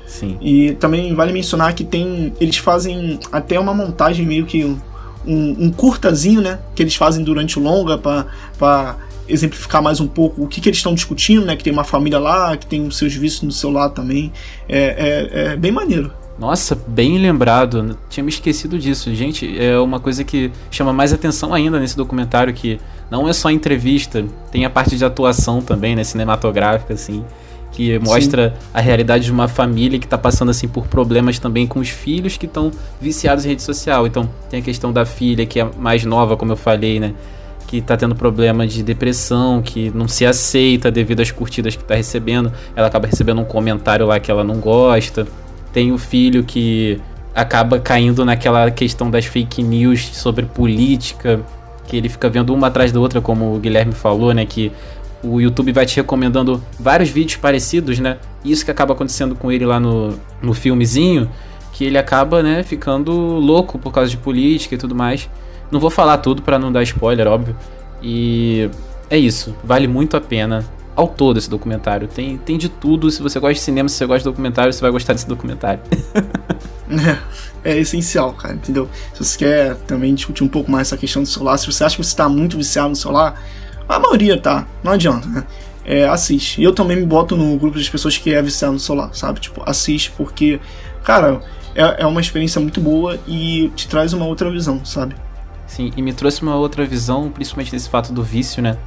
Sim. 0.08 0.38
E 0.42 0.74
também 0.74 1.14
vale 1.14 1.34
mencionar 1.34 1.74
que 1.74 1.84
tem. 1.84 2.34
Eles 2.40 2.58
fazem 2.58 3.20
até 3.32 3.60
uma 3.60 3.74
montagem 3.74 4.26
meio 4.26 4.46
que 4.46 4.78
um, 5.26 5.66
um 5.66 5.72
curtazinho, 5.72 6.42
né? 6.42 6.60
Que 6.76 6.84
eles 6.84 6.96
fazem 6.96 7.24
durante 7.24 7.60
o 7.60 7.62
longa 7.62 7.98
pra 7.98 8.98
exemplificar 9.28 9.82
mais 9.82 10.00
um 10.00 10.08
pouco 10.08 10.44
o 10.44 10.48
que, 10.48 10.60
que 10.60 10.70
eles 10.70 10.80
estão 10.80 10.94
discutindo, 10.94 11.46
né? 11.46 11.56
Que 11.56 11.64
tem 11.64 11.74
uma 11.74 11.84
família 11.84 12.20
lá, 12.20 12.56
que 12.58 12.66
tem 12.66 12.86
os 12.86 12.98
seus 12.98 13.14
vícios 13.14 13.42
no 13.44 13.52
celular 13.52 13.90
também. 13.90 14.32
É, 14.68 15.30
é, 15.32 15.54
é 15.54 15.56
bem 15.56 15.72
maneiro. 15.72 16.12
Nossa, 16.38 16.76
bem 16.88 17.18
lembrado. 17.20 17.98
Tinha 18.10 18.24
me 18.24 18.30
esquecido 18.30 18.78
disso. 18.80 19.14
Gente, 19.14 19.58
é 19.58 19.78
uma 19.80 20.00
coisa 20.00 20.24
que 20.24 20.52
chama 20.72 20.92
mais 20.92 21.14
atenção 21.14 21.54
ainda 21.54 21.80
nesse 21.80 21.96
documentário 21.96 22.54
que 22.54 22.80
não 23.10 23.30
é 23.30 23.34
só 23.34 23.52
entrevista, 23.52 24.26
tem 24.52 24.66
a 24.66 24.70
parte 24.70 24.98
de 24.98 25.06
atuação 25.06 25.62
também, 25.62 25.96
né, 25.96 26.04
cinematográfica 26.04 26.96
assim, 26.96 27.24
que 27.74 27.98
mostra 28.00 28.54
a 28.74 28.80
realidade 28.80 29.26
de 29.26 29.32
uma 29.32 29.48
família 29.48 30.00
que 30.00 30.08
tá 30.08 30.18
passando 30.18 30.52
assim 30.52 30.68
por 30.68 30.88
problemas 30.88 31.40
também 31.40 31.68
com 31.68 31.80
os 31.80 31.90
filhos 31.90 32.38
que 32.38 32.46
estão 32.46 32.72
viciados 33.02 33.46
em 33.46 33.50
rede 33.50 33.64
social. 33.64 34.06
Então, 34.08 34.30
tem 34.50 34.62
a 34.62 34.64
questão 34.64 34.94
da 34.94 35.06
filha 35.06 35.46
que 35.46 35.60
é 35.60 35.68
mais 35.78 36.06
nova, 36.06 36.38
como 36.38 36.52
eu 36.52 36.56
falei, 36.56 37.00
né, 37.00 37.14
que 37.68 37.82
tá 37.82 37.98
tendo 37.98 38.14
problema 38.16 38.68
de 38.68 38.84
depressão, 38.84 39.62
que 39.62 39.92
não 39.96 40.08
se 40.08 40.24
aceita 40.24 40.92
devido 40.92 41.22
às 41.22 41.32
curtidas 41.32 41.76
que 41.76 41.84
tá 41.84 41.96
recebendo. 41.96 42.54
Ela 42.76 42.88
acaba 42.88 43.08
recebendo 43.08 43.42
um 43.42 43.46
comentário 43.46 44.06
lá 44.06 44.20
que 44.20 44.30
ela 44.30 44.44
não 44.44 44.58
gosta. 44.58 45.26
Tem 45.74 45.92
o 45.92 45.98
filho 45.98 46.44
que 46.44 47.02
acaba 47.34 47.80
caindo 47.80 48.24
naquela 48.24 48.70
questão 48.70 49.10
das 49.10 49.26
fake 49.26 49.64
news 49.64 50.12
sobre 50.14 50.46
política, 50.46 51.42
que 51.88 51.98
ele 51.98 52.08
fica 52.10 52.30
vendo 52.30 52.54
uma 52.54 52.68
atrás 52.68 52.92
da 52.92 53.00
outra, 53.00 53.20
como 53.20 53.56
o 53.56 53.60
Guilherme 53.60 53.94
falou, 53.94 54.32
né, 54.34 54.46
que 54.46 54.72
o 55.24 55.40
YouTube 55.40 55.72
vai 55.72 55.86
te 55.86 55.96
recomendando 55.96 56.62
vários 56.80 57.10
vídeos 57.10 57.38
parecidos, 57.38 58.00
né? 58.00 58.18
Isso 58.44 58.66
que 58.66 58.72
acaba 58.72 58.94
acontecendo 58.94 59.36
com 59.36 59.52
ele 59.52 59.66
lá 59.66 59.80
no, 59.80 60.20
no 60.42 60.54
filmezinho, 60.54 61.30
que 61.72 61.86
ele 61.86 61.98
acaba, 61.98 62.44
né, 62.44 62.62
ficando 62.62 63.12
louco 63.12 63.80
por 63.80 63.92
causa 63.92 64.10
de 64.10 64.18
política 64.18 64.76
e 64.76 64.78
tudo 64.78 64.94
mais. 64.94 65.30
Não 65.72 65.80
vou 65.80 65.90
falar 65.90 66.18
tudo 66.18 66.42
pra 66.42 66.60
não 66.60 66.72
dar 66.72 66.84
spoiler, 66.84 67.28
óbvio. 67.28 67.56
E 68.02 68.70
é 69.10 69.18
isso, 69.18 69.56
vale 69.64 69.88
muito 69.88 70.18
a 70.18 70.22
pena 70.22 70.64
ao 70.96 71.08
todo 71.08 71.38
esse 71.38 71.50
documentário. 71.50 72.08
Tem, 72.08 72.38
tem 72.38 72.58
de 72.58 72.70
tudo. 72.70 73.10
Se 73.10 73.22
você 73.22 73.40
gosta 73.40 73.54
de 73.56 73.60
cinema, 73.62 73.90
se 73.90 73.96
você 73.96 74.06
gosta 74.06 74.20
de 74.20 74.26
documentário, 74.26 74.72
você 74.72 74.82
vai 74.82 74.92
gostar 74.92 75.14
desse 75.14 75.28
documentário. 75.28 75.82
É, 77.64 77.72
é 77.72 77.80
essencial, 77.80 78.34
cara, 78.34 78.54
entendeu? 78.54 78.88
Se 79.14 79.24
você 79.24 79.38
quer 79.38 79.76
também 79.88 80.14
discutir 80.14 80.44
um 80.44 80.48
pouco 80.48 80.70
mais 80.70 80.90
essa 80.90 80.98
questão 80.98 81.24
do 81.24 81.28
celular, 81.28 81.58
se 81.58 81.66
você 81.66 81.84
acha 81.84 81.96
que 81.96 82.04
você 82.04 82.16
tá 82.16 82.30
muito 82.30 82.56
viciado 82.56 82.90
no 82.90 82.96
celular, 82.96 83.42
a 83.88 84.00
maioria 84.00 84.38
tá, 84.40 84.66
não 84.84 84.92
adianta, 84.94 85.28
né? 85.28 85.44
É, 85.86 86.06
assiste. 86.08 86.62
E 86.62 86.64
eu 86.64 86.74
também 86.74 86.96
me 86.98 87.06
boto 87.06 87.36
no 87.36 87.58
grupo 87.58 87.78
das 87.78 87.90
pessoas 87.90 88.18
que 88.18 88.34
é 88.34 88.42
viciado 88.42 88.74
no 88.74 88.80
celular, 88.80 89.10
sabe? 89.14 89.40
Tipo, 89.42 89.62
assiste 89.66 90.12
porque, 90.16 90.60
cara, 91.04 91.42
é, 91.76 92.04
é 92.04 92.06
uma 92.06 92.22
experiência 92.22 92.62
muito 92.62 92.80
boa 92.80 93.20
e 93.28 93.70
te 93.76 93.88
traz 93.88 94.14
uma 94.14 94.26
outra 94.26 94.50
visão, 94.50 94.84
sabe? 94.86 95.16
Sim, 95.68 95.92
e 95.98 96.02
me 96.02 96.14
trouxe 96.14 96.42
uma 96.42 96.56
outra 96.56 96.86
visão, 96.86 97.30
principalmente 97.30 97.72
desse 97.72 97.90
fato 97.90 98.14
do 98.14 98.24
vício, 98.24 98.62
né? 98.64 98.78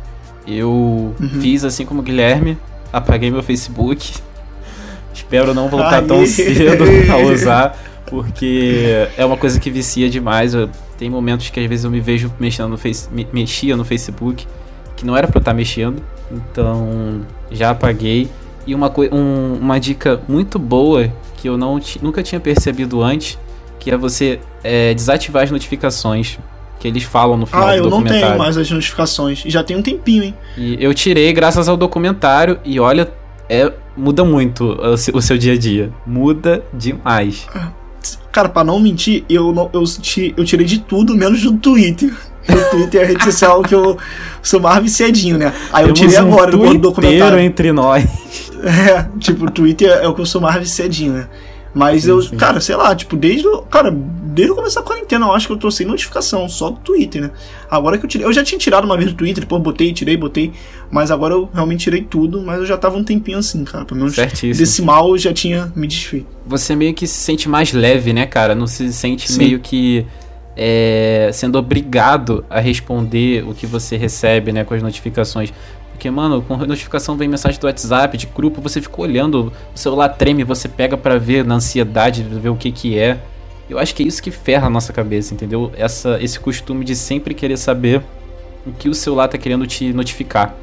Eu 0.46 1.14
Uhum. 1.20 1.40
fiz 1.40 1.64
assim 1.64 1.84
como 1.84 2.00
o 2.00 2.02
Guilherme, 2.02 2.56
apaguei 2.92 3.30
meu 3.30 3.42
Facebook, 3.42 4.12
Espero 5.12 5.54
não 5.54 5.68
voltar 5.68 6.02
tão 6.02 6.20
Aí. 6.20 6.26
cedo 6.26 6.84
a 7.12 7.16
usar, 7.32 7.76
porque 8.06 9.08
é 9.16 9.24
uma 9.24 9.36
coisa 9.36 9.58
que 9.58 9.70
vicia 9.70 10.08
demais. 10.10 10.54
Eu, 10.54 10.68
tem 10.98 11.08
momentos 11.10 11.48
que 11.50 11.58
às 11.58 11.66
vezes 11.66 11.84
eu 11.84 11.90
me 11.90 12.00
vejo 12.00 12.30
mexendo 12.38 12.68
no 12.68 12.78
face, 12.78 13.08
me- 13.10 13.26
mexia 13.32 13.76
no 13.76 13.84
Facebook, 13.84 14.46
que 14.96 15.04
não 15.06 15.16
era 15.16 15.28
pra 15.28 15.36
eu 15.38 15.40
estar 15.40 15.54
mexendo, 15.54 16.02
então 16.32 17.20
já 17.50 17.70
apaguei. 17.70 18.28
E 18.66 18.74
uma, 18.74 18.92
um- 19.12 19.58
uma 19.60 19.78
dica 19.78 20.20
muito 20.28 20.58
boa 20.58 21.08
que 21.36 21.48
eu 21.48 21.56
não 21.56 21.78
nunca 22.02 22.22
tinha 22.22 22.40
percebido 22.40 23.02
antes, 23.02 23.38
que 23.78 23.90
é 23.90 23.96
você 23.96 24.40
é, 24.64 24.92
desativar 24.94 25.44
as 25.44 25.50
notificações 25.50 26.38
que 26.80 26.88
eles 26.88 27.04
falam 27.04 27.36
no 27.36 27.46
final 27.46 27.68
Ah, 27.68 27.72
do 27.72 27.76
eu 27.78 27.82
não 27.84 27.90
documentário. 27.90 28.26
tenho 28.26 28.38
mais 28.38 28.56
as 28.58 28.70
notificações. 28.70 29.42
Já 29.46 29.62
tem 29.62 29.76
um 29.76 29.82
tempinho, 29.82 30.24
hein? 30.24 30.34
E 30.58 30.76
eu 30.82 30.92
tirei 30.92 31.32
graças 31.32 31.68
ao 31.68 31.76
documentário 31.76 32.58
e 32.64 32.80
olha, 32.80 33.08
é 33.48 33.72
muda 33.96 34.24
muito 34.24 34.64
o 34.64 34.96
se- 34.96 35.12
o 35.14 35.22
seu 35.22 35.38
dia 35.38 35.52
a 35.52 35.58
dia. 35.58 35.92
Muda 36.04 36.64
demais. 36.74 37.46
Cara, 38.32 38.48
pra 38.48 38.62
não 38.64 38.78
mentir, 38.80 39.24
eu, 39.30 39.52
não, 39.52 39.70
eu, 39.72 39.84
eu 40.36 40.44
tirei 40.44 40.66
de 40.66 40.80
tudo, 40.80 41.14
menos 41.16 41.40
do 41.42 41.56
Twitter. 41.56 42.12
O 42.48 42.70
Twitter 42.70 43.00
é 43.00 43.04
a 43.04 43.06
rede 43.08 43.24
social 43.24 43.62
que 43.62 43.74
eu 43.74 43.98
sou 44.42 44.60
mais 44.60 44.82
viciadinho, 44.82 45.36
né? 45.38 45.52
Aí 45.72 45.86
eu 45.88 45.92
Temos 45.94 46.12
tirei 46.12 46.24
um 46.24 46.32
agora 46.32 46.50
do 46.50 46.58
twitteiro 46.58 46.80
documentário. 46.82 47.38
entre 47.40 47.72
nós. 47.72 48.04
É, 48.64 49.06
tipo, 49.20 49.44
o 49.44 49.50
Twitter 49.50 49.88
é 49.90 50.08
o 50.08 50.14
que 50.14 50.20
eu 50.20 50.26
sou 50.26 50.40
mais 50.40 50.56
viciadinho, 50.58 51.12
né? 51.12 51.28
Mas 51.74 52.04
Sim, 52.04 52.10
eu, 52.10 52.22
sim. 52.22 52.36
cara, 52.36 52.58
sei 52.58 52.74
lá, 52.74 52.96
tipo, 52.96 53.14
desde 53.16 53.46
o. 53.46 53.58
Cara, 53.62 53.90
desde 53.94 54.50
o 54.50 54.56
começo 54.56 54.74
da 54.76 54.82
quarentena, 54.82 55.26
eu 55.26 55.32
acho 55.34 55.46
que 55.46 55.52
eu 55.52 55.58
tô 55.58 55.70
sem 55.70 55.86
notificação, 55.86 56.48
só 56.48 56.70
do 56.70 56.78
Twitter, 56.80 57.20
né? 57.22 57.30
Agora 57.70 57.98
que 57.98 58.06
eu 58.06 58.08
tirei. 58.08 58.26
Eu 58.26 58.32
já 58.32 58.42
tinha 58.42 58.58
tirado 58.58 58.86
uma 58.86 58.96
vez 58.96 59.10
do 59.12 59.16
Twitter, 59.16 59.40
depois 59.44 59.62
botei, 59.62 59.92
tirei, 59.92 60.16
botei. 60.16 60.52
Mas 60.90 61.10
agora 61.10 61.34
eu 61.34 61.48
realmente 61.52 61.80
tirei 61.84 62.00
tudo, 62.02 62.40
mas 62.40 62.58
eu 62.60 62.66
já 62.66 62.78
tava 62.78 62.96
um 62.96 63.04
tempinho 63.04 63.36
assim, 63.38 63.62
cara. 63.62 63.84
Pelo 63.84 64.00
menos 64.00 64.14
Certíssimo. 64.14 64.54
desse 64.54 64.80
mal 64.80 65.10
eu 65.10 65.18
já 65.18 65.34
tinha 65.34 65.70
me 65.76 65.86
desfeito. 65.86 66.26
Você 66.46 66.74
meio 66.74 66.94
que 66.94 67.06
se 67.06 67.20
sente 67.20 67.46
mais 67.48 67.72
leve, 67.74 68.14
né, 68.14 68.24
cara? 68.26 68.54
Não 68.54 68.66
se 68.66 68.90
sente 68.90 69.30
Sim. 69.30 69.38
meio 69.38 69.60
que 69.60 70.06
é, 70.56 71.30
sendo 71.32 71.58
obrigado 71.58 72.44
a 72.48 72.58
responder 72.60 73.44
o 73.46 73.54
que 73.54 73.66
você 73.66 73.96
recebe, 73.96 74.52
né, 74.52 74.64
com 74.64 74.74
as 74.74 74.82
notificações. 74.82 75.52
Porque, 75.92 76.10
mano, 76.10 76.42
com 76.42 76.56
notificação 76.56 77.16
vem 77.16 77.28
mensagem 77.28 77.58
do 77.58 77.66
WhatsApp, 77.66 78.16
de 78.16 78.26
grupo, 78.26 78.60
você 78.60 78.80
fica 78.80 79.00
olhando, 79.00 79.52
o 79.74 79.78
celular 79.78 80.10
treme, 80.10 80.44
você 80.44 80.68
pega 80.68 80.96
pra 80.96 81.18
ver 81.18 81.44
na 81.44 81.54
ansiedade, 81.54 82.22
ver 82.22 82.50
o 82.50 82.56
que 82.56 82.70
que 82.70 82.98
é. 82.98 83.18
Eu 83.68 83.78
acho 83.78 83.94
que 83.94 84.02
é 84.02 84.06
isso 84.06 84.22
que 84.22 84.30
ferra 84.30 84.66
a 84.66 84.70
nossa 84.70 84.92
cabeça, 84.92 85.34
entendeu? 85.34 85.72
Essa, 85.76 86.18
esse 86.22 86.38
costume 86.38 86.84
de 86.84 86.94
sempre 86.94 87.34
querer 87.34 87.56
saber 87.56 88.02
o 88.66 88.72
que 88.72 88.88
o 88.88 88.94
celular 88.94 89.28
tá 89.28 89.38
querendo 89.38 89.66
te 89.66 89.92
notificar. 89.92 90.54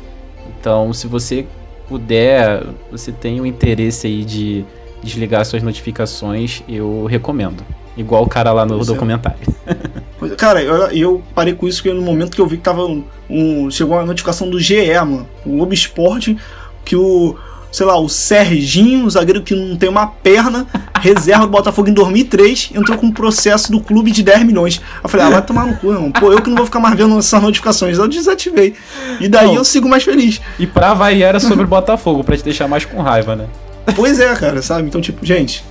Então, 0.60 0.94
se 0.94 1.08
você 1.08 1.46
puder, 1.88 2.64
você 2.92 3.12
tem 3.12 3.42
o 3.42 3.46
interesse 3.46 4.08
aí 4.08 4.24
de 4.24 4.64
desligar 5.04 5.44
suas 5.46 5.62
notificações, 5.64 6.64
eu 6.68 7.06
recomendo. 7.06 7.64
Igual 7.96 8.24
o 8.24 8.28
cara 8.28 8.52
lá 8.52 8.66
no 8.66 8.76
Pois 8.78 8.90
é. 8.90 8.94
documentário. 8.94 9.38
Pois- 10.20 10.36
Cara, 10.36 10.62
eu, 10.62 10.76
eu 10.92 11.24
parei 11.36 11.54
com 11.54 11.68
isso 11.68 11.82
porque 11.84 11.94
no 11.94 12.02
momento 12.02 12.32
que 12.36 12.40
eu 12.42 12.48
vi 12.48 12.56
que 12.58 12.64
tava 12.64 12.86
um, 12.86 13.04
um- 13.30 13.70
chegou 13.70 13.98
uma 13.98 14.06
notificação 14.06 14.50
do 14.50 14.58
GE, 14.60 14.94
mano, 15.00 15.28
o 15.46 15.50
Globo 15.50 15.74
Esporte, 15.74 16.38
que 16.86 16.96
o, 16.96 17.36
sei 17.72 17.86
lá, 17.86 18.00
o 18.00 18.08
Serginho, 18.08 19.06
o 19.06 19.10
zagueiro 19.10 19.42
que 19.42 19.54
não 19.54 19.76
tem 19.76 19.90
uma 19.90 20.08
perna, 20.08 20.66
reserva 21.02 21.46
do 21.46 21.52
Botafogo 21.52 21.90
em 21.90 21.94
2003, 21.94 22.72
entrou 22.74 22.98
com 22.98 23.08
um 23.08 23.12
processo 23.12 23.70
do 23.70 23.82
clube 23.82 24.12
de 24.12 24.24
10 24.24 24.44
milhões. 24.44 24.80
Eu 25.04 25.10
falei, 25.10 25.26
ah, 25.26 25.30
vai 25.30 25.42
tomar 25.46 25.66
no 25.66 25.76
cu, 25.78 25.92
irmão. 25.92 26.10
Pô, 26.12 26.32
eu 26.32 26.42
que 26.42 26.50
não 26.50 26.56
vou 26.56 26.66
ficar 26.66 26.80
mais 26.80 26.96
vendo 26.96 27.18
essas 27.20 27.42
notificações. 27.42 27.98
Eu 27.98 28.08
desativei. 28.08 28.76
E 29.20 29.28
daí 29.28 29.48
Não. 29.48 29.56
eu 29.56 29.64
sigo 29.66 29.90
mais 29.90 30.04
feliz. 30.04 30.40
E 30.58 30.66
pra 30.66 30.94
variar 30.94 31.30
era 31.30 31.40
sobre 31.42 31.66
o 31.66 31.68
Botafogo, 31.70 32.24
pra 32.24 32.38
te 32.38 32.44
deixar 32.46 32.68
mais 32.70 32.86
com 32.86 33.02
raiva, 33.02 33.36
né? 33.36 33.48
Pois 33.94 34.20
é, 34.22 34.34
cara, 34.36 34.62
sabe? 34.62 34.88
Então, 34.88 35.02
tipo, 35.02 35.26
gente, 35.26 35.66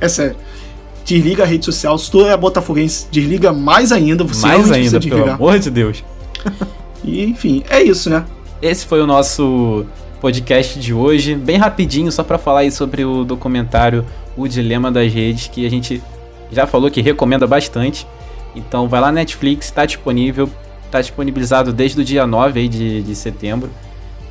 é 0.00 0.08
sério. 0.08 0.36
Desliga 1.08 1.44
a 1.44 1.46
rede 1.46 1.64
social. 1.64 1.96
Se 1.96 2.10
tu 2.10 2.26
é 2.26 2.36
botafoguense, 2.36 3.06
desliga 3.10 3.50
mais 3.50 3.92
ainda. 3.92 4.24
Você 4.24 4.46
mais 4.46 4.70
ainda, 4.70 5.00
pelo 5.00 5.30
amor 5.30 5.58
de 5.58 5.70
Deus. 5.70 6.04
E, 7.02 7.24
enfim, 7.24 7.64
é 7.70 7.82
isso, 7.82 8.10
né? 8.10 8.26
Esse 8.60 8.84
foi 8.84 9.00
o 9.00 9.06
nosso 9.06 9.86
podcast 10.20 10.78
de 10.78 10.92
hoje, 10.92 11.34
bem 11.34 11.56
rapidinho, 11.56 12.12
só 12.12 12.22
pra 12.22 12.36
falar 12.36 12.60
aí 12.60 12.70
sobre 12.70 13.06
o 13.06 13.24
documentário 13.24 14.04
O 14.36 14.46
Dilema 14.46 14.92
das 14.92 15.10
Redes, 15.10 15.46
que 15.46 15.64
a 15.64 15.70
gente 15.70 16.02
já 16.52 16.66
falou 16.66 16.90
que 16.90 17.00
recomenda 17.00 17.46
bastante. 17.46 18.06
Então 18.54 18.86
vai 18.86 19.00
lá 19.00 19.06
na 19.06 19.20
Netflix, 19.20 19.70
tá 19.70 19.86
disponível, 19.86 20.50
tá 20.90 21.00
disponibilizado 21.00 21.72
desde 21.72 21.98
o 22.02 22.04
dia 22.04 22.26
9 22.26 22.60
aí 22.60 22.68
de, 22.68 23.02
de 23.02 23.14
setembro. 23.14 23.70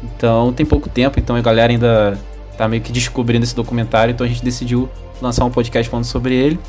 Então 0.04 0.54
tem 0.54 0.64
pouco 0.66 0.88
tempo, 0.90 1.20
então 1.20 1.36
a 1.36 1.42
galera 1.42 1.72
ainda 1.72 2.20
tá 2.56 2.68
meio 2.68 2.84
que 2.84 2.92
descobrindo 2.92 3.44
esse 3.44 3.56
documentário, 3.56 4.12
então 4.12 4.26
a 4.26 4.30
gente 4.30 4.44
decidiu 4.44 4.88
lançar 5.22 5.46
um 5.46 5.50
podcast 5.52 5.90
falando 5.90 6.06
sobre 6.06 6.34
ele. 6.36 6.60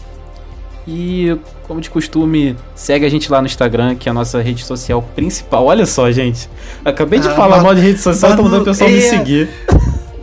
E, 0.86 1.36
como 1.66 1.80
de 1.82 1.90
costume, 1.90 2.56
segue 2.74 3.04
a 3.04 3.10
gente 3.10 3.30
lá 3.30 3.42
no 3.42 3.46
Instagram, 3.46 3.94
que 3.94 4.08
é 4.08 4.10
a 4.10 4.14
nossa 4.14 4.40
rede 4.40 4.64
social 4.64 5.02
principal. 5.14 5.66
Olha 5.66 5.84
só, 5.84 6.10
gente. 6.10 6.48
Acabei 6.84 7.18
de 7.20 7.28
Ah, 7.28 7.34
falar 7.34 7.56
mas- 7.56 7.62
mal 7.64 7.74
de 7.74 7.80
rede 7.82 7.98
social, 8.00 8.30
tô 8.36 8.42
mandando 8.42 8.56
não- 8.56 8.62
o 8.62 8.64
pessoal 8.64 8.88
me 8.88 8.96
é. 8.98 9.02
seguir. 9.02 9.50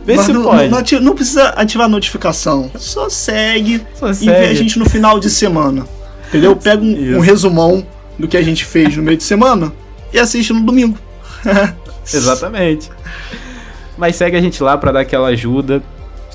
Vê 0.04 0.14
Mas 0.16 0.24
se 0.26 0.32
não, 0.32 0.42
pode. 0.44 0.68
Não, 0.94 1.00
não 1.02 1.14
precisa 1.14 1.48
ativar 1.50 1.86
a 1.86 1.88
notificação. 1.88 2.70
Só 2.76 3.08
segue 3.08 3.84
Só 3.94 4.10
e 4.10 4.14
segue. 4.14 4.30
vê 4.30 4.46
a 4.46 4.54
gente 4.54 4.78
no 4.78 4.88
final 4.88 5.18
de 5.20 5.28
semana. 5.30 5.84
Entendeu? 6.28 6.54
Pega 6.56 6.82
um, 6.82 7.16
um 7.16 7.20
resumão 7.20 7.84
do 8.18 8.26
que 8.28 8.36
a 8.36 8.42
gente 8.42 8.64
fez 8.64 8.96
no 8.96 9.02
meio 9.02 9.16
de 9.16 9.22
semana 9.24 9.72
e 10.12 10.18
assiste 10.18 10.52
no 10.52 10.60
domingo. 10.62 10.96
Exatamente. 12.12 12.90
Mas 13.96 14.16
segue 14.16 14.36
a 14.36 14.40
gente 14.40 14.62
lá 14.62 14.76
pra 14.76 14.92
dar 14.92 15.00
aquela 15.00 15.28
ajuda. 15.28 15.82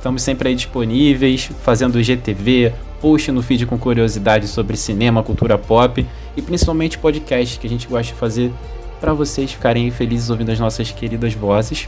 Estamos 0.01 0.23
sempre 0.23 0.49
aí 0.49 0.55
disponíveis, 0.55 1.51
fazendo 1.63 2.01
GTV, 2.01 2.73
post 2.99 3.31
no 3.31 3.43
feed 3.43 3.67
com 3.67 3.77
curiosidades 3.77 4.49
sobre 4.49 4.75
cinema, 4.75 5.21
cultura 5.21 5.59
pop 5.59 6.03
e 6.35 6.41
principalmente 6.41 6.97
podcast 6.97 7.59
que 7.59 7.67
a 7.67 7.69
gente 7.69 7.87
gosta 7.87 8.11
de 8.11 8.19
fazer 8.19 8.51
pra 8.99 9.13
vocês 9.13 9.51
ficarem 9.51 9.91
felizes 9.91 10.31
ouvindo 10.31 10.51
as 10.51 10.59
nossas 10.59 10.91
queridas 10.91 11.35
vozes. 11.35 11.87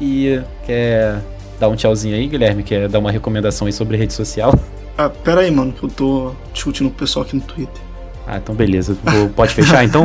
E 0.00 0.40
quer 0.64 1.20
dar 1.60 1.68
um 1.68 1.76
tchauzinho 1.76 2.16
aí, 2.16 2.26
Guilherme? 2.26 2.62
Quer 2.62 2.88
dar 2.88 2.98
uma 3.00 3.10
recomendação 3.10 3.66
aí 3.66 3.72
sobre 3.72 3.98
rede 3.98 4.14
social? 4.14 4.58
Ah, 4.96 5.08
pera 5.08 5.40
aí, 5.40 5.50
mano, 5.50 5.72
que 5.72 5.82
eu 5.82 5.88
tô 5.88 6.32
discutindo 6.52 6.90
com 6.90 6.94
o 6.96 6.98
pessoal 6.98 7.24
aqui 7.24 7.34
no 7.34 7.40
Twitter. 7.40 7.82
Ah, 8.26 8.36
então 8.36 8.54
beleza. 8.54 8.94
Vou- 9.02 9.30
pode 9.30 9.54
fechar 9.54 9.82
então? 9.86 10.04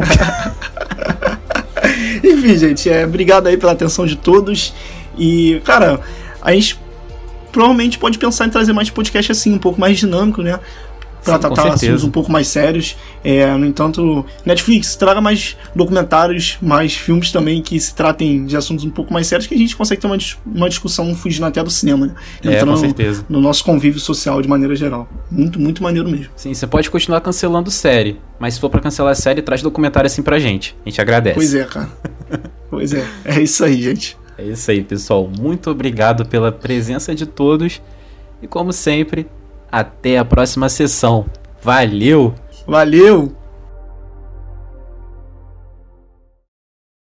Enfim, 2.24 2.58
gente, 2.58 2.90
é, 2.90 3.06
obrigado 3.06 3.48
aí 3.48 3.58
pela 3.58 3.74
atenção 3.74 4.06
de 4.06 4.16
todos. 4.16 4.74
E, 5.18 5.62
cara, 5.66 6.00
a 6.42 6.54
gente 6.54 6.80
provavelmente 7.58 7.98
pode 7.98 8.20
pensar 8.20 8.46
em 8.46 8.52
trazer 8.52 8.72
mais 8.72 8.92
podcast 8.92 9.32
assim, 9.32 9.52
um 9.52 9.58
pouco 9.58 9.82
mais 9.82 9.98
dinâmico, 9.98 10.44
né? 10.44 10.60
Pra 11.24 11.40
tratar 11.40 11.74
assuntos 11.74 12.04
um 12.04 12.12
pouco 12.12 12.32
mais 12.32 12.48
sérios. 12.48 12.96
É, 13.24 13.52
no 13.58 13.66
entanto, 13.66 14.24
Netflix, 14.46 14.96
traga 14.96 15.20
mais 15.20 15.58
documentários, 15.76 16.60
mais 16.62 16.94
filmes 16.94 17.32
também 17.32 17.64
que 17.64 17.80
se 17.80 17.96
tratem 17.96 18.46
de 18.46 18.56
assuntos 18.56 18.86
um 18.86 18.92
pouco 18.92 19.12
mais 19.12 19.26
sérios, 19.26 19.48
que 19.48 19.56
a 19.56 19.58
gente 19.58 19.76
consegue 19.76 20.00
ter 20.00 20.06
uma, 20.06 20.18
uma 20.46 20.70
discussão 20.70 21.16
fugindo 21.16 21.48
até 21.48 21.64
do 21.64 21.72
cinema, 21.72 22.06
né? 22.06 22.16
É, 22.42 22.44
com 22.44 22.54
Entrando 22.54 22.78
certeza. 22.78 23.26
no 23.28 23.42
nosso 23.42 23.64
convívio 23.64 24.00
social 24.00 24.40
de 24.40 24.48
maneira 24.48 24.76
geral. 24.76 25.10
Muito, 25.32 25.60
muito 25.60 25.82
maneiro 25.82 26.08
mesmo. 26.08 26.30
Sim, 26.36 26.54
você 26.54 26.68
pode 26.68 26.92
continuar 26.92 27.22
cancelando 27.22 27.72
série, 27.72 28.22
mas 28.40 28.54
se 28.54 28.60
for 28.60 28.70
pra 28.70 28.80
cancelar 28.80 29.14
a 29.14 29.16
série, 29.16 29.42
traz 29.42 29.64
documentário 29.64 30.06
assim 30.06 30.22
pra 30.22 30.38
gente. 30.38 30.76
A 30.86 30.90
gente 30.90 31.02
agradece. 31.02 31.36
Pois 31.36 31.56
é, 31.56 31.64
cara. 31.66 31.90
pois 32.70 32.94
é. 32.94 33.04
É 33.26 33.42
isso 33.42 33.66
aí, 33.66 33.82
gente. 33.82 34.16
É 34.38 34.44
isso 34.44 34.70
aí, 34.70 34.84
pessoal. 34.84 35.28
Muito 35.28 35.70
obrigado 35.70 36.26
pela 36.26 36.52
presença 36.52 37.16
de 37.16 37.26
todos. 37.26 37.82
E 38.42 38.48
como 38.48 38.72
sempre, 38.72 39.28
até 39.72 40.18
a 40.18 40.26
próxima 40.26 40.70
sessão. 40.70 41.26
Valeu! 41.62 42.36
Valeu! 42.68 43.36